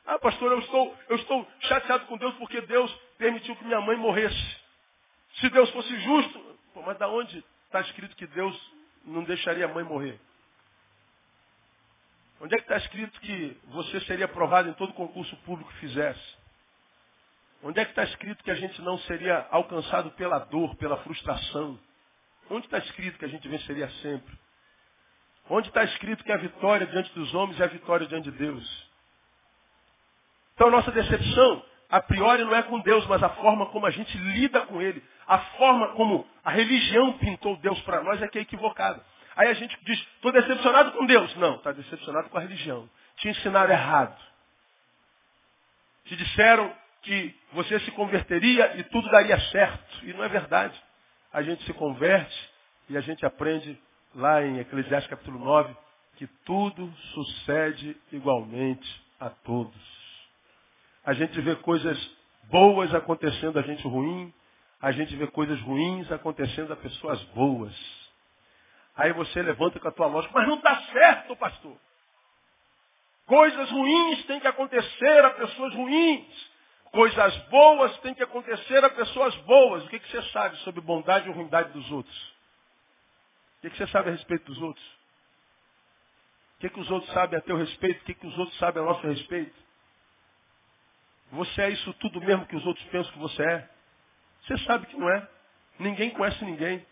Ah, 0.06 0.18
pastor, 0.18 0.50
eu 0.52 0.58
estou, 0.60 0.96
eu 1.08 1.16
estou 1.16 1.48
chateado 1.60 2.06
com 2.06 2.16
Deus 2.16 2.34
porque 2.34 2.60
Deus 2.62 2.92
permitiu 3.18 3.54
que 3.56 3.64
minha 3.64 3.80
mãe 3.80 3.96
morresse. 3.96 4.56
Se 5.34 5.48
Deus 5.50 5.70
fosse 5.70 5.94
justo, 6.00 6.58
pô, 6.74 6.82
mas 6.82 6.98
da 6.98 7.08
onde 7.08 7.44
está 7.66 7.80
escrito 7.80 8.16
que 8.16 8.26
Deus 8.26 8.72
não 9.04 9.24
deixaria 9.24 9.64
a 9.64 9.68
mãe 9.68 9.84
morrer? 9.84 10.18
Onde 12.40 12.54
é 12.54 12.58
que 12.58 12.64
está 12.64 12.76
escrito 12.76 13.20
que 13.20 13.56
você 13.66 14.00
seria 14.00 14.24
aprovado 14.24 14.68
em 14.68 14.72
todo 14.74 14.92
concurso 14.94 15.36
público 15.38 15.70
que 15.72 15.78
fizesse? 15.78 16.41
Onde 17.62 17.78
é 17.78 17.84
que 17.84 17.92
está 17.92 18.02
escrito 18.02 18.42
que 18.42 18.50
a 18.50 18.56
gente 18.56 18.82
não 18.82 18.98
seria 18.98 19.46
alcançado 19.50 20.10
pela 20.12 20.40
dor, 20.40 20.74
pela 20.76 20.96
frustração? 20.98 21.78
Onde 22.50 22.66
está 22.66 22.78
escrito 22.78 23.18
que 23.18 23.24
a 23.24 23.28
gente 23.28 23.46
venceria 23.48 23.88
sempre? 24.02 24.36
Onde 25.48 25.68
está 25.68 25.84
escrito 25.84 26.24
que 26.24 26.32
a 26.32 26.36
vitória 26.36 26.86
diante 26.86 27.12
dos 27.14 27.32
homens 27.34 27.60
é 27.60 27.64
a 27.64 27.68
vitória 27.68 28.06
diante 28.06 28.30
de 28.30 28.36
Deus? 28.36 28.90
Então, 30.54 30.70
nossa 30.70 30.90
decepção, 30.90 31.64
a 31.88 32.00
priori, 32.00 32.44
não 32.44 32.54
é 32.54 32.62
com 32.62 32.80
Deus, 32.80 33.06
mas 33.06 33.22
a 33.22 33.28
forma 33.28 33.66
como 33.66 33.86
a 33.86 33.90
gente 33.90 34.16
lida 34.18 34.62
com 34.66 34.82
Ele. 34.82 35.02
A 35.26 35.38
forma 35.38 35.88
como 35.94 36.26
a 36.44 36.50
religião 36.50 37.16
pintou 37.18 37.56
Deus 37.58 37.80
para 37.82 38.02
nós 38.02 38.20
é 38.20 38.28
que 38.28 38.38
é 38.38 38.42
equivocada. 38.42 39.04
Aí 39.36 39.48
a 39.48 39.54
gente 39.54 39.78
diz, 39.84 39.98
estou 39.98 40.32
decepcionado 40.32 40.92
com 40.92 41.06
Deus. 41.06 41.34
Não, 41.36 41.56
está 41.56 41.72
decepcionado 41.72 42.28
com 42.28 42.38
a 42.38 42.40
religião. 42.40 42.90
Te 43.16 43.28
ensinaram 43.28 43.72
errado. 43.72 44.20
Te 46.04 46.16
disseram 46.16 46.81
que 47.02 47.34
você 47.52 47.78
se 47.80 47.90
converteria 47.92 48.76
e 48.76 48.84
tudo 48.84 49.10
daria 49.10 49.38
certo. 49.50 50.06
E 50.06 50.12
não 50.12 50.24
é 50.24 50.28
verdade. 50.28 50.80
A 51.32 51.42
gente 51.42 51.64
se 51.64 51.72
converte 51.72 52.50
e 52.88 52.96
a 52.96 53.00
gente 53.00 53.24
aprende 53.26 53.78
lá 54.14 54.42
em 54.42 54.58
Eclesiastes 54.58 55.10
capítulo 55.10 55.38
9 55.38 55.74
que 56.16 56.26
tudo 56.44 56.92
sucede 57.14 57.96
igualmente 58.12 59.02
a 59.18 59.30
todos. 59.30 60.02
A 61.04 61.12
gente 61.14 61.40
vê 61.40 61.56
coisas 61.56 61.98
boas 62.44 62.94
acontecendo 62.94 63.58
a 63.58 63.62
gente 63.62 63.82
ruim, 63.82 64.32
a 64.80 64.92
gente 64.92 65.16
vê 65.16 65.26
coisas 65.26 65.60
ruins 65.62 66.10
acontecendo 66.12 66.72
a 66.72 66.76
pessoas 66.76 67.20
boas. 67.34 67.74
Aí 68.96 69.12
você 69.12 69.42
levanta 69.42 69.80
com 69.80 69.88
a 69.88 69.92
tua 69.92 70.06
lógica, 70.06 70.32
mas 70.34 70.46
não 70.46 70.56
está 70.56 70.80
certo, 70.92 71.34
pastor. 71.36 71.76
Coisas 73.26 73.70
ruins 73.70 74.24
têm 74.26 74.40
que 74.40 74.46
acontecer 74.46 75.24
a 75.24 75.30
pessoas 75.30 75.74
ruins. 75.74 76.51
Coisas 76.92 77.34
boas 77.48 77.98
têm 78.00 78.14
que 78.14 78.22
acontecer 78.22 78.84
a 78.84 78.90
pessoas 78.90 79.34
boas. 79.36 79.82
O 79.84 79.88
que, 79.88 79.98
que 79.98 80.10
você 80.10 80.22
sabe 80.30 80.56
sobre 80.58 80.82
bondade 80.82 81.26
e 81.26 81.32
ruindade 81.32 81.72
dos 81.72 81.90
outros? 81.90 82.32
O 83.58 83.60
que, 83.62 83.70
que 83.70 83.78
você 83.78 83.86
sabe 83.86 84.10
a 84.10 84.12
respeito 84.12 84.44
dos 84.44 84.60
outros? 84.60 84.86
O 86.56 86.60
que, 86.60 86.68
que 86.68 86.80
os 86.80 86.90
outros 86.90 87.10
sabem 87.14 87.38
a 87.38 87.42
teu 87.42 87.56
respeito? 87.56 88.02
O 88.02 88.04
que, 88.04 88.14
que 88.14 88.26
os 88.26 88.38
outros 88.38 88.58
sabem 88.58 88.82
a 88.82 88.86
nosso 88.86 89.06
respeito? 89.06 89.54
Você 91.32 91.62
é 91.62 91.70
isso 91.70 91.94
tudo 91.94 92.20
mesmo 92.20 92.46
que 92.46 92.56
os 92.56 92.66
outros 92.66 92.84
pensam 92.88 93.10
que 93.10 93.18
você 93.18 93.42
é? 93.42 93.70
Você 94.42 94.58
sabe 94.58 94.86
que 94.86 94.96
não 94.96 95.08
é. 95.08 95.26
Ninguém 95.78 96.10
conhece 96.10 96.44
ninguém. 96.44 96.86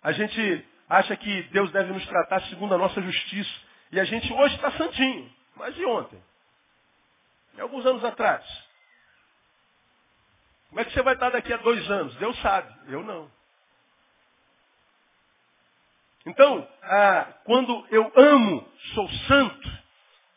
A 0.00 0.12
gente 0.12 0.64
acha 0.88 1.16
que 1.16 1.42
Deus 1.44 1.72
deve 1.72 1.92
nos 1.92 2.06
tratar 2.06 2.40
segundo 2.42 2.72
a 2.72 2.78
nossa 2.78 3.02
justiça. 3.02 3.50
E 3.90 3.98
a 3.98 4.04
gente 4.04 4.32
hoje 4.32 4.54
está 4.54 4.70
santinho. 4.72 5.28
Mas 5.56 5.76
e 5.76 5.84
ontem? 5.84 6.22
E 7.56 7.60
alguns 7.60 7.84
anos 7.84 8.04
atrás? 8.04 8.71
Como 10.72 10.80
é 10.80 10.86
que 10.86 10.92
você 10.94 11.02
vai 11.02 11.12
estar 11.12 11.28
daqui 11.28 11.52
a 11.52 11.58
dois 11.58 11.90
anos? 11.90 12.16
Deus 12.16 12.40
sabe, 12.40 12.66
eu 12.88 13.04
não. 13.04 13.30
Então, 16.24 16.66
ah, 16.82 17.28
quando 17.44 17.86
eu 17.90 18.10
amo, 18.16 18.66
sou 18.94 19.06
santo, 19.28 19.70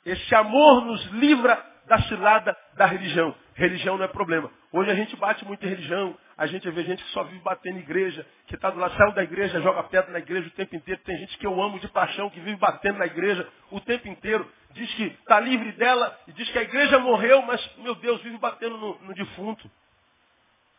esse 0.06 0.36
amor 0.36 0.82
nos 0.82 1.06
livra 1.14 1.56
da 1.86 2.02
cilada 2.02 2.54
da 2.74 2.86
religião. 2.86 3.34
Religião 3.54 3.98
não 3.98 4.04
é 4.04 4.10
problema. 4.10 4.52
Hoje 4.74 4.92
a 4.92 4.96
gente 4.96 5.16
bate 5.16 5.46
muito 5.46 5.66
em 5.66 5.70
religião, 5.70 6.18
a 6.38 6.46
gente 6.48 6.70
vê 6.70 6.84
gente 6.84 7.02
que 7.02 7.12
só 7.12 7.24
vive 7.24 7.40
batendo 7.40 7.78
em 7.78 7.84
igreja, 7.84 8.28
que 8.48 8.56
está 8.56 8.70
do 8.70 8.78
lado, 8.78 8.94
saiu 8.98 9.14
da 9.14 9.24
igreja, 9.24 9.62
joga 9.62 9.84
pedra 9.84 10.12
na 10.12 10.20
igreja 10.20 10.50
o 10.50 10.52
tempo 10.52 10.76
inteiro. 10.76 11.00
Tem 11.06 11.18
gente 11.18 11.38
que 11.38 11.48
eu 11.48 11.62
amo 11.62 11.80
de 11.80 11.88
paixão, 11.88 12.30
que 12.30 12.42
vive 12.42 12.58
batendo 12.58 13.00
na 13.00 13.06
igreja 13.06 13.48
o 13.72 13.80
tempo 13.80 14.10
inteiro. 14.10 14.52
Diz 14.72 14.94
que 14.96 15.04
está 15.06 15.40
livre 15.40 15.72
dela 15.72 16.20
e 16.28 16.34
diz 16.34 16.50
que 16.50 16.60
a 16.60 16.64
igreja 16.64 17.00
morreu, 17.00 17.42
mas, 17.44 17.66
meu 17.78 17.96
Deus, 17.96 18.22
vive 18.22 18.38
batendo 18.38 18.78
no, 18.78 19.00
no 19.00 19.14
defunto. 19.14 19.72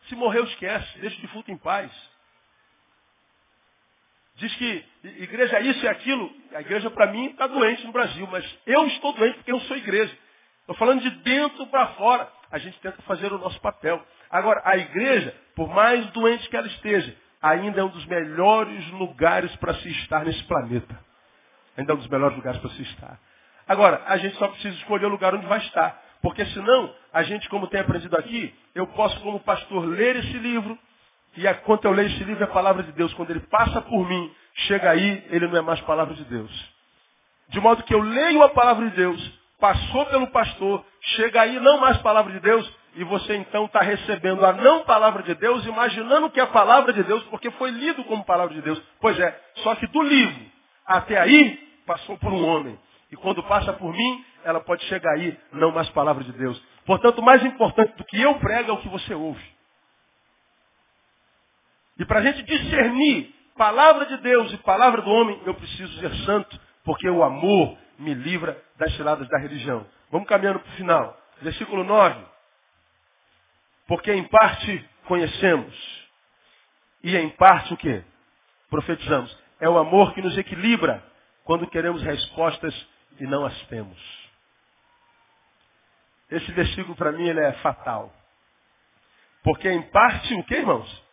Se 0.07 0.15
morreu, 0.15 0.43
esquece, 0.45 0.99
deixa 0.99 1.17
o 1.17 1.21
defunto 1.21 1.51
em 1.51 1.57
paz. 1.57 1.91
Diz 4.35 4.55
que 4.55 4.85
igreja 5.03 5.57
é 5.57 5.61
isso 5.63 5.83
e 5.83 5.87
aquilo. 5.87 6.31
A 6.53 6.61
igreja, 6.61 6.91
para 6.91 7.07
mim, 7.07 7.27
está 7.27 7.47
doente 7.47 7.85
no 7.85 7.91
Brasil, 7.91 8.27
mas 8.31 8.59
eu 8.65 8.85
estou 8.87 9.13
doente 9.13 9.35
porque 9.35 9.51
eu 9.51 9.59
sou 9.61 9.75
igreja. 9.75 10.15
Estou 10.61 10.75
falando 10.75 11.01
de 11.01 11.09
dentro 11.09 11.65
para 11.67 11.87
fora. 11.93 12.31
A 12.51 12.57
gente 12.59 12.79
tenta 12.79 13.01
fazer 13.01 13.33
o 13.33 13.39
nosso 13.39 13.59
papel. 13.61 14.05
Agora, 14.29 14.61
a 14.63 14.77
igreja, 14.77 15.35
por 15.55 15.67
mais 15.69 16.05
doente 16.11 16.47
que 16.49 16.55
ela 16.55 16.67
esteja, 16.67 17.15
ainda 17.41 17.81
é 17.81 17.83
um 17.83 17.89
dos 17.89 18.05
melhores 18.05 18.87
lugares 18.91 19.53
para 19.55 19.73
se 19.75 19.89
estar 19.89 20.23
nesse 20.23 20.43
planeta. 20.43 20.97
Ainda 21.75 21.93
é 21.93 21.95
um 21.95 21.99
dos 21.99 22.07
melhores 22.07 22.37
lugares 22.37 22.59
para 22.59 22.69
se 22.71 22.81
estar. 22.83 23.19
Agora, 23.67 24.03
a 24.05 24.17
gente 24.17 24.35
só 24.37 24.47
precisa 24.47 24.75
escolher 24.77 25.05
o 25.05 25.09
lugar 25.09 25.33
onde 25.33 25.47
vai 25.47 25.59
estar. 25.59 26.01
Porque 26.27 26.45
senão, 26.47 26.93
a 27.13 27.23
gente, 27.23 27.47
como 27.47 27.67
tem 27.67 27.79
aprendido 27.79 28.13
aqui, 28.17 28.53
eu 28.75 28.85
posso, 28.87 29.17
como 29.21 29.39
pastor, 29.39 29.85
ler 29.85 30.17
esse 30.17 30.37
livro, 30.37 30.77
e 31.37 31.53
quando 31.63 31.85
eu 31.85 31.93
leio 31.93 32.09
esse 32.09 32.21
livro 32.25 32.43
é 32.43 32.43
a 32.43 32.51
palavra 32.51 32.83
de 32.83 32.91
Deus. 32.91 33.13
Quando 33.13 33.29
ele 33.29 33.39
passa 33.39 33.79
por 33.79 34.05
mim, 34.05 34.29
chega 34.53 34.89
aí, 34.89 35.25
ele 35.29 35.47
não 35.47 35.55
é 35.55 35.61
mais 35.61 35.79
palavra 35.79 36.13
de 36.13 36.25
Deus. 36.25 36.51
De 37.47 37.61
modo 37.61 37.81
que 37.83 37.93
eu 37.93 38.01
leio 38.01 38.43
a 38.43 38.49
palavra 38.49 38.89
de 38.89 38.95
Deus, 38.97 39.39
passou 39.57 40.05
pelo 40.07 40.27
pastor, 40.27 40.83
chega 41.15 41.43
aí 41.43 41.61
não 41.61 41.79
mais 41.79 41.95
palavra 41.99 42.33
de 42.33 42.41
Deus, 42.41 42.69
e 42.95 43.05
você 43.05 43.37
então 43.37 43.63
está 43.63 43.79
recebendo 43.79 44.45
a 44.45 44.51
não 44.51 44.83
palavra 44.83 45.23
de 45.23 45.33
Deus, 45.33 45.65
imaginando 45.65 46.29
que 46.29 46.41
é 46.41 46.43
a 46.43 46.47
palavra 46.47 46.91
de 46.91 47.03
Deus, 47.03 47.23
porque 47.29 47.49
foi 47.51 47.71
lido 47.71 48.03
como 48.03 48.25
palavra 48.25 48.53
de 48.53 48.61
Deus. 48.61 48.81
Pois 48.99 49.17
é, 49.17 49.41
só 49.63 49.75
que 49.75 49.87
do 49.87 50.01
livro 50.01 50.45
até 50.85 51.17
aí 51.21 51.57
passou 51.85 52.17
por 52.17 52.33
um 52.33 52.45
homem. 52.45 52.77
E 53.11 53.15
quando 53.15 53.41
passa 53.43 53.73
por 53.73 53.93
mim, 53.93 54.25
ela 54.43 54.59
pode 54.59 54.83
chegar 54.85 55.13
aí, 55.13 55.37
não 55.53 55.71
mais 55.71 55.89
palavra 55.89 56.23
de 56.23 56.31
Deus. 56.33 56.61
Portanto, 56.85 57.21
mais 57.21 57.43
importante 57.43 57.95
do 57.95 58.03
que 58.05 58.21
eu 58.21 58.35
prego 58.39 58.71
é 58.71 58.73
o 58.73 58.81
que 58.81 58.89
você 58.89 59.13
ouve. 59.13 59.43
E 61.99 62.05
para 62.05 62.19
a 62.19 62.21
gente 62.21 62.43
discernir 62.43 63.33
palavra 63.55 64.05
de 64.05 64.17
Deus 64.17 64.53
e 64.53 64.57
palavra 64.57 65.01
do 65.01 65.09
homem, 65.09 65.41
eu 65.45 65.53
preciso 65.55 65.99
ser 65.99 66.13
santo, 66.25 66.59
porque 66.83 67.09
o 67.09 67.23
amor 67.23 67.77
me 67.97 68.13
livra 68.13 68.61
das 68.77 68.93
ciladas 68.95 69.27
da 69.27 69.39
religião. 69.39 69.85
Vamos 70.11 70.27
caminhando 70.27 70.59
para 70.59 70.69
o 70.69 70.75
final. 70.75 71.17
Versículo 71.41 71.83
9. 71.83 72.23
Porque 73.87 74.13
em 74.13 74.23
parte 74.25 74.89
conhecemos. 75.07 76.07
E 77.03 77.15
em 77.15 77.29
parte 77.29 77.73
o 77.73 77.77
que? 77.77 78.03
Profetizamos. 78.69 79.35
É 79.59 79.67
o 79.67 79.77
amor 79.77 80.13
que 80.13 80.21
nos 80.21 80.37
equilibra 80.37 81.03
quando 81.43 81.67
queremos 81.67 82.03
respostas 82.03 82.73
e 83.19 83.25
não 83.25 83.45
as 83.45 83.59
temos. 83.67 84.27
Esse 86.29 86.51
versículo 86.51 86.95
para 86.95 87.11
mim 87.11 87.27
ele 87.27 87.39
é 87.39 87.53
fatal. 87.53 88.13
Porque 89.43 89.69
em 89.69 89.81
parte 89.89 90.33
o 90.33 90.43
que, 90.43 90.55
irmãos? 90.55 91.03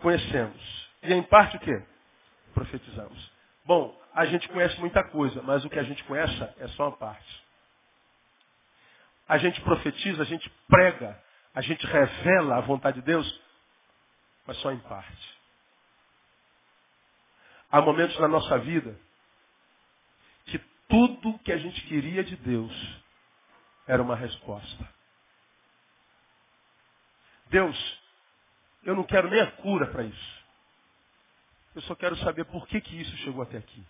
Conhecemos. 0.00 0.90
E 1.02 1.12
em 1.12 1.22
parte 1.22 1.56
o 1.56 1.60
que? 1.60 1.82
Profetizamos. 2.54 3.32
Bom, 3.64 3.98
a 4.14 4.24
gente 4.26 4.48
conhece 4.48 4.78
muita 4.80 5.04
coisa, 5.04 5.42
mas 5.42 5.64
o 5.64 5.70
que 5.70 5.78
a 5.78 5.82
gente 5.82 6.02
conhece 6.04 6.42
é 6.58 6.68
só 6.68 6.88
uma 6.88 6.96
parte. 6.96 7.42
A 9.28 9.38
gente 9.38 9.60
profetiza, 9.62 10.22
a 10.22 10.26
gente 10.26 10.48
prega, 10.68 11.20
a 11.54 11.60
gente 11.60 11.86
revela 11.86 12.56
a 12.56 12.60
vontade 12.60 13.00
de 13.00 13.06
Deus, 13.06 13.40
mas 14.46 14.56
só 14.58 14.72
em 14.72 14.78
parte. 14.80 15.38
Há 17.70 17.80
momentos 17.80 18.18
na 18.18 18.28
nossa 18.28 18.58
vida 18.58 18.98
tudo 20.92 21.38
que 21.38 21.50
a 21.50 21.56
gente 21.56 21.80
queria 21.86 22.22
de 22.22 22.36
Deus 22.36 23.02
era 23.86 24.02
uma 24.02 24.14
resposta. 24.14 24.94
Deus, 27.46 28.00
eu 28.84 28.94
não 28.94 29.02
quero 29.02 29.30
nem 29.30 29.40
a 29.40 29.50
cura 29.52 29.86
para 29.86 30.04
isso. 30.04 30.44
Eu 31.74 31.80
só 31.82 31.94
quero 31.94 32.14
saber 32.18 32.44
por 32.44 32.66
que, 32.68 32.78
que 32.78 33.00
isso 33.00 33.16
chegou 33.18 33.42
até 33.42 33.56
aqui. 33.56 33.82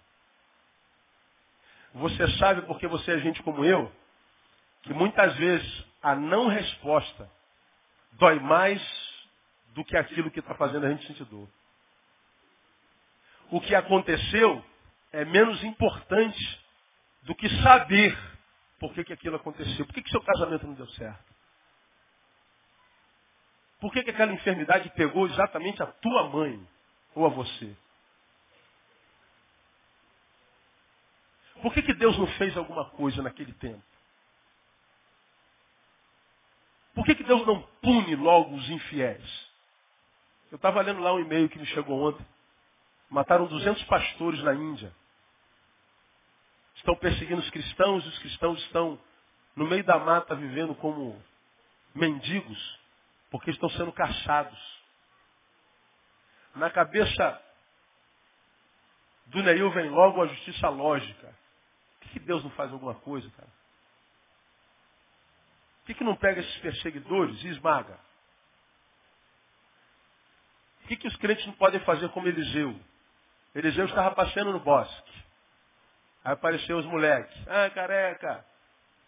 Você 1.95 2.39
sabe, 2.39 2.63
porque 2.63 2.87
você 2.87 3.15
é 3.15 3.19
gente 3.19 3.43
como 3.43 3.65
eu, 3.65 3.93
que 4.83 4.95
muitas 4.95 5.35
vezes 5.37 5.85
a 6.01 6.15
não 6.15 6.47
resposta 6.47 7.29
dói 8.13 8.39
mais 8.39 8.81
do 9.75 9.85
que 9.85 9.97
aquilo 9.97 10.31
que 10.31 10.39
está 10.39 10.55
fazendo 10.55 10.87
a 10.87 10.91
gente 10.91 11.05
sentir 11.09 11.25
dor. 11.25 11.49
O 13.51 13.61
que 13.61 13.75
aconteceu 13.75 14.65
é 15.13 15.25
menos 15.25 15.65
importante 15.65 16.62
do 17.23 17.35
que 17.35 17.49
saber 17.63 18.17
por 18.79 18.93
que, 18.95 19.05
que 19.05 19.13
aquilo 19.13 19.37
aconteceu. 19.37 19.87
Por 19.87 19.95
que, 19.95 20.03
que 20.03 20.11
seu 20.11 20.23
casamento 20.23 20.67
não 20.67 20.75
deu 20.75 20.89
certo? 20.91 21.33
Por 23.81 23.93
que, 23.93 24.03
que 24.03 24.11
aquela 24.11 24.33
enfermidade 24.33 24.91
pegou 24.91 25.27
exatamente 25.27 25.83
a 25.83 25.87
tua 25.87 26.29
mãe 26.29 26.69
ou 27.15 27.27
a 27.27 27.29
você? 27.29 27.77
Por 31.61 31.73
que, 31.73 31.83
que 31.83 31.95
Deus 31.95 32.19
não 32.19 32.27
fez 32.39 32.57
alguma 32.57 32.91
coisa 32.91 33.23
naquele 33.23 33.53
tempo? 33.55 33.83
Por 36.95 37.05
que, 37.05 37.15
que 37.15 37.25
Deus 37.25 37.47
não 37.47 37.63
pune 37.81 38.17
logo 38.17 38.55
os 38.55 38.69
infiéis? 38.69 39.53
Eu 40.51 40.57
estava 40.57 40.83
lendo 40.83 41.01
lá 41.01 41.15
um 41.15 41.21
e-mail 41.21 41.49
que 41.49 41.59
me 41.59 41.67
chegou 41.67 42.09
ontem. 42.09 42.27
Mataram 43.09 43.47
200 43.47 43.83
pastores 43.85 44.43
na 44.43 44.55
Índia. 44.55 44.95
Estão 46.83 46.97
perseguindo 46.97 47.41
os 47.41 47.51
cristãos, 47.51 48.05
e 48.05 48.09
os 48.09 48.19
cristãos 48.19 48.61
estão 48.65 48.99
no 49.55 49.67
meio 49.67 49.85
da 49.85 49.99
mata 49.99 50.35
vivendo 50.35 50.75
como 50.75 51.21
mendigos, 51.95 52.81
porque 53.31 53.51
estão 53.51 53.71
sendo 53.71 53.93
caçados. 53.93 54.83
Na 56.57 56.71
cabeça 56.71 57.41
do 59.27 59.43
Neil 59.43 59.71
vem 59.71 59.91
logo 59.91 60.23
a 60.23 60.27
justiça 60.27 60.69
lógica. 60.69 61.33
Por 62.01 62.11
que 62.11 62.19
Deus 62.19 62.43
não 62.43 62.51
faz 62.51 62.73
alguma 62.73 62.95
coisa, 62.97 63.31
cara? 63.31 63.49
Por 65.79 65.87
que, 65.87 65.95
que 65.95 66.05
não 66.05 66.17
pega 66.17 66.41
esses 66.41 66.57
perseguidores 66.59 67.43
e 67.45 67.49
esmaga? 67.49 67.99
Por 70.81 70.89
que, 70.89 70.97
que 70.97 71.09
os 71.09 71.17
crentes 71.17 71.47
não 71.47 71.55
podem 71.55 71.81
fazer 71.81 72.09
como 72.11 72.27
Eliseu? 72.27 72.79
Eliseu 73.55 73.87
estava 73.87 74.15
passeando 74.15 74.53
no 74.53 74.61
bosque. 74.61 75.12
Aí 76.25 76.33
apareceu 76.33 76.79
os 76.79 76.87
moleques. 76.87 77.37
Ah, 77.49 77.71
careca, 77.71 78.45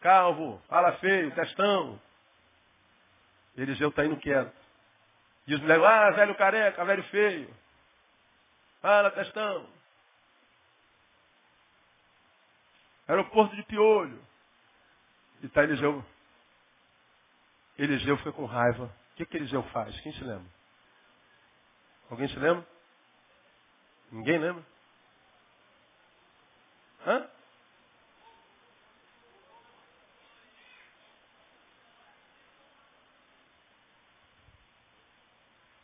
calvo, 0.00 0.60
fala 0.68 0.92
feio, 0.98 1.34
testão. 1.34 2.00
Eliseu 3.56 3.90
está 3.90 4.04
indo 4.04 4.16
quieto. 4.16 4.54
E 5.46 5.54
os 5.54 5.60
moleques, 5.60 5.84
ah, 5.86 6.10
velho 6.10 6.34
careca, 6.34 6.84
velho 6.84 7.04
feio. 7.04 7.54
Fala, 8.80 9.10
testão. 9.12 9.66
Aeroporto 13.06 13.54
de 13.54 13.62
piolho. 13.64 14.20
E 15.42 15.46
está 15.46 15.62
Eliseu. 15.62 16.04
Eliseu 17.78 18.16
foi 18.18 18.32
com 18.32 18.44
raiva. 18.44 18.84
O 18.84 19.16
que, 19.16 19.26
que 19.26 19.36
Eliseu 19.36 19.62
faz? 19.64 19.98
Quem 20.00 20.12
se 20.12 20.24
lembra? 20.24 20.46
Alguém 22.10 22.28
se 22.28 22.38
lembra? 22.38 22.66
Ninguém 24.10 24.38
lembra? 24.38 24.64
Hã? 27.06 27.28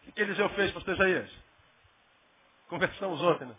O 0.08 0.12
que, 0.12 0.20
Eliseu 0.20 0.48
fez, 0.50 0.72
pastor 0.72 0.94
Isaías? 0.94 1.30
Conversamos 2.68 3.20
ontem, 3.22 3.46
né? 3.46 3.56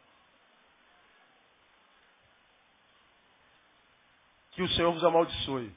Que 4.51 4.63
o 4.63 4.69
Senhor 4.69 4.91
vos 4.91 5.03
amaldiçoe. 5.03 5.73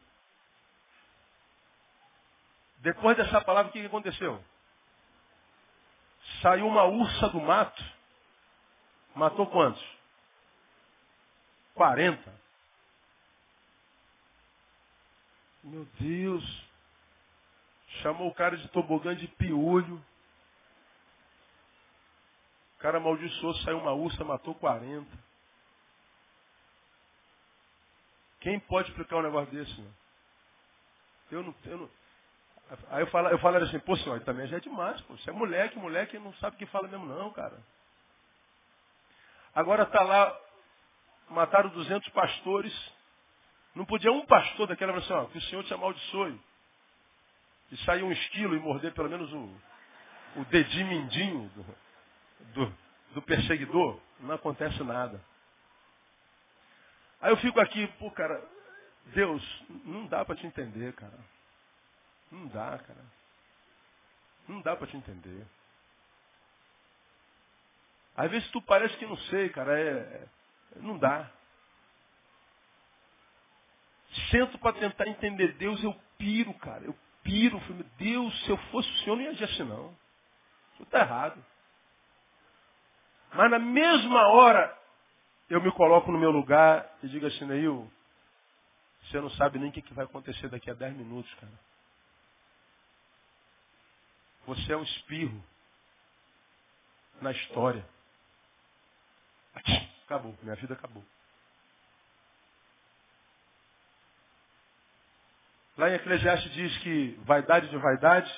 Depois 2.79 3.17
dessa 3.17 3.41
palavra, 3.41 3.71
o 3.71 3.73
que 3.73 3.87
aconteceu? 3.87 4.43
Saiu 6.43 6.67
uma 6.67 6.85
ursa 6.85 7.29
do 7.29 7.41
mato. 7.41 7.83
Matou 9.15 9.47
quantos? 9.47 9.94
40. 11.75 12.41
Meu 15.63 15.85
Deus. 15.99 16.65
Chamou 18.03 18.29
o 18.29 18.35
cara 18.35 18.57
de 18.57 18.69
tobogã 18.69 19.15
de 19.15 19.29
piolho. 19.29 20.05
O 22.77 22.79
cara 22.79 22.99
amaldiçoou, 22.99 23.55
saiu 23.57 23.79
uma 23.79 23.93
ursa, 23.93 24.25
matou 24.25 24.55
40. 24.55 25.07
Quem 28.41 28.61
pode 28.61 28.91
explicar 28.91 29.17
um 29.17 29.23
negócio 29.23 29.51
desse? 29.53 29.85
Eu 31.31 31.43
não, 31.43 31.55
eu 31.65 31.79
não. 31.79 31.91
Aí 32.91 33.03
eu 33.03 33.07
falo, 33.09 33.29
eu 33.29 33.39
falo 33.39 33.57
assim, 33.59 33.79
pô 33.81 33.97
senhor, 33.97 34.21
também 34.21 34.47
já 34.49 34.57
é 34.59 34.61
demais, 34.61 35.01
pô. 35.03 35.17
Você 35.17 35.31
é 35.31 35.33
moleque, 35.33 35.79
moleque 35.79 36.19
não 36.19 36.33
sabe 36.35 36.57
o 36.57 36.59
que 36.59 36.67
fala 36.67 36.89
mesmo 36.89 37.07
não, 37.07 37.31
cara. 37.33 37.59
Agora 39.55 39.85
está 39.85 40.03
lá, 40.03 40.41
mataram 41.31 41.71
200 41.71 42.09
pastores. 42.11 42.93
Não 43.75 43.85
podia 43.85 44.13
um 44.13 44.25
pastor 44.27 44.67
daquela 44.67 44.93
falar 44.93 45.05
assim, 45.05 45.13
ó, 45.13 45.27
que 45.27 45.39
o 45.39 45.43
Senhor 45.43 45.65
te 45.65 45.75
amaldiçoe. 45.75 46.41
E 47.73 47.77
sair 47.79 48.03
um 48.03 48.13
esquilo 48.13 48.55
e 48.55 48.61
morder 48.61 48.93
pelo 48.93 49.09
menos 49.09 49.33
o, 49.33 50.41
o 50.41 50.45
dedinho 50.47 50.87
mindinho 50.87 51.49
do, 51.49 51.65
do, 52.53 52.79
do 53.15 53.23
perseguidor. 53.23 54.01
Não 54.21 54.35
acontece 54.35 54.83
nada. 54.85 55.21
Aí 57.21 57.31
eu 57.31 57.37
fico 57.39 57.59
aqui, 57.61 57.87
pô, 57.99 58.11
cara, 58.11 58.47
Deus, 59.07 59.65
não 59.85 60.07
dá 60.07 60.25
para 60.25 60.37
te 60.37 60.47
entender, 60.47 60.93
cara. 60.93 61.19
Não 62.31 62.47
dá, 62.49 62.79
cara. 62.79 63.05
Não 64.47 64.61
dá 64.61 64.77
para 64.77 64.87
te 64.87 64.97
entender. 64.97 65.47
Às 68.17 68.31
vezes 68.31 68.49
tu 68.51 68.63
parece 68.63 68.97
que 68.97 69.07
não 69.07 69.17
sei, 69.17 69.49
cara. 69.49 69.79
É, 69.79 70.27
não 70.77 70.99
dá. 70.99 71.31
Sento 74.31 74.59
para 74.59 74.79
tentar 74.79 75.09
entender 75.09 75.55
Deus, 75.55 75.83
eu 75.83 75.95
piro, 76.19 76.55
cara. 76.55 76.85
Eu 76.85 76.97
piro. 77.23 77.61
Deus, 77.99 78.45
se 78.45 78.51
eu 78.51 78.57
fosse 78.71 78.89
o 78.89 78.97
Senhor, 78.99 79.17
não 79.17 79.23
ia 79.23 79.31
agir 79.31 79.45
assim, 79.45 79.65
não. 79.65 79.97
Isso 80.75 80.83
está 80.85 81.01
errado. 81.01 81.45
Mas 83.33 83.51
na 83.51 83.59
mesma 83.59 84.29
hora, 84.29 84.79
eu 85.51 85.61
me 85.61 85.71
coloco 85.73 86.13
no 86.13 86.19
meu 86.19 86.31
lugar 86.31 86.89
e 87.03 87.09
digo 87.09 87.27
assim, 87.27 87.45
Neil, 87.45 87.91
você 89.03 89.21
não 89.21 89.31
sabe 89.31 89.59
nem 89.59 89.71
o 89.71 89.73
que 89.73 89.95
vai 89.95 90.05
acontecer 90.05 90.49
daqui 90.49 90.71
a 90.71 90.75
10 90.75 90.97
minutos, 90.97 91.33
cara. 91.35 91.53
Você 94.47 94.73
é 94.73 94.77
um 94.77 94.83
espirro 94.83 95.43
na 97.21 97.33
história. 97.33 97.85
Acabou, 100.15 100.39
minha 100.43 100.55
vida 100.55 100.75
acabou. 100.75 101.05
Lá 105.77 105.91
em 105.91 105.95
Eclesiastes 105.95 106.53
diz 106.53 106.79
que 106.79 107.19
vaidade 107.25 107.69
de 107.69 107.77
vaidade, 107.77 108.33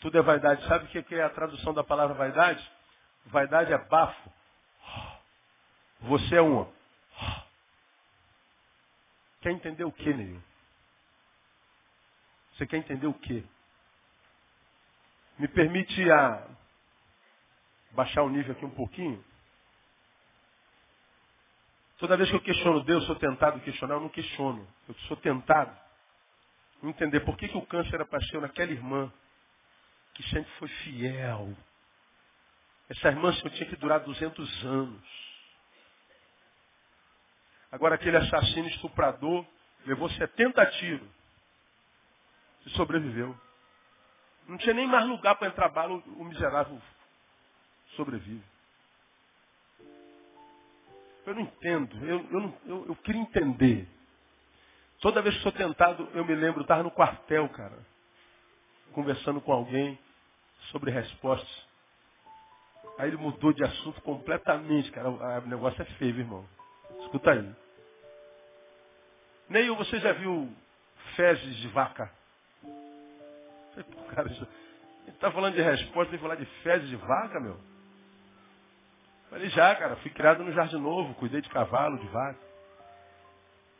tudo 0.00 0.16
é 0.16 0.22
vaidade. 0.22 0.66
Sabe 0.66 0.86
o 0.86 1.04
que 1.04 1.14
é 1.14 1.22
a 1.22 1.28
tradução 1.28 1.74
da 1.74 1.84
palavra 1.84 2.14
vaidade? 2.14 2.66
Vaidade 3.26 3.70
é 3.70 3.76
bafo. 3.76 4.32
Você 6.00 6.36
é 6.36 6.40
uma. 6.40 6.66
Quer 9.42 9.50
entender 9.50 9.84
o 9.84 9.92
que, 9.92 10.14
Neil? 10.14 10.42
Você 12.54 12.66
quer 12.66 12.78
entender 12.78 13.06
o 13.06 13.12
que? 13.12 13.46
Me 15.38 15.46
permite 15.46 16.10
a 16.10 16.48
baixar 17.90 18.22
o 18.22 18.30
nível 18.30 18.52
aqui 18.52 18.64
um 18.64 18.70
pouquinho? 18.70 19.22
Toda 22.00 22.16
vez 22.16 22.30
que 22.30 22.36
eu 22.36 22.40
questiono 22.40 22.82
Deus, 22.82 23.04
sou 23.04 23.14
tentado 23.16 23.60
questionar, 23.60 23.96
eu 23.96 24.00
não 24.00 24.08
questiono. 24.08 24.66
Eu 24.88 24.94
sou 25.06 25.18
tentado 25.18 25.78
entender 26.82 27.20
por 27.20 27.36
que, 27.36 27.46
que 27.46 27.56
o 27.58 27.66
câncer 27.66 28.00
apareceu 28.00 28.40
naquela 28.40 28.72
irmã 28.72 29.12
que 30.14 30.22
sempre 30.30 30.50
foi 30.52 30.68
fiel. 30.68 31.54
Essa 32.88 33.08
irmã 33.08 33.30
só 33.34 33.50
tinha 33.50 33.68
que 33.68 33.76
durar 33.76 34.00
200 34.00 34.64
anos. 34.64 35.30
Agora 37.70 37.96
aquele 37.96 38.16
assassino 38.16 38.68
estuprador 38.68 39.46
levou 39.84 40.08
70 40.08 40.66
tiros 40.72 41.08
e 42.64 42.70
sobreviveu. 42.70 43.38
Não 44.48 44.56
tinha 44.56 44.74
nem 44.74 44.86
mais 44.86 45.06
lugar 45.06 45.36
para 45.36 45.48
entrar 45.48 45.68
bala, 45.68 45.92
o 45.92 46.24
miserável 46.24 46.80
sobrevive. 47.94 48.49
Eu 51.26 51.34
não 51.34 51.42
entendo. 51.42 51.96
Eu, 52.04 52.26
eu, 52.30 52.54
eu, 52.66 52.86
eu 52.88 52.96
queria 52.96 53.20
entender. 53.20 53.86
Toda 55.00 55.22
vez 55.22 55.34
que 55.36 55.42
sou 55.42 55.52
tentado, 55.52 56.08
eu 56.14 56.24
me 56.24 56.34
lembro, 56.34 56.62
estava 56.62 56.82
no 56.82 56.90
quartel, 56.90 57.48
cara, 57.50 57.78
conversando 58.92 59.40
com 59.40 59.52
alguém 59.52 59.98
sobre 60.70 60.90
respostas. 60.90 61.68
Aí 62.98 63.08
ele 63.08 63.16
mudou 63.16 63.52
de 63.52 63.64
assunto 63.64 64.00
completamente, 64.02 64.90
cara. 64.90 65.08
O 65.08 65.46
negócio 65.46 65.80
é 65.80 65.86
feio, 65.96 66.18
irmão. 66.18 66.46
Escuta 67.00 67.32
aí. 67.32 67.50
Neil, 69.48 69.74
você 69.74 69.98
já 70.00 70.12
viu 70.12 70.54
fezes 71.16 71.56
de 71.56 71.68
vaca? 71.68 72.12
Falei, 73.70 73.86
cara, 74.14 74.30
isso... 74.30 74.46
ele 75.06 75.16
está 75.16 75.32
falando 75.32 75.54
de 75.54 75.62
resposta, 75.62 76.10
tem 76.10 76.18
que 76.18 76.22
falar 76.22 76.36
de 76.36 76.46
fezes 76.62 76.88
de 76.88 76.96
vaca, 76.96 77.40
meu? 77.40 77.58
Falei, 79.30 79.48
já, 79.50 79.76
cara, 79.76 79.94
fui 79.96 80.10
criado 80.10 80.42
no 80.42 80.52
Jardim 80.52 80.78
Novo, 80.78 81.14
cuidei 81.14 81.40
de 81.40 81.48
cavalo, 81.48 81.98
de 81.98 82.06
vaca. 82.08 82.38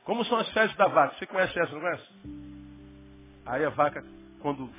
Como 0.05 0.25
são 0.25 0.39
as 0.39 0.49
fezes 0.53 0.75
da 0.77 0.87
vaca? 0.87 1.17
Você 1.17 1.27
conhece 1.27 1.59
essa, 1.59 1.73
não 1.73 1.81
conhece? 1.81 2.09
Aí 3.45 3.65
a 3.65 3.71
vaca, 3.71 4.05
quando 4.41 4.71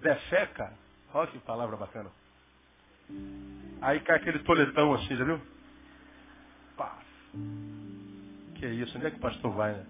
defeca, 0.00 0.72
olha 1.12 1.30
que 1.30 1.38
palavra 1.40 1.76
bacana. 1.76 2.10
Aí 3.82 4.00
cai 4.00 4.16
aquele 4.16 4.38
toletão 4.40 4.94
assim, 4.94 5.14
já 5.14 5.24
viu? 5.24 5.40
Pá. 6.76 6.98
Que 8.54 8.66
isso? 8.66 8.96
Onde 8.96 9.06
é 9.06 9.10
que 9.10 9.18
o 9.18 9.20
pastor 9.20 9.52
vai, 9.52 9.74
né? 9.74 9.86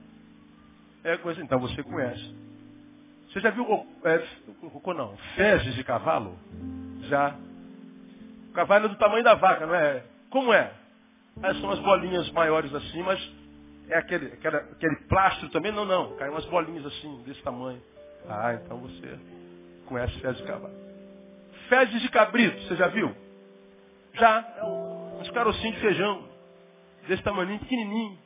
É 1.04 1.16
coisa, 1.18 1.40
então 1.40 1.60
você 1.60 1.80
conhece. 1.84 2.34
Você 3.28 3.40
já 3.40 3.50
viu 3.50 3.64
é, 4.04 4.26
não, 4.94 5.16
fezes 5.36 5.74
de 5.76 5.84
cavalo? 5.84 6.36
Já 7.02 7.36
cavalo 8.56 8.86
é 8.86 8.88
do 8.88 8.96
tamanho 8.96 9.22
da 9.22 9.34
vaca, 9.34 9.66
não 9.66 9.74
é? 9.74 10.02
Como 10.30 10.52
é? 10.52 10.72
Aí 11.42 11.60
são 11.60 11.70
as 11.70 11.78
bolinhas 11.80 12.30
maiores 12.32 12.74
assim, 12.74 13.02
mas 13.02 13.20
É 13.88 13.98
aquele, 13.98 14.26
aquele, 14.32 14.56
aquele 14.56 14.96
plástico 15.08 15.48
também? 15.52 15.70
Não, 15.70 15.84
não. 15.84 16.16
Cai 16.16 16.28
umas 16.28 16.44
bolinhas 16.46 16.84
assim, 16.86 17.22
desse 17.24 17.40
tamanho. 17.42 17.80
Ah, 18.28 18.54
então 18.54 18.78
você 18.78 19.18
conhece 19.86 20.18
fezes 20.18 20.38
de 20.38 20.42
cavalo. 20.44 20.74
Fezes 21.68 22.02
de 22.02 22.08
cabrito, 22.08 22.60
você 22.62 22.74
já 22.74 22.88
viu? 22.88 23.14
Já. 24.14 24.44
É 24.58 24.64
uns 25.20 25.30
carocinhos 25.30 25.76
de 25.76 25.80
feijão. 25.80 26.24
Desse 27.06 27.22
tamanho, 27.22 27.58
pequenininho. 27.60 28.18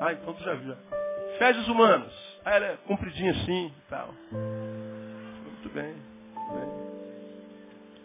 Ah, 0.00 0.12
então 0.14 0.32
tu 0.32 0.42
já 0.42 0.54
viu. 0.54 0.74
Fezes 1.38 1.68
humanos. 1.68 2.12
Ah, 2.44 2.52
ela 2.52 2.66
é 2.66 2.76
compridinha 2.86 3.32
assim 3.32 3.66
e 3.66 3.90
tal. 3.90 4.14
Muito 4.32 5.68
bem. 5.74 6.11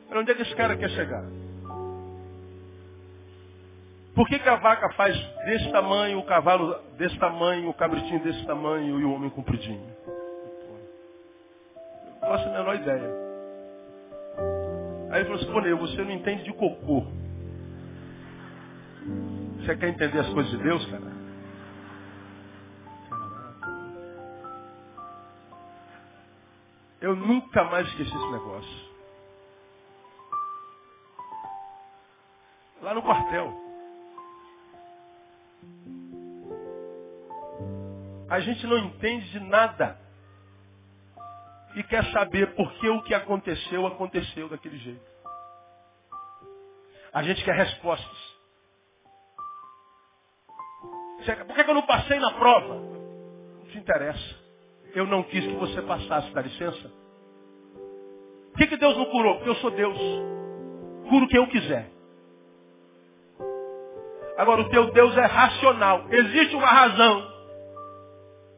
Para 0.07 0.19
onde 0.19 0.31
é 0.31 0.35
que 0.35 0.41
esse 0.41 0.55
cara 0.55 0.77
quer 0.77 0.89
chegar? 0.89 1.23
Por 4.15 4.27
que, 4.27 4.39
que 4.39 4.49
a 4.49 4.55
vaca 4.55 4.89
faz 4.93 5.15
desse 5.45 5.71
tamanho, 5.71 6.17
o 6.17 6.25
cavalo 6.25 6.75
desse 6.97 7.17
tamanho, 7.19 7.69
o 7.69 7.73
cabritinho 7.73 8.23
desse 8.23 8.43
tamanho 8.47 8.99
e 8.99 9.05
o 9.05 9.13
homem 9.13 9.29
compridinho? 9.29 9.95
Não 12.21 12.29
faço 12.29 12.49
a 12.49 12.51
menor 12.51 12.75
ideia. 12.75 13.27
Aí 15.11 15.21
ele 15.21 15.25
falou 15.25 15.35
assim, 15.35 15.51
pô, 15.51 15.77
você 15.77 16.03
não 16.03 16.11
entende 16.11 16.43
de 16.43 16.53
cocô. 16.53 17.05
Você 19.59 19.77
quer 19.77 19.89
entender 19.89 20.19
as 20.19 20.29
coisas 20.29 20.51
de 20.51 20.63
Deus, 20.63 20.85
cara? 20.87 21.17
Eu 26.99 27.15
nunca 27.15 27.63
mais 27.65 27.87
esqueci 27.87 28.09
esse 28.09 28.31
negócio. 28.31 28.87
Lá 32.87 32.93
no 32.93 33.01
quartel. 33.01 33.53
A 38.29 38.39
gente 38.39 38.65
não 38.65 38.77
entende 38.77 39.29
de 39.29 39.41
nada. 39.41 39.99
E 41.75 41.83
quer 41.83 42.05
saber 42.13 42.55
por 42.55 42.71
que 42.75 42.87
o 42.87 43.03
que 43.03 43.13
aconteceu, 43.13 43.85
aconteceu 43.85 44.47
daquele 44.47 44.77
jeito. 44.77 45.05
A 47.11 47.21
gente 47.23 47.43
quer 47.43 47.55
respostas. 47.55 48.37
Por 51.45 51.55
que 51.55 51.69
eu 51.69 51.75
não 51.75 51.85
passei 51.85 52.21
na 52.21 52.31
prova? 52.35 52.73
Não 52.73 53.65
te 53.65 53.77
interessa. 53.79 54.39
Eu 54.95 55.05
não 55.05 55.23
quis 55.23 55.45
que 55.45 55.55
você 55.55 55.81
passasse, 55.81 56.31
dá 56.31 56.41
licença. 56.41 56.89
Por 58.53 58.59
que, 58.59 58.67
que 58.67 58.77
Deus 58.77 58.95
não 58.95 59.07
curou? 59.07 59.35
Porque 59.35 59.49
eu 59.49 59.55
sou 59.55 59.71
Deus. 59.71 59.97
Curo 61.09 61.25
o 61.25 61.27
que 61.27 61.37
eu 61.37 61.47
quiser. 61.47 61.96
Agora, 64.37 64.61
o 64.61 64.69
teu 64.69 64.91
Deus 64.91 65.17
é 65.17 65.25
racional. 65.25 66.05
Existe 66.11 66.55
uma 66.55 66.67
razão 66.67 67.27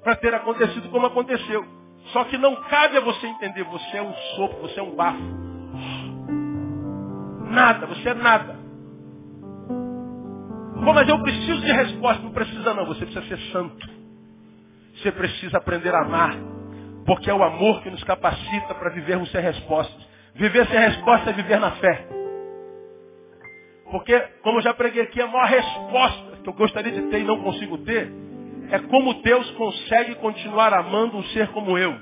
para 0.03 0.15
ter 0.17 0.33
acontecido 0.33 0.89
como 0.89 1.05
aconteceu. 1.05 1.65
Só 2.11 2.25
que 2.25 2.37
não 2.37 2.55
cabe 2.63 2.97
a 2.97 3.01
você 3.01 3.27
entender. 3.27 3.63
Você 3.63 3.97
é 3.97 4.01
um 4.01 4.13
sopro, 4.35 4.61
você 4.61 4.79
é 4.79 4.83
um 4.83 4.95
bafo. 4.95 5.19
Nada, 7.49 7.85
você 7.87 8.09
é 8.09 8.13
nada. 8.13 8.59
Pô, 10.83 10.93
mas 10.93 11.07
eu 11.07 11.21
preciso 11.21 11.61
de 11.61 11.71
resposta. 11.71 12.23
Não 12.23 12.31
precisa 12.31 12.73
não, 12.73 12.85
você 12.85 13.05
precisa 13.05 13.25
ser 13.27 13.39
santo. 13.51 13.89
Você 14.95 15.11
precisa 15.13 15.57
aprender 15.57 15.95
a 15.95 16.01
amar. 16.01 16.35
Porque 17.05 17.29
é 17.29 17.33
o 17.33 17.43
amor 17.43 17.81
que 17.81 17.89
nos 17.89 18.03
capacita 18.03 18.75
para 18.75 18.89
vivermos 18.89 19.31
sem 19.31 19.41
respostas. 19.41 20.07
Viver 20.35 20.67
sem 20.67 20.79
resposta 20.79 21.29
é 21.29 21.33
viver 21.33 21.59
na 21.59 21.71
fé. 21.71 22.18
Porque, 23.91 24.19
como 24.43 24.59
eu 24.59 24.61
já 24.61 24.73
preguei 24.73 25.03
aqui, 25.03 25.21
a 25.21 25.27
maior 25.27 25.47
resposta 25.47 26.37
que 26.43 26.49
eu 26.49 26.53
gostaria 26.53 26.91
de 26.91 27.01
ter 27.09 27.19
e 27.19 27.23
não 27.23 27.41
consigo 27.41 27.77
ter 27.79 28.11
é 28.71 28.79
como 28.79 29.15
Deus 29.21 29.49
consegue 29.51 30.15
continuar 30.15 30.73
amando 30.73 31.17
um 31.17 31.23
ser 31.25 31.47
como 31.49 31.77
eu. 31.77 31.97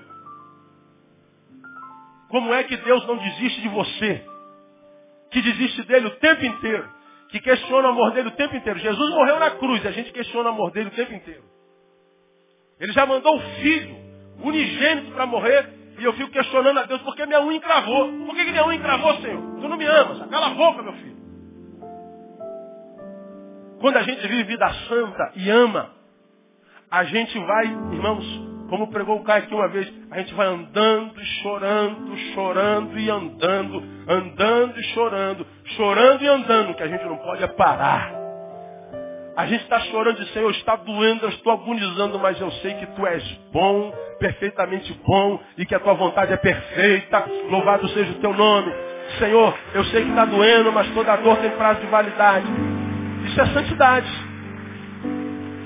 Como 2.30 2.54
é 2.54 2.64
que 2.66 2.76
Deus 2.76 3.08
não 3.08 3.16
desiste 3.18 3.62
de 3.62 3.70
você? 3.70 4.26
Que 5.32 5.42
desiste 5.42 5.84
dele 5.84 6.08
o 6.08 6.16
tempo 6.18 6.46
inteiro. 6.46 6.90
Que 7.30 7.40
questiona 7.40 7.88
o 7.88 7.92
amor 7.92 8.12
dele 8.12 8.28
o 8.30 8.32
tempo 8.32 8.56
inteiro. 8.56 8.80
Jesus 8.80 9.10
morreu 9.12 9.40
na 9.40 9.52
cruz, 9.52 9.86
a 9.86 9.92
gente 9.92 10.12
questiona 10.12 10.50
o 10.50 10.54
amor 10.54 10.72
dele 10.72 10.90
o 10.90 10.92
tempo 10.92 11.14
inteiro. 11.14 11.44
Ele 12.80 12.92
já 12.92 13.06
mandou 13.06 13.36
o 13.36 13.40
filho, 13.62 13.96
unigênito, 14.44 15.12
para 15.12 15.26
morrer, 15.26 15.70
e 16.00 16.04
eu 16.04 16.14
fico 16.14 16.30
questionando 16.30 16.80
a 16.80 16.84
Deus, 16.84 17.02
por 17.02 17.16
que 17.16 17.26
minha 17.26 17.42
unha 17.42 17.58
encravou? 17.58 18.12
Por 18.26 18.36
que, 18.36 18.46
que 18.46 18.52
minha 18.52 18.66
unha 18.66 18.78
encravou, 18.78 19.16
Senhor? 19.16 19.42
Tu 19.60 19.68
não 19.68 19.78
me 19.78 19.86
amas, 19.86 20.30
cala 20.30 20.48
a 20.48 20.50
boca, 20.52 20.84
meu 20.84 20.94
filho. 20.94 21.17
Quando 23.80 23.98
a 23.98 24.02
gente 24.02 24.28
vive 24.28 24.44
vida 24.44 24.70
santa 24.88 25.32
e 25.36 25.50
ama, 25.50 25.92
a 26.90 27.04
gente 27.04 27.38
vai, 27.40 27.66
irmãos, 27.66 28.26
como 28.70 28.88
pregou 28.88 29.18
o 29.18 29.24
Caio 29.24 29.44
aqui 29.44 29.54
uma 29.54 29.68
vez, 29.68 29.92
a 30.12 30.20
gente 30.20 30.34
vai 30.34 30.48
andando, 30.48 31.24
chorando, 31.42 32.18
chorando 32.34 33.00
e 33.00 33.10
andando, 33.10 33.84
andando 34.08 34.80
e 34.80 34.84
chorando, 34.94 35.48
chorando 35.76 36.24
e 36.24 36.28
andando, 36.28 36.74
que 36.76 36.84
a 36.84 36.88
gente 36.88 37.06
não 37.06 37.18
pode 37.18 37.48
parar. 37.50 38.14
A 39.38 39.46
gente 39.46 39.62
está 39.62 39.80
chorando 39.82 40.22
e 40.22 40.26
Senhor, 40.30 40.50
está 40.50 40.76
doendo, 40.76 41.26
eu 41.26 41.30
estou 41.30 41.54
agonizando, 41.54 42.18
mas 42.18 42.42
eu 42.42 42.50
sei 42.54 42.74
que 42.74 42.88
Tu 42.88 43.06
és 43.06 43.24
bom, 43.54 43.94
perfeitamente 44.18 44.92
bom, 45.06 45.40
e 45.58 45.66
que 45.66 45.76
a 45.76 45.80
Tua 45.80 45.94
vontade 45.94 46.34
é 46.34 46.38
perfeita. 46.38 47.24
Louvado 47.50 47.88
seja 47.90 48.12
o 48.14 48.16
Teu 48.16 48.34
nome. 48.34 48.74
Senhor, 49.20 49.56
eu 49.76 49.86
sei 49.86 50.04
que 50.04 50.10
está 50.10 50.26
doendo, 50.26 50.72
mas 50.72 50.90
toda 50.90 51.16
dor 51.18 51.38
tem 51.38 51.52
prazo 51.52 51.80
de 51.82 51.88
validade. 51.88 52.77
Isso 53.38 53.44
é 53.44 53.54
santidade. 53.54 54.10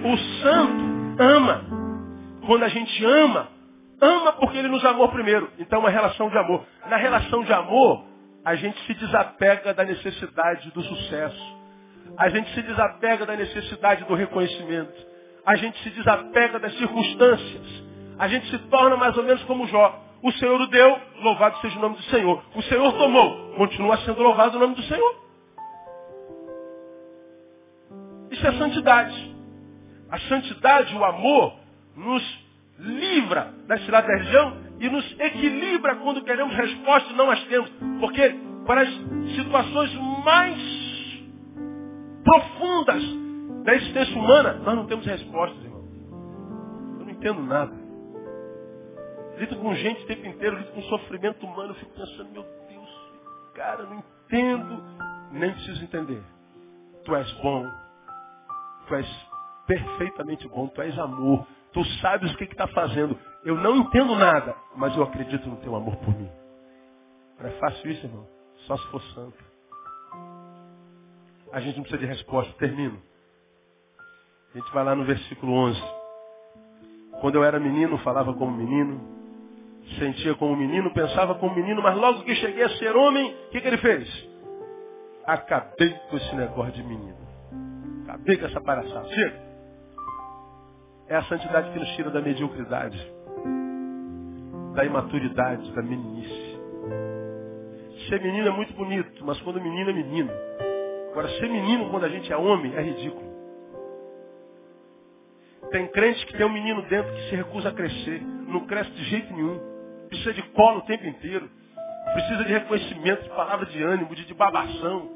O 0.04 0.18
santo 0.44 1.24
ama. 1.24 1.64
Quando 2.46 2.64
a 2.64 2.68
gente 2.68 3.06
ama, 3.06 3.48
ama 4.02 4.34
porque 4.34 4.58
ele 4.58 4.68
nos 4.68 4.84
amou 4.84 5.08
primeiro. 5.08 5.50
Então 5.58 5.80
é 5.80 5.80
uma 5.80 5.90
relação 5.90 6.30
de 6.30 6.38
amor. 6.38 6.66
Na 6.90 6.98
relação 6.98 7.46
de 7.46 7.54
amor, 7.54 8.04
a 8.44 8.56
gente 8.56 8.78
se 8.86 8.94
desapega 8.96 9.74
da 9.74 9.86
necessidade 9.86 10.70
do 10.72 10.82
sucesso. 10.82 11.62
A 12.18 12.28
gente 12.28 12.54
se 12.54 12.62
desapega 12.62 13.26
da 13.26 13.38
necessidade 13.38 14.04
do 14.04 14.16
reconhecimento. 14.16 15.08
A 15.46 15.56
gente 15.56 15.82
se 15.82 15.92
desapega 15.92 16.60
das 16.60 16.78
circunstâncias. 16.78 17.84
A 18.20 18.28
gente 18.28 18.50
se 18.50 18.58
torna 18.68 18.98
mais 18.98 19.16
ou 19.16 19.24
menos 19.24 19.42
como 19.46 19.66
Jó. 19.68 19.98
O 20.22 20.32
Senhor 20.34 20.60
o 20.60 20.68
deu, 20.68 21.00
louvado 21.22 21.58
seja 21.60 21.80
o 21.80 21.82
nome 21.82 21.96
do 21.96 22.04
Senhor. 22.04 22.44
O 22.54 22.62
Senhor 22.64 22.92
tomou, 22.98 23.54
continua 23.56 23.96
sendo 24.00 24.22
louvado 24.22 24.58
o 24.58 24.60
nome 24.60 24.76
do 24.76 24.84
Senhor. 24.84 25.31
Isso 28.32 28.48
é 28.48 28.52
santidade. 28.54 29.36
A 30.10 30.20
santidade, 30.20 30.96
o 30.96 31.04
amor, 31.04 31.54
nos 31.96 32.24
livra 32.80 33.54
da 33.68 33.76
região 33.76 34.58
e 34.80 34.90
nos 34.90 35.20
equilibra 35.20 35.98
quando 35.98 36.24
queremos 36.24 36.56
respostas 36.56 37.12
e 37.12 37.16
não 37.16 37.30
as 37.30 37.44
temos. 37.46 37.70
Porque 38.00 38.36
para 38.66 38.82
as 38.82 38.90
situações 39.36 39.94
mais 40.24 40.58
profundas 42.24 43.04
da 43.64 43.76
existência 43.76 44.18
humana, 44.18 44.54
nós 44.54 44.76
não 44.76 44.88
temos 44.88 45.06
respostas, 45.06 45.64
irmão. 45.64 45.88
Eu 47.00 47.06
não 47.06 47.12
entendo 47.12 47.42
nada. 47.44 47.74
Lido 49.38 49.56
com 49.58 49.74
gente 49.76 50.04
o 50.04 50.08
tempo 50.08 50.28
inteiro, 50.28 50.58
lido 50.58 50.72
com 50.72 50.82
sofrimento 50.84 51.46
humano, 51.46 51.72
eu 51.72 51.76
fico 51.76 51.92
pensando, 51.92 52.32
meu 52.32 52.44
Deus, 52.70 52.90
cara, 53.56 53.84
não 53.84 54.04
entendo, 54.26 54.84
nem 55.32 55.52
preciso 55.52 55.84
entender. 55.84 56.22
Tu 57.06 57.16
és 57.16 57.32
bom, 57.42 57.68
tu 58.88 58.96
és 58.96 59.08
perfeitamente 59.68 60.48
bom, 60.48 60.68
tu 60.68 60.82
és 60.82 60.98
amor, 61.00 61.46
tu 61.72 61.84
sabes 62.02 62.34
o 62.34 62.38
que 62.38 62.44
está 62.46 62.68
fazendo. 62.68 63.18
Eu 63.44 63.56
não 63.56 63.78
entendo 63.78 64.16
nada, 64.16 64.56
mas 64.76 64.96
eu 64.96 65.04
acredito 65.04 65.48
no 65.48 65.58
teu 65.58 65.76
amor 65.76 65.96
por 65.98 66.16
mim. 66.16 66.30
Não 67.40 67.48
é 67.48 67.52
fácil 67.54 67.92
isso, 67.92 68.06
irmão? 68.06 68.28
Só 68.68 68.78
se 68.78 68.88
for 68.90 69.02
santo. 69.14 69.52
A 71.52 71.60
gente 71.60 71.76
não 71.76 71.84
precisa 71.84 72.00
de 72.00 72.06
resposta. 72.06 72.54
Termino. 72.54 73.02
A 74.54 74.58
gente 74.58 74.72
vai 74.74 74.84
lá 74.84 74.96
no 74.96 75.06
versículo 75.06 75.54
11. 75.54 75.82
Quando 77.20 77.36
eu 77.36 77.44
era 77.44 77.60
menino, 77.60 77.98
falava 78.00 78.34
como 78.34 78.52
menino, 78.56 79.00
sentia 80.00 80.36
como 80.36 80.56
menino, 80.56 80.94
pensava 80.94 81.36
como 81.36 81.56
menino, 81.56 81.82
mas 81.82 81.96
logo 81.96 82.24
que 82.24 82.36
cheguei 82.36 82.64
a 82.64 82.70
ser 82.78 82.96
homem, 82.96 83.34
o 83.34 83.50
que, 83.50 83.62
que 83.62 83.68
ele 83.68 83.78
fez? 83.78 84.30
Acabei 85.26 85.92
com 86.10 86.18
esse 86.18 86.36
negócio 86.36 86.74
de 86.74 86.84
menino. 86.84 87.21
Acabei 88.12 88.38
com 88.38 88.46
essa 88.46 88.60
palhaçada. 88.60 89.08
Chega. 89.08 89.52
É 91.08 91.16
a 91.16 91.24
santidade 91.24 91.72
que 91.72 91.80
nos 91.80 91.90
tira 91.96 92.10
da 92.10 92.22
mediocridade, 92.22 92.98
da 94.76 94.84
imaturidade, 94.84 95.72
da 95.72 95.82
meninice. 95.82 96.60
Ser 98.10 98.22
menino 98.22 98.50
é 98.50 98.52
muito 98.52 98.74
bonito, 98.74 99.26
mas 99.26 99.40
quando 99.42 99.62
menino 99.62 99.90
é 99.90 99.94
menino. 99.94 100.30
Agora, 101.12 101.30
ser 101.30 101.50
menino 101.50 101.90
quando 101.90 102.04
a 102.04 102.10
gente 102.10 102.32
é 102.32 102.36
homem 102.36 102.76
é 102.76 102.82
ridículo. 102.82 103.32
Tem 105.72 105.88
crente 105.88 106.26
que 106.26 106.36
tem 106.36 106.46
um 106.46 106.52
menino 106.52 106.82
dentro 106.84 107.14
que 107.14 107.30
se 107.30 107.36
recusa 107.36 107.70
a 107.70 107.74
crescer, 107.74 108.22
não 108.22 108.66
cresce 108.66 108.92
de 108.92 109.04
jeito 109.06 109.34
nenhum. 109.34 109.58
Precisa 110.10 110.34
de 110.34 110.42
colo 110.50 110.80
o 110.80 110.86
tempo 110.86 111.06
inteiro. 111.06 111.50
Precisa 112.14 112.44
de 112.44 112.52
reconhecimento, 112.52 113.24
de 113.24 113.30
palavra 113.30 113.66
de 113.68 113.82
ânimo, 113.82 114.14
de, 114.14 114.26
de 114.26 114.34
babação. 114.34 115.10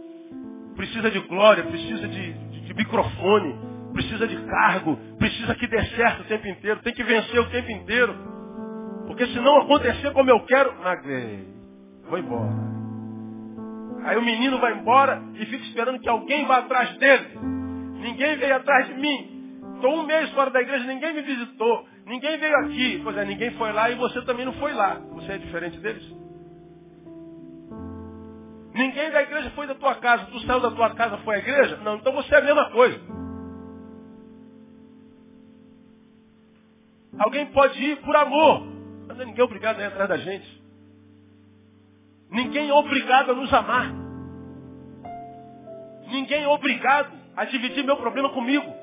Precisa 0.78 1.12
de 1.12 1.20
glória, 1.22 1.64
precisa 1.64 2.08
de, 2.08 2.34
microfone 2.76 3.56
precisa 3.94 4.28
de 4.28 4.36
cargo, 4.46 4.98
precisa 5.18 5.56
que 5.56 5.68
dê 5.68 5.82
certo 5.96 6.22
o 6.22 6.26
tempo 6.26 6.48
inteiro, 6.48 6.82
tem 6.82 6.94
que 6.94 7.04
vencer 7.04 7.40
o 7.40 7.50
tempo 7.50 7.72
inteiro. 7.72 8.14
Porque 9.08 9.26
se 9.28 9.40
não 9.40 9.62
acontecer 9.62 10.12
como 10.12 10.30
eu 10.30 10.40
quero, 10.42 10.74
maguei, 10.84 11.48
vou 12.10 12.20
embora. 12.20 12.66
Aí 14.04 14.18
o 14.18 14.22
menino 14.22 14.60
vai 14.60 14.74
embora 14.74 15.22
e 15.34 15.46
fica 15.46 15.64
esperando 15.66 16.00
que 16.00 16.10
alguém 16.10 16.46
vá 16.46 16.58
atrás 16.58 16.96
dele. 16.98 17.40
Ninguém 18.02 18.38
veio 18.38 18.56
atrás 18.56 18.88
de 18.88 18.94
mim. 18.96 19.62
Estou 19.76 19.96
um 19.96 20.06
mês 20.06 20.30
fora 20.32 20.52
da 20.52 20.62
igreja, 20.62 20.86
ninguém 20.86 21.14
me 21.14 21.22
visitou, 21.22 21.88
ninguém 22.06 22.38
veio 22.38 22.56
aqui. 22.58 23.02
Pois 23.04 23.18
é, 23.18 23.26
ninguém 23.26 23.52
foi 23.52 23.72
lá 23.72 23.90
e 23.90 23.96
você 23.96 24.22
também 24.24 24.46
não 24.46 24.54
foi 24.54 24.74
lá. 24.74 25.00
Você 25.14 25.32
é 25.34 25.38
diferente 25.38 25.80
deles? 25.80 26.04
Ninguém 28.76 29.10
da 29.10 29.22
igreja 29.22 29.50
foi 29.52 29.68
da 29.68 29.76
tua 29.76 29.96
casa. 29.96 30.26
Tu 30.26 30.40
saiu 30.42 30.60
da 30.60 30.70
tua 30.70 30.94
casa, 30.96 31.18
foi 31.20 31.36
à 31.36 31.40
igreja? 31.40 31.78
Não, 31.78 31.96
então 31.96 32.12
você 32.12 32.36
é 32.36 32.40
a 32.40 32.42
mesma 32.42 32.70
coisa. 32.72 33.00
Alguém 37.18 37.46
pode 37.54 37.82
ir 37.82 38.02
por 38.02 38.14
amor. 38.18 38.68
Mas 39.08 39.18
ninguém 39.20 39.40
é 39.40 39.44
obrigado 39.44 39.80
a 39.80 39.82
ir 39.82 39.86
atrás 39.86 40.10
da 40.10 40.18
gente. 40.18 40.62
Ninguém 42.30 42.70
é 42.70 42.74
obrigado 42.74 43.32
a 43.32 43.34
nos 43.34 43.54
amar. 43.54 43.94
Ninguém 46.08 46.44
é 46.44 46.48
obrigado 46.50 47.14
a 47.38 47.46
dividir 47.46 47.82
meu 47.82 47.96
problema 47.96 48.28
comigo. 48.34 48.74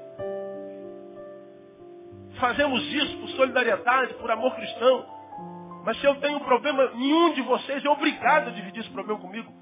Fazemos 2.41 2.83
isso 2.95 3.19
por 3.19 3.29
solidariedade, 3.29 4.15
por 4.15 4.31
amor 4.31 4.55
cristão. 4.55 5.05
Mas 5.85 6.01
se 6.01 6.07
eu 6.07 6.15
tenho 6.15 6.39
um 6.39 6.45
problema, 6.45 6.93
nenhum 6.95 7.35
de 7.35 7.43
vocês 7.43 7.85
é 7.85 7.91
obrigado 7.91 8.49
a 8.49 8.53
dividir 8.53 8.81
esse 8.81 8.91
problema 8.91 9.21
comigo. 9.21 9.62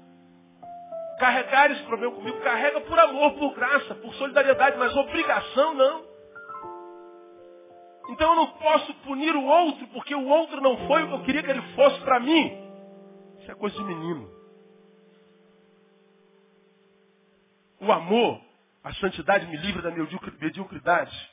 Carregar 1.21 1.69
esse 1.69 1.83
problema 1.83 2.15
comigo, 2.15 2.39
carrega 2.39 2.81
por 2.81 2.97
amor, 2.97 3.33
por 3.33 3.53
graça, 3.53 3.93
por 3.93 4.11
solidariedade, 4.15 4.75
mas 4.79 4.95
obrigação 4.97 5.75
não. 5.75 6.03
Então 8.09 8.31
eu 8.31 8.35
não 8.37 8.47
posso 8.47 8.91
punir 9.03 9.35
o 9.35 9.45
outro 9.45 9.85
porque 9.89 10.15
o 10.15 10.27
outro 10.27 10.59
não 10.59 10.87
foi 10.87 11.03
o 11.03 11.07
que 11.09 11.13
eu 11.13 11.23
queria 11.23 11.43
que 11.43 11.51
ele 11.51 11.61
fosse 11.75 12.01
para 12.01 12.19
mim. 12.19 12.47
Isso 13.39 13.51
é 13.51 13.53
coisa 13.53 13.77
de 13.77 13.83
menino. 13.83 14.31
O 17.81 17.91
amor, 17.91 18.41
a 18.83 18.91
santidade 18.95 19.45
me 19.45 19.57
livra 19.57 19.83
da 19.83 19.91
mediocridade. 19.91 21.29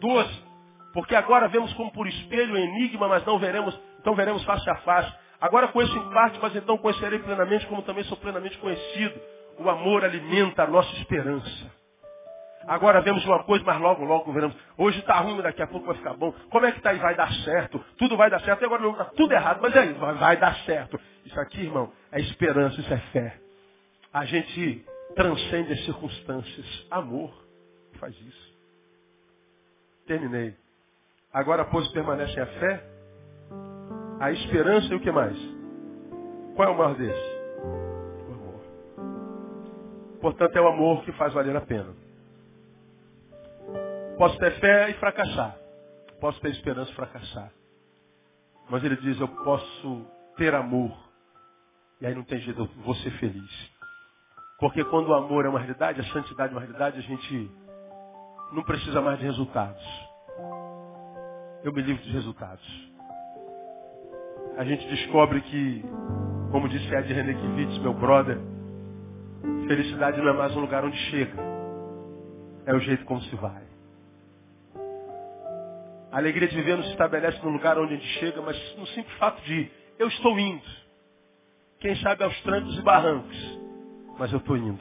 Doze. 0.00 0.44
Porque 0.92 1.16
agora 1.16 1.48
vemos 1.48 1.72
como 1.72 1.90
por 1.92 2.06
espelho 2.06 2.58
enigma, 2.58 3.08
mas 3.08 3.24
não 3.24 3.38
veremos, 3.38 3.74
então 4.00 4.14
veremos 4.14 4.44
face 4.44 4.68
a 4.68 4.76
face. 4.82 5.21
Agora 5.42 5.66
conheço 5.68 5.96
em 5.98 6.10
parte, 6.10 6.38
mas 6.40 6.54
então 6.54 6.78
conhecerei 6.78 7.18
plenamente, 7.18 7.66
como 7.66 7.82
também 7.82 8.04
sou 8.04 8.16
plenamente 8.16 8.56
conhecido. 8.58 9.20
O 9.58 9.68
amor 9.68 10.04
alimenta 10.04 10.62
a 10.62 10.66
nossa 10.68 10.90
esperança. 10.98 11.72
Agora 12.64 13.00
vemos 13.00 13.24
uma 13.24 13.42
coisa, 13.42 13.64
mas 13.64 13.80
logo, 13.80 14.04
logo 14.04 14.32
veremos. 14.32 14.56
Hoje 14.78 15.00
está 15.00 15.18
ruim, 15.18 15.34
mas 15.34 15.42
daqui 15.42 15.60
a 15.60 15.66
pouco 15.66 15.84
vai 15.84 15.96
ficar 15.96 16.14
bom. 16.14 16.32
Como 16.48 16.64
é 16.64 16.70
que 16.70 16.78
está 16.78 16.90
aí? 16.90 16.98
Vai 17.00 17.16
dar 17.16 17.32
certo. 17.42 17.84
Tudo 17.98 18.16
vai 18.16 18.30
dar 18.30 18.40
certo. 18.42 18.62
E 18.62 18.64
agora 18.66 18.88
está 18.88 19.04
tudo 19.06 19.32
errado, 19.34 19.58
mas 19.60 19.76
aí, 19.76 19.92
vai, 19.94 20.14
vai 20.14 20.36
dar 20.36 20.54
certo. 20.60 20.98
Isso 21.26 21.40
aqui, 21.40 21.62
irmão, 21.62 21.92
é 22.12 22.20
esperança, 22.20 22.80
isso 22.80 22.94
é 22.94 22.98
fé. 23.12 23.40
A 24.12 24.24
gente 24.24 24.86
transcende 25.16 25.72
as 25.72 25.84
circunstâncias. 25.84 26.86
Amor 26.88 27.34
faz 27.98 28.14
isso. 28.14 28.52
Terminei. 30.06 30.54
Agora, 31.32 31.64
pois, 31.64 31.88
permanecem 31.88 32.40
a 32.40 32.46
fé, 32.46 32.84
a 34.22 34.30
esperança 34.30 34.86
e 34.86 34.94
o 34.94 35.00
que 35.00 35.10
mais? 35.10 35.36
Qual 36.54 36.68
é 36.68 36.70
o 36.70 36.78
maior 36.78 36.94
desses? 36.94 37.32
O 38.28 38.32
amor. 38.32 38.60
Portanto, 40.20 40.56
é 40.56 40.60
o 40.60 40.68
amor 40.68 41.02
que 41.02 41.10
faz 41.14 41.34
valer 41.34 41.56
a 41.56 41.60
pena. 41.60 41.92
Posso 44.16 44.38
ter 44.38 44.52
fé 44.60 44.90
e 44.90 44.94
fracassar. 44.94 45.56
Posso 46.20 46.40
ter 46.40 46.50
esperança 46.50 46.92
e 46.92 46.94
fracassar. 46.94 47.52
Mas 48.70 48.84
ele 48.84 48.94
diz, 48.98 49.18
eu 49.18 49.26
posso 49.26 50.06
ter 50.36 50.54
amor. 50.54 50.96
E 52.00 52.06
aí 52.06 52.14
não 52.14 52.22
tem 52.22 52.38
jeito, 52.38 52.60
eu 52.60 52.66
vou 52.84 52.94
ser 52.94 53.10
feliz. 53.18 53.72
Porque 54.60 54.84
quando 54.84 55.08
o 55.08 55.14
amor 55.14 55.46
é 55.46 55.48
uma 55.48 55.58
realidade, 55.58 56.00
a 56.00 56.04
santidade 56.12 56.52
é 56.52 56.56
uma 56.56 56.60
realidade, 56.60 56.96
a 56.96 57.02
gente 57.02 57.50
não 58.52 58.62
precisa 58.62 59.00
mais 59.00 59.18
de 59.18 59.24
resultados. 59.24 59.82
Eu 61.64 61.72
me 61.72 61.82
livro 61.82 62.00
dos 62.04 62.12
resultados. 62.12 62.92
A 64.56 64.64
gente 64.64 64.86
descobre 64.86 65.40
que, 65.40 65.82
como 66.50 66.68
disse 66.68 66.94
Ed 66.94 67.12
Renekiewicz, 67.12 67.78
meu 67.78 67.94
brother, 67.94 68.38
felicidade 69.66 70.20
não 70.20 70.28
é 70.28 70.32
mais 70.34 70.54
um 70.54 70.60
lugar 70.60 70.84
onde 70.84 70.96
chega. 71.10 71.32
É 72.66 72.74
o 72.74 72.78
jeito 72.80 73.04
como 73.06 73.20
se 73.22 73.34
vai. 73.36 73.62
A 76.12 76.18
alegria 76.18 76.46
de 76.46 76.54
viver 76.54 76.76
não 76.76 76.84
se 76.84 76.90
estabelece 76.90 77.42
no 77.42 77.50
lugar 77.50 77.78
onde 77.78 77.94
a 77.94 77.96
gente 77.96 78.18
chega, 78.18 78.42
mas 78.42 78.56
no 78.76 78.86
simples 78.88 79.16
fato 79.16 79.40
de 79.42 79.70
eu 79.98 80.08
estou 80.08 80.38
indo. 80.38 80.62
Quem 81.80 81.96
sabe 81.96 82.22
aos 82.22 82.38
trancos 82.42 82.78
e 82.78 82.82
barrancos, 82.82 83.60
mas 84.18 84.30
eu 84.30 84.38
estou 84.38 84.56
indo. 84.56 84.78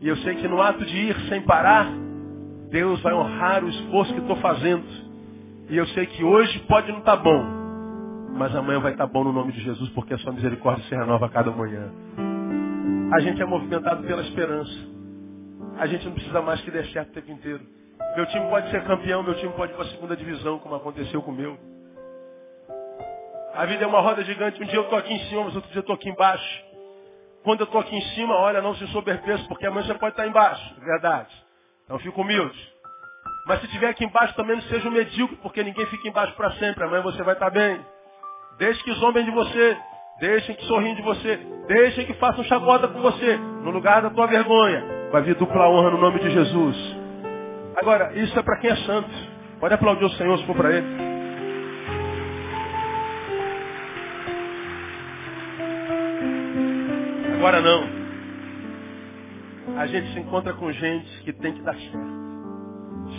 E 0.00 0.08
eu 0.08 0.16
sei 0.18 0.34
que 0.34 0.48
no 0.48 0.60
ato 0.60 0.84
de 0.84 0.96
ir 0.96 1.16
sem 1.28 1.40
parar, 1.42 1.86
Deus 2.70 3.00
vai 3.00 3.14
honrar 3.14 3.64
o 3.64 3.68
esforço 3.68 4.12
que 4.12 4.20
estou 4.20 4.36
fazendo. 4.36 4.84
E 5.70 5.76
eu 5.76 5.86
sei 5.88 6.06
que 6.06 6.24
hoje 6.24 6.58
pode 6.66 6.90
não 6.90 6.98
estar 6.98 7.16
tá 7.16 7.22
bom, 7.22 7.55
mas 8.36 8.54
amanhã 8.54 8.78
vai 8.80 8.92
estar 8.92 9.06
bom 9.06 9.24
no 9.24 9.32
nome 9.32 9.52
de 9.52 9.60
Jesus, 9.60 9.88
porque 9.90 10.14
a 10.14 10.18
sua 10.18 10.32
misericórdia 10.32 10.84
se 10.84 10.94
renova 10.94 11.26
a 11.26 11.28
cada 11.28 11.50
manhã. 11.50 11.90
A 13.12 13.20
gente 13.20 13.40
é 13.40 13.44
movimentado 13.44 14.02
pela 14.02 14.22
esperança. 14.22 14.96
A 15.78 15.86
gente 15.86 16.04
não 16.04 16.12
precisa 16.12 16.42
mais 16.42 16.60
que 16.60 16.70
dê 16.70 16.84
certo 16.86 17.10
o 17.10 17.12
tempo 17.12 17.30
inteiro. 17.30 17.60
Meu 18.14 18.26
time 18.26 18.48
pode 18.48 18.70
ser 18.70 18.84
campeão, 18.84 19.22
meu 19.22 19.34
time 19.34 19.52
pode 19.52 19.72
ir 19.72 19.74
para 19.74 19.84
a 19.84 19.88
segunda 19.88 20.16
divisão, 20.16 20.58
como 20.58 20.74
aconteceu 20.74 21.22
com 21.22 21.30
o 21.30 21.34
meu. 21.34 21.58
A 23.54 23.64
vida 23.64 23.84
é 23.84 23.86
uma 23.86 24.00
roda 24.00 24.22
gigante. 24.22 24.62
Um 24.62 24.66
dia 24.66 24.76
eu 24.76 24.82
estou 24.82 24.98
aqui 24.98 25.14
em 25.14 25.18
cima, 25.28 25.44
mas 25.44 25.56
outro 25.56 25.70
dia 25.70 25.78
eu 25.78 25.80
estou 25.80 25.94
aqui 25.94 26.10
embaixo. 26.10 26.64
Quando 27.42 27.60
eu 27.60 27.64
estou 27.64 27.80
aqui 27.80 27.96
em 27.96 28.02
cima, 28.14 28.34
olha, 28.34 28.60
não 28.60 28.74
se 28.74 28.86
soberpeço, 28.88 29.46
porque 29.48 29.66
amanhã 29.66 29.86
você 29.86 29.94
pode 29.94 30.12
estar 30.12 30.26
embaixo. 30.26 30.74
Verdade. 30.80 31.34
Então 31.84 31.98
fico 31.98 32.20
humilde. 32.20 32.58
Mas 33.46 33.60
se 33.60 33.66
estiver 33.66 33.88
aqui 33.88 34.04
embaixo, 34.04 34.34
também 34.34 34.56
não 34.56 34.62
seja 34.64 34.88
um 34.88 34.92
medíocre, 34.92 35.36
porque 35.36 35.62
ninguém 35.62 35.86
fica 35.86 36.08
embaixo 36.08 36.34
para 36.34 36.50
sempre. 36.52 36.84
Amanhã 36.84 37.02
você 37.02 37.22
vai 37.22 37.34
estar 37.34 37.48
bem. 37.50 37.80
Deixe 38.58 38.82
que 38.84 38.92
zombem 38.94 39.24
de 39.24 39.30
você. 39.30 39.76
Deixem 40.20 40.54
que 40.54 40.64
sorriem 40.64 40.94
de 40.94 41.02
você. 41.02 41.36
Deixem 41.68 42.06
que 42.06 42.14
façam 42.14 42.44
chacota 42.44 42.88
com 42.88 43.00
você. 43.00 43.36
No 43.36 43.70
lugar 43.70 44.02
da 44.02 44.10
tua 44.10 44.26
vergonha. 44.26 44.82
Vai 45.12 45.22
vir 45.22 45.34
dupla 45.36 45.68
honra 45.68 45.90
no 45.90 45.98
nome 45.98 46.18
de 46.20 46.30
Jesus. 46.30 46.96
Agora, 47.76 48.12
isso 48.14 48.38
é 48.38 48.42
para 48.42 48.56
quem 48.58 48.70
é 48.70 48.76
santo. 48.76 49.10
Pode 49.60 49.74
aplaudir 49.74 50.04
o 50.04 50.10
Senhor 50.10 50.38
se 50.38 50.46
for 50.46 50.56
para 50.56 50.72
ele. 50.72 50.86
Agora 57.36 57.60
não. 57.60 57.96
A 59.78 59.86
gente 59.86 60.12
se 60.14 60.18
encontra 60.20 60.54
com 60.54 60.72
gente 60.72 61.22
que 61.22 61.32
tem 61.34 61.52
que 61.52 61.62
dar 61.62 61.74
certo. 61.74 62.16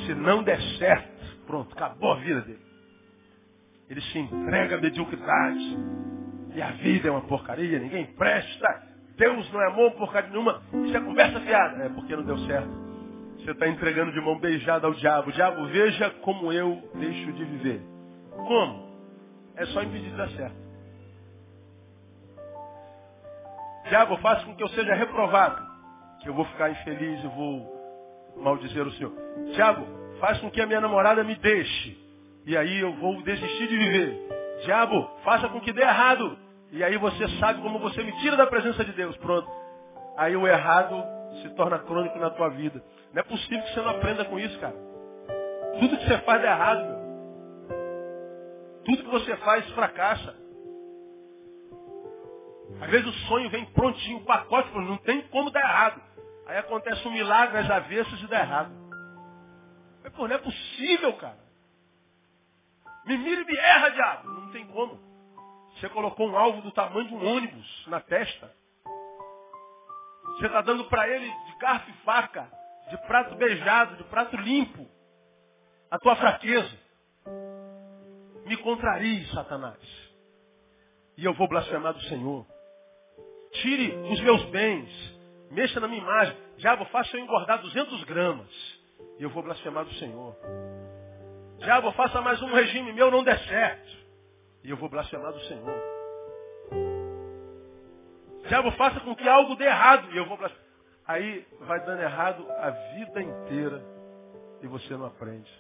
Se 0.06 0.16
não 0.16 0.44
der 0.44 0.60
certo, 0.80 1.38
pronto, 1.46 1.72
acabou 1.74 2.14
a 2.14 2.16
vida 2.16 2.42
dele. 2.42 2.67
Ele 3.90 4.02
se 4.02 4.20
entrega 4.20 4.78
à 4.78 4.82
mediocridade. 4.82 5.78
E 6.54 6.62
a 6.62 6.72
vida 6.72 7.08
é 7.08 7.12
uma 7.12 7.22
porcaria, 7.22 7.80
ninguém 7.80 8.06
presta. 8.06 8.84
Deus 9.18 9.52
não 9.52 9.62
é 9.62 9.68
amor, 9.68 9.92
porcaria 9.92 10.30
nenhuma. 10.30 10.62
Isso 10.86 10.96
é 10.96 11.00
conversa 11.00 11.40
fiada. 11.40 11.84
É 11.84 11.90
porque 11.90 12.16
não 12.16 12.24
deu 12.24 12.38
certo. 12.40 12.70
Você 13.40 13.52
está 13.52 13.68
entregando 13.68 14.12
de 14.12 14.20
mão 14.20 14.38
beijada 14.40 14.88
ao 14.88 14.94
diabo. 14.94 15.32
Diabo, 15.32 15.66
veja 15.68 16.10
como 16.22 16.52
eu 16.52 16.90
deixo 16.96 17.32
de 17.32 17.46
viver. 17.46 17.82
Como? 18.32 18.88
É 19.56 19.66
só 19.68 19.82
impedir 19.82 20.12
de 20.12 20.18
dar 20.18 20.30
certo. 20.30 20.56
Diabo, 23.90 24.18
faça 24.18 24.46
com 24.46 24.56
que 24.56 24.64
eu 24.64 24.70
seja 24.70 24.94
reprovado. 24.94 25.66
Que 26.22 26.30
eu 26.30 26.34
vou 26.34 26.46
ficar 26.46 26.70
infeliz 26.70 27.24
e 27.24 27.28
vou 27.28 28.36
maldizer 28.38 28.86
o 28.86 28.92
Senhor. 28.94 29.14
Diabo, 29.54 29.86
faça 30.20 30.42
com 30.42 30.52
que 30.52 30.62
a 30.62 30.68
minha 30.68 30.82
namorada 30.82 31.24
me 31.24 31.36
deixe. 31.36 32.07
E 32.48 32.56
aí 32.56 32.80
eu 32.80 32.94
vou 32.94 33.22
desistir 33.24 33.68
de 33.68 33.78
viver. 33.78 34.62
Diabo, 34.64 35.06
faça 35.26 35.50
com 35.50 35.60
que 35.60 35.74
dê 35.74 35.82
errado. 35.82 36.40
E 36.72 36.82
aí 36.82 36.98
você 36.98 37.28
sabe 37.40 37.62
como 37.62 37.78
você 37.78 38.02
me 38.02 38.14
tira 38.22 38.38
da 38.38 38.48
presença 38.48 38.86
de 38.86 38.94
Deus. 38.94 39.18
Pronto. 39.18 39.52
Aí 40.16 40.34
o 40.34 40.48
errado 40.48 41.04
se 41.42 41.50
torna 41.56 41.78
crônico 41.80 42.18
na 42.18 42.30
tua 42.30 42.48
vida. 42.48 42.82
Não 43.12 43.20
é 43.20 43.24
possível 43.24 43.62
que 43.64 43.74
você 43.74 43.82
não 43.82 43.90
aprenda 43.90 44.24
com 44.24 44.40
isso, 44.40 44.58
cara. 44.60 44.76
Tudo 45.78 45.98
que 45.98 46.08
você 46.08 46.18
faz 46.20 46.42
dá 46.42 46.52
errado. 46.52 46.98
Tudo 48.86 49.04
que 49.04 49.10
você 49.10 49.36
faz 49.36 49.70
fracassa. 49.72 50.34
Às 52.80 52.90
vezes 52.90 53.08
o 53.08 53.28
sonho 53.28 53.50
vem 53.50 53.66
prontinho, 53.66 54.20
o 54.20 54.26
pacote, 54.26 54.74
não 54.74 54.98
tem 55.00 55.22
como 55.24 55.52
dar 55.52 55.60
errado. 55.60 56.02
Aí 56.46 56.58
acontece 56.60 57.06
um 57.10 57.12
milagre 57.12 57.58
às 57.58 57.70
avessas 57.70 58.22
e 58.22 58.28
dá 58.28 58.40
errado. 58.40 58.72
Mas, 60.02 60.14
pô, 60.14 60.30
não 60.30 60.36
é 60.36 60.40
possível, 60.40 61.12
cara. 61.18 61.47
Me 63.08 63.18
mira 63.18 63.42
e 63.42 63.46
me 63.46 63.58
erra, 63.58 63.90
diabo. 63.90 64.30
Não 64.30 64.52
tem 64.52 64.68
como. 64.68 65.00
Você 65.74 65.88
colocou 65.90 66.30
um 66.30 66.38
alvo 66.38 66.62
do 66.62 66.72
tamanho 66.72 67.08
de 67.08 67.14
um 67.16 67.36
ônibus 67.36 67.88
na 67.88 68.02
testa. 68.02 68.52
Você 70.24 70.46
está 70.46 70.62
dando 70.62 70.86
para 70.86 71.08
ele 71.08 71.26
de 71.26 71.58
garfo 71.58 71.90
e 71.90 71.94
faca 72.04 72.52
de 72.90 72.98
prato 73.08 73.36
beijado, 73.36 73.96
de 73.96 74.04
prato 74.06 74.36
limpo, 74.38 74.88
a 75.90 75.98
tua 76.00 76.16
fraqueza. 76.16 76.78
Me 78.46 78.58
contrarie, 78.58 79.26
Satanás. 79.28 79.80
E 81.18 81.26
eu 81.26 81.34
vou 81.34 81.48
blasfemar 81.48 81.94
do 81.94 82.02
Senhor. 82.04 82.46
Tire 83.54 83.96
os 84.12 84.20
meus 84.22 84.44
bens. 84.46 84.90
Mexa 85.52 85.80
na 85.80 85.88
minha 85.88 86.02
imagem. 86.02 86.38
Diabo, 86.58 86.86
faça 86.86 87.16
eu 87.16 87.22
engordar 87.22 87.62
200 87.62 88.04
gramas. 88.04 88.80
E 89.18 89.24
eu 89.24 89.30
vou 89.30 89.44
blasfemar 89.44 89.86
do 89.86 89.94
Senhor. 89.96 90.36
Diabo, 91.60 91.92
faça 91.94 92.22
mais 92.22 92.42
um 92.42 92.54
regime 92.54 92.94
meu, 92.94 93.10
não 93.10 93.24
der 93.24 93.40
certo. 93.40 93.98
E 94.64 94.70
eu 94.70 94.78
vou 94.78 94.90
blasfemar 94.90 95.32
do 95.32 95.40
Senhor. 95.42 95.82
Diabo, 98.48 98.72
faça 98.72 99.00
com 99.02 99.16
que 99.16 99.28
algo 99.28 99.56
dê 99.56 99.66
errado. 99.66 100.12
E 100.12 100.18
eu 100.18 100.26
vou 100.26 100.38
blasfemar. 100.38 100.68
Aí 101.08 101.46
vai 101.62 101.80
dando 101.86 102.02
errado 102.02 102.46
a 102.52 102.70
vida 102.70 103.22
inteira. 103.22 103.82
E 104.62 104.68
você 104.68 104.96
não 104.96 105.06
aprende. 105.06 105.52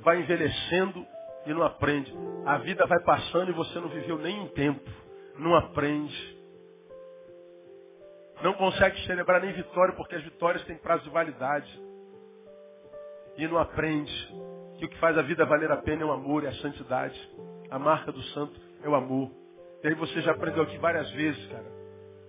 Vai 0.00 0.20
envelhecendo 0.20 1.06
e 1.46 1.54
não 1.54 1.62
aprende. 1.62 2.12
A 2.44 2.58
vida 2.58 2.86
vai 2.86 3.00
passando 3.00 3.50
e 3.50 3.54
você 3.54 3.78
não 3.80 3.88
viveu 3.88 4.18
nem 4.18 4.40
um 4.40 4.48
tempo. 4.48 4.90
Não 5.38 5.54
aprende. 5.54 6.34
Não 8.42 8.52
consegue 8.54 9.00
celebrar 9.06 9.40
nem 9.40 9.52
vitória, 9.52 9.94
porque 9.94 10.14
as 10.14 10.22
vitórias 10.22 10.62
têm 10.64 10.76
prazo 10.76 11.04
de 11.04 11.10
validade. 11.10 11.82
E 13.36 13.46
não 13.48 13.58
aprende 13.58 14.12
que 14.78 14.84
o 14.84 14.88
que 14.88 14.98
faz 14.98 15.16
a 15.18 15.22
vida 15.22 15.44
valer 15.44 15.70
a 15.70 15.76
pena 15.78 16.02
é 16.02 16.04
o 16.04 16.12
amor, 16.12 16.44
é 16.44 16.48
a 16.48 16.54
santidade. 16.54 17.18
A 17.70 17.78
marca 17.78 18.12
do 18.12 18.22
santo 18.22 18.60
é 18.82 18.88
o 18.88 18.94
amor. 18.94 19.30
E 19.82 19.88
aí 19.88 19.94
você 19.94 20.20
já 20.22 20.32
aprendeu 20.32 20.62
aqui 20.62 20.78
várias 20.78 21.10
vezes, 21.12 21.46
cara. 21.48 21.66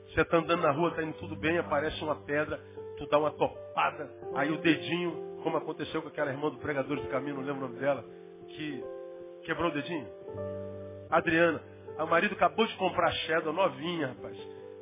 Você 0.08 0.22
está 0.22 0.38
andando 0.38 0.62
na 0.62 0.72
rua, 0.72 0.90
está 0.90 1.04
indo 1.04 1.18
tudo 1.18 1.36
bem, 1.36 1.58
aparece 1.58 2.02
uma 2.04 2.16
pedra, 2.16 2.60
tu 2.98 3.08
dá 3.08 3.18
uma 3.18 3.32
topada, 3.32 4.10
aí 4.36 4.52
o 4.52 4.58
dedinho, 4.58 5.40
como 5.44 5.58
aconteceu 5.58 6.02
com 6.02 6.08
aquela 6.08 6.32
irmã 6.32 6.50
do 6.50 6.58
pregador 6.58 6.98
de 6.98 7.08
caminho, 7.08 7.36
não 7.36 7.44
lembro 7.44 7.66
o 7.66 7.68
nome 7.68 7.80
dela, 7.80 8.04
que 8.48 8.84
quebrou 9.44 9.70
o 9.70 9.74
dedinho. 9.74 10.08
Adriana, 11.10 11.62
o 12.00 12.06
marido 12.06 12.34
acabou 12.34 12.66
de 12.66 12.76
comprar 12.76 13.12
Shadow 13.12 13.54
novinha, 13.54 14.08
rapaz. 14.08 14.38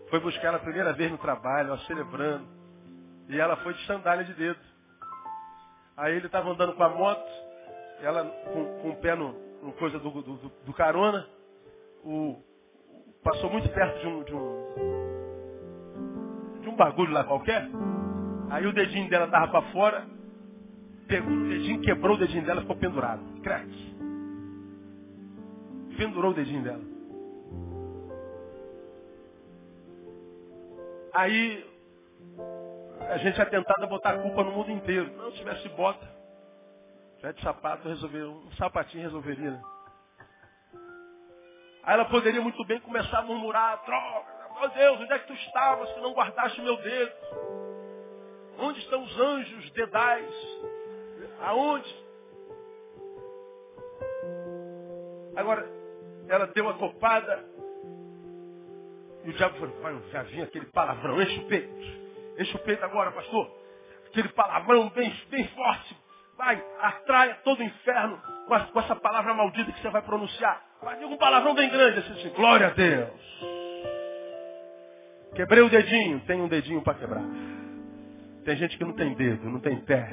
Foi 0.09 0.19
buscar 0.19 0.49
ela 0.49 0.57
a 0.57 0.61
primeira 0.61 0.93
vez 0.93 1.11
no 1.11 1.17
trabalho, 1.17 1.69
ela 1.69 1.77
celebrando. 1.79 2.47
E 3.29 3.39
ela 3.39 3.55
foi 3.57 3.73
de 3.73 3.85
sandália 3.85 4.23
de 4.23 4.33
dedo. 4.33 4.59
Aí 5.95 6.15
ele 6.15 6.25
estava 6.25 6.49
andando 6.49 6.73
com 6.73 6.83
a 6.83 6.89
moto, 6.89 7.29
ela 8.01 8.25
com, 8.25 8.81
com 8.81 8.89
o 8.89 8.95
pé 8.95 9.15
no, 9.15 9.33
no 9.61 9.71
coisa 9.73 9.99
do, 9.99 10.09
do, 10.09 10.51
do, 10.65 10.73
carona, 10.73 11.27
o, 12.03 12.35
passou 13.23 13.49
muito 13.49 13.69
perto 13.69 13.99
de 13.99 14.07
um, 14.07 14.23
de 14.23 14.33
um, 14.33 14.73
de 16.61 16.69
um 16.69 16.75
bagulho 16.75 17.13
lá 17.13 17.23
qualquer. 17.23 17.69
Aí 18.49 18.65
o 18.65 18.73
dedinho 18.73 19.07
dela 19.09 19.25
estava 19.25 19.47
para 19.49 19.71
fora, 19.71 20.07
pegou 21.07 21.31
o 21.31 21.47
dedinho, 21.47 21.81
quebrou 21.81 22.15
o 22.15 22.19
dedinho 22.19 22.43
dela, 22.43 22.61
ficou 22.61 22.75
pendurado. 22.75 23.21
Crack. 23.41 23.69
Pendurou 25.95 26.31
o 26.31 26.35
dedinho 26.35 26.63
dela. 26.63 26.81
Aí 31.13 31.63
a 33.09 33.17
gente 33.17 33.39
é 33.39 33.45
tentado 33.45 33.83
a 33.83 33.87
botar 33.87 34.11
a 34.11 34.19
culpa 34.19 34.43
no 34.43 34.51
mundo 34.51 34.71
inteiro. 34.71 35.11
Não, 35.13 35.31
se 35.31 35.37
tivesse 35.37 35.67
bota, 35.69 36.07
tivesse 37.17 37.41
sapato, 37.41 37.87
resolveria, 37.87 38.29
um 38.29 38.51
sapatinho 38.53 39.03
resolveria. 39.03 39.51
Né? 39.51 39.61
Aí 41.83 41.93
ela 41.93 42.05
poderia 42.05 42.41
muito 42.41 42.63
bem 42.65 42.79
começar 42.79 43.19
a 43.19 43.21
murmurar, 43.23 43.83
droga, 43.85 44.25
meu 44.59 44.69
Deus, 44.69 45.01
onde 45.01 45.13
é 45.13 45.19
que 45.19 45.27
tu 45.27 45.33
estava 45.33 45.85
se 45.87 45.99
não 45.99 46.13
guardaste 46.13 46.61
meu 46.61 46.77
dedo? 46.77 47.13
Onde 48.59 48.79
estão 48.79 49.03
os 49.03 49.19
anjos 49.19 49.69
dedais? 49.71 50.33
Aonde? 51.41 52.03
Agora, 55.35 55.67
ela 56.29 56.47
deu 56.47 56.65
uma 56.65 56.75
topada 56.75 57.43
e 59.25 59.29
o 59.29 59.33
diabo 59.33 59.57
falou, 59.57 59.81
vai, 59.81 60.01
já 60.11 60.23
vinha 60.23 60.43
aquele 60.43 60.65
palavrão, 60.67 61.21
enche 61.21 61.39
o 61.39 61.47
peito. 61.47 62.02
Enche 62.37 62.55
o 62.55 62.59
peito 62.59 62.83
agora, 62.83 63.11
pastor. 63.11 63.49
Aquele 64.07 64.29
palavrão 64.29 64.89
bem, 64.89 65.13
bem 65.29 65.47
forte. 65.49 65.97
Vai, 66.37 66.63
atraia 66.81 67.35
todo 67.43 67.59
o 67.59 67.63
inferno 67.63 68.19
com, 68.47 68.53
a, 68.53 68.59
com 68.61 68.79
essa 68.79 68.95
palavra 68.95 69.33
maldita 69.33 69.71
que 69.71 69.81
você 69.81 69.89
vai 69.89 70.01
pronunciar. 70.01 70.61
Vai, 70.81 70.95
diga 70.95 71.07
um 71.07 71.17
palavrão 71.17 71.53
bem 71.53 71.69
grande, 71.69 71.99
assim, 71.99 72.13
assim, 72.13 72.29
glória 72.29 72.67
a 72.67 72.69
Deus. 72.71 73.53
Quebrei 75.35 75.63
o 75.63 75.69
dedinho, 75.69 76.19
tem 76.21 76.41
um 76.41 76.47
dedinho 76.47 76.81
para 76.81 76.95
quebrar. 76.95 77.23
Tem 78.45 78.55
gente 78.57 78.77
que 78.77 78.83
não 78.83 78.93
tem 78.93 79.13
dedo, 79.15 79.49
não 79.49 79.59
tem 79.59 79.79
pé. 79.81 80.09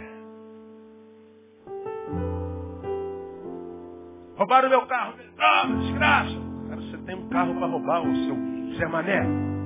Roubaram 4.37 4.71
meu 4.71 4.87
carro. 4.87 5.14
Ah, 5.39 5.66
desgraça. 5.66 6.31
Cara, 6.68 6.81
você 6.81 6.99
tem 6.99 7.14
um 7.14 7.29
carro 7.29 7.55
para 7.57 7.66
roubar, 7.66 8.03
o 8.03 8.16
seu 8.16 8.79
Zé 8.79 8.87
Mané. 8.87 9.59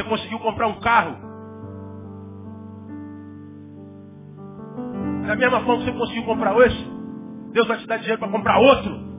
Você 0.00 0.04
conseguiu 0.04 0.38
comprar 0.38 0.66
um 0.66 0.80
carro. 0.80 1.16
Da 5.26 5.36
mesma 5.36 5.60
forma 5.60 5.84
que 5.84 5.90
você 5.90 5.98
conseguiu 5.98 6.24
comprar 6.24 6.56
esse, 6.66 6.90
Deus 7.52 7.68
vai 7.68 7.76
te 7.76 7.86
dar 7.86 7.98
dinheiro 7.98 8.18
para 8.18 8.30
comprar 8.30 8.58
outro. 8.58 9.10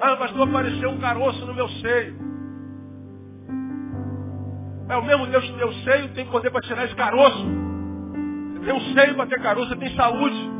Ah, 0.00 0.16
pastor, 0.16 0.48
apareceu 0.48 0.90
um 0.90 0.98
caroço 0.98 1.44
no 1.44 1.54
meu 1.54 1.68
seio. 1.68 2.16
É 4.88 4.96
o 4.96 5.04
mesmo 5.04 5.26
Deus 5.26 5.44
que 5.44 5.58
deu 5.58 5.72
seio, 5.72 6.14
tem 6.14 6.26
poder 6.26 6.50
para 6.50 6.62
tirar 6.62 6.84
esse 6.86 6.94
caroço. 6.94 7.44
Você 8.54 8.64
tem 8.64 8.74
um 8.74 8.94
seio 8.94 9.16
para 9.16 9.26
ter 9.26 9.42
caroço, 9.42 9.68
você 9.68 9.76
tem 9.76 9.94
saúde. 9.94 10.50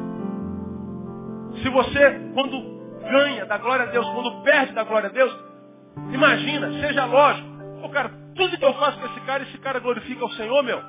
Se 1.62 1.68
você, 1.70 2.30
quando 2.34 2.60
ganha 3.00 3.46
da 3.46 3.56
glória 3.56 3.86
a 3.86 3.90
Deus, 3.90 4.06
quando 4.10 4.42
perde 4.42 4.74
da 4.74 4.84
glória 4.84 5.08
a 5.08 5.12
Deus, 5.12 5.34
imagina, 6.12 6.70
seja 6.72 7.06
lógico, 7.06 7.55
Pô, 7.80 7.88
cara, 7.90 8.10
tudo 8.34 8.58
que 8.58 8.64
eu 8.64 8.74
faço 8.74 8.98
com 8.98 9.06
esse 9.06 9.20
cara, 9.20 9.42
esse 9.42 9.58
cara 9.58 9.78
glorifica 9.80 10.24
o 10.24 10.32
Senhor, 10.32 10.62
meu. 10.62 10.82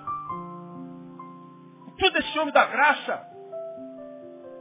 Tudo 1.99 2.17
esse 2.17 2.39
homem 2.39 2.53
da 2.53 2.65
graça. 2.65 3.21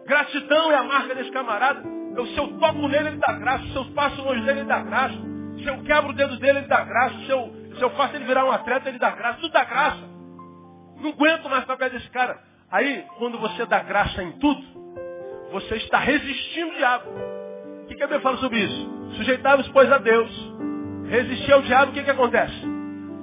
Gratidão 0.07 0.71
é 0.73 0.77
a 0.77 0.83
marca 0.83 1.15
desse 1.15 1.31
camarada. 1.31 1.83
Eu, 2.17 2.27
se 2.27 2.37
eu 2.37 2.59
toco 2.59 2.89
nele, 2.89 3.09
ele 3.09 3.21
dá 3.27 3.33
graça. 3.35 3.65
Se 3.65 3.77
eu 3.77 3.85
passo 3.93 4.23
longe 4.23 4.41
dele, 4.43 4.61
ele 4.61 4.69
dá 4.69 4.83
graça. 4.83 5.17
Se 5.59 5.67
eu 5.67 5.83
quebro 5.83 6.11
o 6.11 6.15
dedo 6.15 6.39
dele, 6.39 6.59
ele 6.59 6.69
dá 6.69 6.83
graça. 6.85 7.15
Se 7.19 7.31
eu, 7.31 7.53
se 7.77 7.83
eu 7.83 7.91
faço 7.91 8.17
ele 8.17 8.25
virar 8.25 8.45
um 8.45 8.53
atleta, 8.53 8.89
ele 8.89 8.99
dá 8.99 9.11
graça. 9.11 9.39
Tudo 9.41 9.53
dá 9.53 9.65
graça. 9.65 10.03
Não 11.01 11.11
aguento 11.11 11.49
mais 11.49 11.63
ficar 11.63 11.77
perto 11.77 11.93
desse 11.93 12.11
cara. 12.11 12.39
Aí, 12.71 13.05
quando 13.19 13.39
você 13.39 13.67
dá 13.67 13.81
graça 13.81 14.23
em 14.23 14.33
tudo, 14.39 14.63
você 15.53 15.77
está 15.77 15.99
resistindo 15.99 16.71
o 16.71 16.77
diabo. 16.77 17.11
O 17.83 17.87
que, 17.87 17.95
que 17.95 18.03
a 18.03 18.07
Bíblia 18.07 18.23
fala 18.23 18.39
sobre 18.39 18.59
isso? 18.61 19.13
Sujeitáveis, 19.17 19.69
pois, 19.69 19.91
a 19.93 19.99
Deus. 19.99 20.57
Resistir 21.09 21.53
ao 21.53 21.63
diabo, 21.63 21.91
o 21.91 21.95
que, 21.95 22.03
que 22.03 22.11
acontece? 22.11 22.63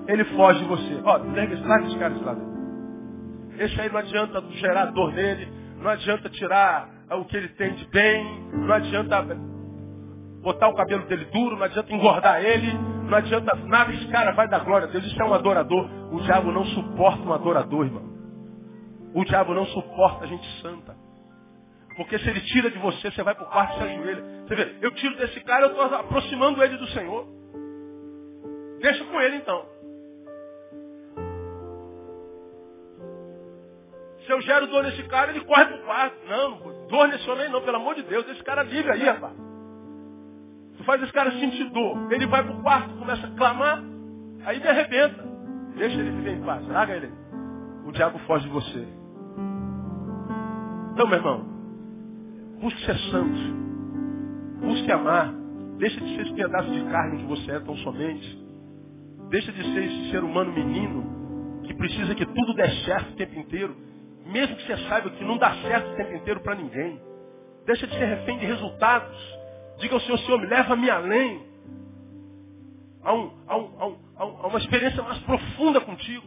Ele 0.08 0.24
foge 0.26 0.60
de 0.60 0.66
você. 0.66 1.02
Ó, 1.04 1.18
larga 1.18 1.88
esse 1.88 1.98
cara 1.98 2.14
esse 2.14 2.24
lado. 2.24 2.42
Esse 3.58 3.82
aí 3.82 3.90
não 3.90 4.00
adianta 4.00 4.44
gerar 4.52 4.86
dor 4.88 5.14
nele, 5.14 5.48
não 5.80 5.90
adianta 5.90 6.30
tirar 6.30 6.90
o 7.12 7.26
que 7.26 7.38
ele 7.38 7.50
tem 7.50 7.74
de 7.76 7.86
bem, 7.88 8.50
não 8.54 8.74
adianta 8.74 9.22
botar 10.42 10.68
o 10.68 10.76
cabelo 10.76 11.06
dele 11.06 11.26
duro, 11.26 11.56
não 11.56 11.64
adianta 11.64 11.94
engordar 11.94 12.44
ele, 12.44 12.74
não 13.08 13.18
adianta 13.18 13.56
nada, 13.66 13.94
esse 13.94 14.08
cara 14.08 14.32
vai 14.32 14.48
dar 14.48 14.60
glória 14.60 14.88
a 14.88 14.92
Deus, 14.92 15.06
isso 15.06 15.22
é 15.22 15.26
um 15.26 15.34
adorador. 15.34 15.90
O 16.12 16.20
diabo 16.22 16.52
não 16.52 16.66
suporta 16.66 17.22
um 17.22 17.34
adorador, 17.34 17.86
irmão. 17.86 18.14
O 19.14 19.24
diabo 19.24 19.54
não 19.54 19.66
suporta 19.68 20.26
a 20.26 20.28
gente 20.28 20.46
santa. 20.62 20.96
Porque 21.96 22.18
se 22.18 22.28
ele 22.28 22.42
tira 22.42 22.72
de 22.72 22.80
você, 22.80 23.12
você 23.12 23.22
vai 23.22 23.36
para 23.36 23.44
o 23.44 23.50
quarto 23.50 23.76
e 23.76 23.78
se 23.78 23.84
ajoelha. 23.84 24.24
Você 24.48 24.56
vê, 24.56 24.76
eu 24.82 24.92
tiro 24.96 25.16
desse 25.16 25.40
cara, 25.42 25.68
eu 25.68 25.72
estou 25.72 25.86
aproximando 26.00 26.64
ele 26.64 26.78
do 26.78 26.88
Senhor. 26.88 27.28
Deixa 28.84 29.02
com 29.06 29.22
ele 29.22 29.38
então. 29.38 29.66
Se 34.26 34.32
eu 34.32 34.42
gero 34.42 34.68
dor 34.68 34.84
nesse 34.84 35.04
cara, 35.04 35.32
ele 35.32 35.46
corre 35.46 35.66
pro 35.68 35.86
quarto. 35.86 36.18
Não, 36.28 36.88
dor 36.90 37.08
nesse 37.08 37.30
homem 37.30 37.50
não, 37.50 37.62
pelo 37.62 37.78
amor 37.78 37.96
de 37.96 38.04
Deus. 38.04 38.28
Esse 38.28 38.44
cara 38.44 38.62
liga 38.64 38.92
aí, 38.92 39.04
rapaz. 39.06 39.34
Tu 40.78 40.84
faz 40.84 41.02
esse 41.02 41.14
cara 41.14 41.32
sentir 41.32 41.70
dor. 41.70 42.12
Ele 42.12 42.28
vai 42.28 42.44
pro 42.44 42.62
quarto, 42.62 42.94
começa 42.98 43.26
a 43.26 43.32
clamar, 43.32 43.82
aí 44.46 44.58
ele 44.58 44.68
arrebenta. 44.68 45.24
Deixa 45.78 45.98
ele 45.98 46.12
viver 46.12 46.32
em 46.32 46.44
paz. 46.44 46.68
Larga 46.68 46.94
ele. 46.94 47.12
O 47.86 47.92
diabo 47.94 48.20
foge 48.20 48.44
de 48.44 48.52
você. 48.52 48.86
Então, 50.92 51.08
meu 51.08 51.20
irmão, 51.20 51.46
busque 52.60 52.86
ser 52.86 52.98
santo. 53.12 53.40
Busque 54.60 54.92
amar. 54.92 55.34
Deixa 55.78 56.02
de 56.02 56.16
ser 56.16 56.22
esse 56.24 56.34
pedaço 56.34 56.70
de 56.70 56.84
carne 56.92 57.18
que 57.20 57.28
você 57.28 57.52
é 57.54 57.60
tão 57.62 57.78
somente. 57.78 58.43
Deixa 59.30 59.52
de 59.52 59.64
ser 59.64 59.84
esse 59.84 60.12
ser 60.12 60.24
humano 60.24 60.52
menino 60.54 61.62
que 61.66 61.74
precisa 61.74 62.16
que 62.16 62.26
tudo 62.26 62.54
dê 62.54 62.70
certo 62.86 63.12
o 63.14 63.16
tempo 63.16 63.40
inteiro, 63.40 63.76
mesmo 64.26 64.56
que 64.56 64.66
você 64.66 64.78
saiba 64.90 65.10
que 65.12 65.24
não 65.24 65.38
dá 65.38 65.56
certo 65.62 65.92
o 65.92 65.96
tempo 65.96 66.14
inteiro 66.14 66.40
para 66.42 66.56
ninguém. 66.56 67.02
Deixa 67.66 67.88
de 67.88 67.94
ser 67.98 68.06
refém 68.06 68.38
de 68.40 68.46
resultados. 68.46 69.18
Diga 69.80 69.96
ao 69.96 70.02
Senhor, 70.02 70.18
Senhor, 70.20 70.40
me 70.40 70.48
leva-me 70.48 70.90
além. 70.90 71.42
a, 73.04 73.14
um, 73.14 73.32
a, 73.48 73.58
um, 73.58 73.98
a, 74.18 74.26
um, 74.26 74.38
a 74.44 74.48
uma 74.48 74.60
experiência 74.60 75.02
mais 75.04 75.20
profunda 75.20 75.82
contigo. 75.82 76.26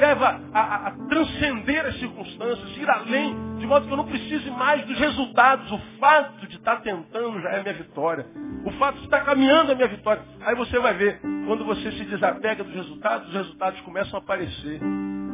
Leva 0.00 0.40
a, 0.54 0.88
a, 0.88 0.90
transcender 1.08 1.84
as 1.84 1.98
circunstâncias, 1.98 2.76
ir 2.76 2.88
além, 2.88 3.58
de 3.58 3.66
modo 3.66 3.86
que 3.86 3.92
eu 3.92 3.96
não 3.98 4.06
precise 4.06 4.50
mais 4.50 4.84
dos 4.86 4.98
resultados. 4.98 5.70
O 5.70 5.78
fato 5.98 6.46
de 6.46 6.56
estar 6.56 6.76
tentando 6.80 7.40
já 7.40 7.50
é 7.50 7.62
minha 7.62 7.74
vitória. 7.74 8.26
O 8.64 8.70
fato 8.72 8.96
de 8.98 9.04
estar 9.04 9.20
caminhando 9.24 9.72
é 9.72 9.74
minha 9.74 9.88
vitória. 9.88 10.22
Aí 10.40 10.54
você 10.56 10.78
vai 10.78 10.94
ver, 10.94 11.20
quando 11.46 11.64
você 11.64 11.92
se 11.92 12.04
desapega 12.06 12.64
dos 12.64 12.74
resultados, 12.74 13.28
os 13.28 13.34
resultados 13.34 13.80
começam 13.82 14.18
a 14.18 14.22
aparecer. 14.22 14.80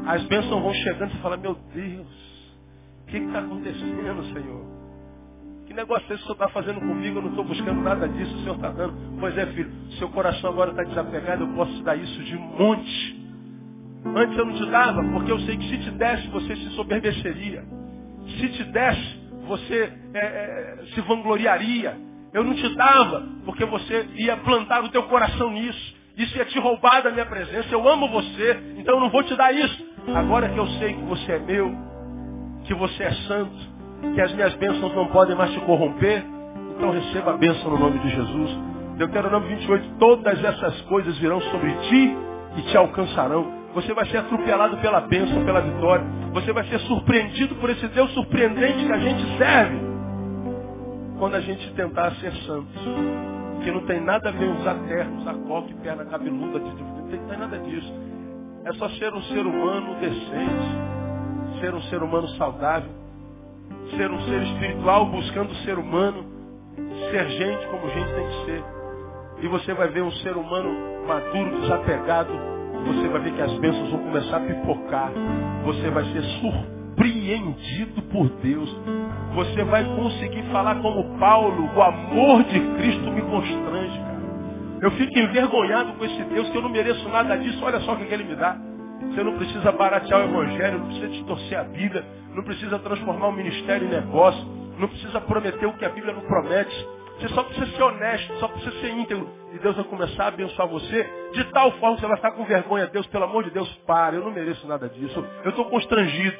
As 0.06 0.22
bênçãos 0.24 0.62
vão 0.62 0.74
chegando 0.74 1.10
e 1.10 1.16
você 1.16 1.22
fala, 1.22 1.36
meu 1.36 1.54
Deus, 1.72 2.08
o 3.02 3.06
que 3.06 3.18
está 3.18 3.38
acontecendo, 3.38 4.24
Senhor? 4.32 4.76
negócio 5.76 6.10
é 6.10 6.14
esse 6.14 6.24
que 6.24 6.32
o 6.32 6.34
Senhor 6.34 6.46
está 6.46 6.48
fazendo 6.48 6.80
comigo? 6.80 7.18
Eu 7.18 7.22
não 7.22 7.30
estou 7.30 7.44
buscando 7.44 7.80
nada 7.82 8.08
disso, 8.08 8.34
o 8.34 8.38
Senhor 8.40 8.56
está 8.56 8.70
dando. 8.70 8.94
Pois 9.20 9.36
é, 9.36 9.46
filho, 9.46 9.70
seu 9.98 10.08
coração 10.08 10.50
agora 10.50 10.70
está 10.70 10.82
desapegado, 10.82 11.44
eu 11.44 11.48
posso 11.54 11.72
te 11.74 11.82
dar 11.84 11.96
isso 11.96 12.24
de 12.24 12.36
monte. 12.36 13.25
Antes 14.14 14.38
eu 14.38 14.46
não 14.46 14.54
te 14.54 14.66
dava, 14.70 15.02
porque 15.04 15.32
eu 15.32 15.38
sei 15.40 15.56
que 15.56 15.68
se 15.68 15.78
te 15.78 15.90
desse, 15.90 16.28
você 16.28 16.56
se 16.56 16.70
soberbeceria. 16.70 17.64
Se 18.38 18.48
te 18.48 18.64
desse, 18.64 19.26
você 19.46 19.92
é, 20.14 20.18
é, 20.18 20.76
se 20.94 21.00
vangloriaria. 21.02 21.96
Eu 22.32 22.44
não 22.44 22.54
te 22.54 22.68
dava, 22.74 23.26
porque 23.44 23.64
você 23.64 24.06
ia 24.16 24.36
plantar 24.38 24.84
o 24.84 24.88
teu 24.90 25.04
coração 25.04 25.50
nisso. 25.50 25.96
Isso 26.16 26.36
ia 26.36 26.44
te 26.46 26.58
roubar 26.58 27.02
da 27.02 27.10
minha 27.10 27.26
presença. 27.26 27.68
Eu 27.70 27.86
amo 27.88 28.08
você, 28.08 28.58
então 28.78 28.94
eu 28.94 29.00
não 29.00 29.10
vou 29.10 29.22
te 29.22 29.34
dar 29.36 29.52
isso. 29.54 29.86
Agora 30.14 30.48
que 30.48 30.58
eu 30.58 30.66
sei 30.78 30.94
que 30.94 31.04
você 31.04 31.32
é 31.32 31.38
meu, 31.38 31.74
que 32.64 32.74
você 32.74 33.02
é 33.02 33.12
santo, 33.12 33.56
que 34.14 34.20
as 34.20 34.32
minhas 34.32 34.54
bênçãos 34.54 34.94
não 34.94 35.06
podem 35.08 35.36
mais 35.36 35.52
te 35.52 35.60
corromper, 35.60 36.24
então 36.76 36.90
receba 36.90 37.32
a 37.32 37.36
bênção 37.36 37.70
no 37.70 37.78
nome 37.78 37.98
de 37.98 38.08
Jesus. 38.10 38.58
Deuteronômio 38.96 39.48
28, 39.48 39.98
todas 39.98 40.42
essas 40.42 40.80
coisas 40.82 41.16
virão 41.18 41.40
sobre 41.40 41.72
ti 41.88 42.16
e 42.56 42.62
te 42.62 42.76
alcançarão. 42.76 43.65
Você 43.76 43.92
vai 43.92 44.06
ser 44.06 44.16
atropelado 44.16 44.78
pela 44.78 45.02
bênção, 45.02 45.44
pela 45.44 45.60
vitória. 45.60 46.02
Você 46.32 46.50
vai 46.50 46.64
ser 46.64 46.80
surpreendido 46.80 47.56
por 47.56 47.68
esse 47.68 47.86
Deus 47.88 48.10
surpreendente 48.14 48.86
que 48.86 48.90
a 48.90 48.98
gente 48.98 49.36
serve. 49.36 49.76
Quando 51.18 51.34
a 51.34 51.40
gente 51.40 51.70
tentar 51.74 52.10
ser 52.12 52.32
santo. 52.46 52.66
Que 53.62 53.70
não 53.70 53.84
tem 53.84 54.00
nada 54.00 54.30
a 54.30 54.32
ver 54.32 54.46
usar 54.46 54.76
terno, 54.86 55.18
usar 55.18 55.34
coque, 55.46 55.74
perna 55.74 56.06
cabeluda, 56.06 56.58
não 56.58 57.06
tem, 57.10 57.20
não 57.20 57.28
tem 57.28 57.38
nada 57.38 57.58
disso. 57.58 57.92
É 58.64 58.72
só 58.74 58.88
ser 58.90 59.12
um 59.12 59.22
ser 59.24 59.44
humano 59.44 59.94
decente, 59.96 61.60
ser 61.60 61.74
um 61.74 61.82
ser 61.82 62.02
humano 62.02 62.28
saudável, 62.28 62.90
ser 63.94 64.10
um 64.10 64.20
ser 64.22 64.42
espiritual 64.42 65.04
buscando 65.06 65.54
ser 65.56 65.78
humano, 65.78 66.24
ser 67.10 67.28
gente 67.28 67.66
como 67.66 67.90
gente 67.90 68.14
tem 68.14 68.26
que 68.26 68.44
ser. 68.46 68.64
E 69.42 69.48
você 69.48 69.74
vai 69.74 69.88
ver 69.88 70.02
um 70.02 70.12
ser 70.12 70.34
humano 70.34 71.06
maduro, 71.06 71.60
desapegado. 71.60 72.55
Você 72.84 73.08
vai 73.08 73.20
ver 73.22 73.32
que 73.32 73.42
as 73.42 73.52
bênçãos 73.58 73.90
vão 73.90 74.00
começar 74.00 74.36
a 74.36 74.40
pipocar. 74.40 75.10
Você 75.64 75.90
vai 75.90 76.04
ser 76.12 76.22
surpreendido 76.40 78.02
por 78.12 78.28
Deus. 78.42 78.76
Você 79.34 79.64
vai 79.64 79.84
conseguir 79.84 80.42
falar 80.52 80.76
como 80.76 81.18
Paulo, 81.18 81.70
o 81.74 81.82
amor 81.82 82.44
de 82.44 82.60
Cristo 82.76 83.10
me 83.10 83.22
constrange, 83.22 83.98
cara. 83.98 84.16
Eu 84.82 84.90
fico 84.92 85.18
envergonhado 85.18 85.94
com 85.94 86.04
esse 86.04 86.22
Deus 86.24 86.48
que 86.50 86.56
eu 86.56 86.62
não 86.62 86.68
mereço 86.68 87.08
nada 87.08 87.36
disso. 87.36 87.64
Olha 87.64 87.80
só 87.80 87.94
o 87.94 87.96
que 87.96 88.12
ele 88.12 88.24
me 88.24 88.36
dá. 88.36 88.56
Você 89.00 89.22
não 89.22 89.36
precisa 89.36 89.72
baratear 89.72 90.20
o 90.20 90.24
evangelho, 90.24 90.78
não 90.78 90.86
precisa 90.86 91.08
distorcer 91.08 91.58
a 91.58 91.64
Bíblia, 91.64 92.04
não 92.34 92.42
precisa 92.42 92.78
transformar 92.78 93.28
o 93.28 93.32
ministério 93.32 93.86
em 93.86 93.90
negócio, 93.90 94.44
não 94.78 94.88
precisa 94.88 95.20
prometer 95.20 95.66
o 95.66 95.72
que 95.74 95.84
a 95.84 95.88
Bíblia 95.88 96.12
não 96.12 96.22
promete. 96.22 96.86
Você 97.18 97.28
só 97.28 97.42
precisa 97.44 97.66
ser 97.74 97.82
honesto, 97.82 98.38
só 98.38 98.48
precisa 98.48 98.78
ser 98.80 98.90
íntegro. 98.90 99.28
E 99.52 99.58
Deus 99.58 99.74
vai 99.74 99.84
começar 99.86 100.24
a 100.24 100.28
abençoar 100.28 100.68
você 100.68 101.30
de 101.32 101.44
tal 101.44 101.72
forma 101.72 101.96
que 101.96 102.02
você 102.02 102.06
vai 102.06 102.16
estar 102.16 102.32
com 102.32 102.44
vergonha. 102.44 102.86
Deus, 102.88 103.06
pelo 103.06 103.24
amor 103.24 103.44
de 103.44 103.50
Deus, 103.50 103.72
para. 103.86 104.16
Eu 104.16 104.24
não 104.24 104.30
mereço 104.30 104.66
nada 104.66 104.88
disso. 104.88 105.24
Eu 105.42 105.50
estou 105.50 105.64
constrangido. 105.70 106.36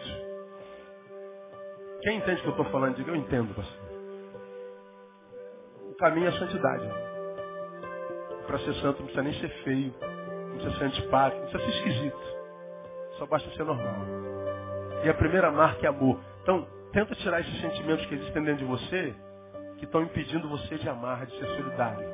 Quem 2.02 2.18
entende 2.18 2.40
o 2.40 2.42
que 2.42 2.48
eu 2.48 2.50
estou 2.50 2.66
falando? 2.66 2.96
Diga, 2.96 3.10
eu 3.10 3.16
entendo, 3.16 3.54
pastor. 3.54 3.86
O 5.90 5.94
caminho 5.96 6.26
é 6.26 6.28
a 6.28 6.38
santidade. 6.38 6.86
Para 8.46 8.58
ser 8.58 8.74
santo 8.74 8.98
não 8.98 9.06
precisa 9.06 9.22
nem 9.22 9.32
ser 9.34 9.48
feio. 9.64 9.94
Não 10.00 10.56
precisa 10.56 10.78
ser 10.78 10.84
antipático. 10.84 11.42
Não 11.42 11.50
precisa 11.50 11.72
ser 11.72 11.78
esquisito. 11.78 12.36
Só 13.18 13.24
basta 13.26 13.48
ser 13.52 13.64
normal. 13.64 13.96
E 15.04 15.08
a 15.08 15.14
primeira 15.14 15.50
marca 15.50 15.86
é 15.86 15.88
amor. 15.88 16.20
Então, 16.42 16.66
tenta 16.92 17.14
tirar 17.14 17.40
esses 17.40 17.60
sentimentos 17.62 18.04
que 18.06 18.14
existem 18.14 18.42
dentro 18.42 18.58
de 18.58 18.70
você, 18.70 19.14
que 19.78 19.84
estão 19.84 20.02
impedindo 20.02 20.48
você 20.48 20.76
de 20.76 20.88
amar, 20.88 21.26
de 21.26 21.38
ser 21.38 21.46
solidário. 21.56 22.06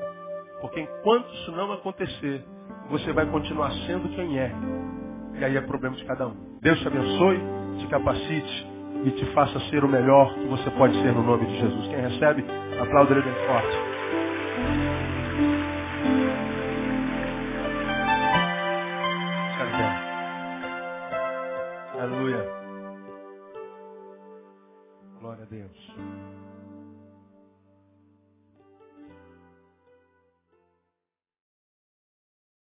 Porque 0.60 0.80
enquanto 0.80 1.32
isso 1.34 1.52
não 1.52 1.72
acontecer, 1.72 2.44
você 2.88 3.12
vai 3.12 3.26
continuar 3.26 3.72
sendo 3.86 4.08
quem 4.10 4.38
é. 4.38 4.52
E 5.38 5.44
aí 5.44 5.56
é 5.56 5.60
problema 5.60 5.96
de 5.96 6.04
cada 6.04 6.28
um. 6.28 6.58
Deus 6.60 6.78
te 6.80 6.86
abençoe, 6.86 7.40
te 7.78 7.86
capacite 7.88 8.66
e 9.04 9.10
te 9.10 9.26
faça 9.32 9.58
ser 9.70 9.84
o 9.84 9.88
melhor 9.88 10.32
que 10.34 10.46
você 10.46 10.70
pode 10.70 10.94
ser 11.02 11.12
no 11.12 11.22
nome 11.22 11.46
de 11.46 11.58
Jesus. 11.58 11.88
Quem 11.88 12.00
recebe, 12.00 12.44
aplauda 12.80 13.12
ele 13.12 13.22
bem 13.22 13.34
forte. 13.46 13.92
Aleluia. 22.02 22.44
Glória 25.20 25.44
a 25.44 25.46
Deus. 25.46 26.31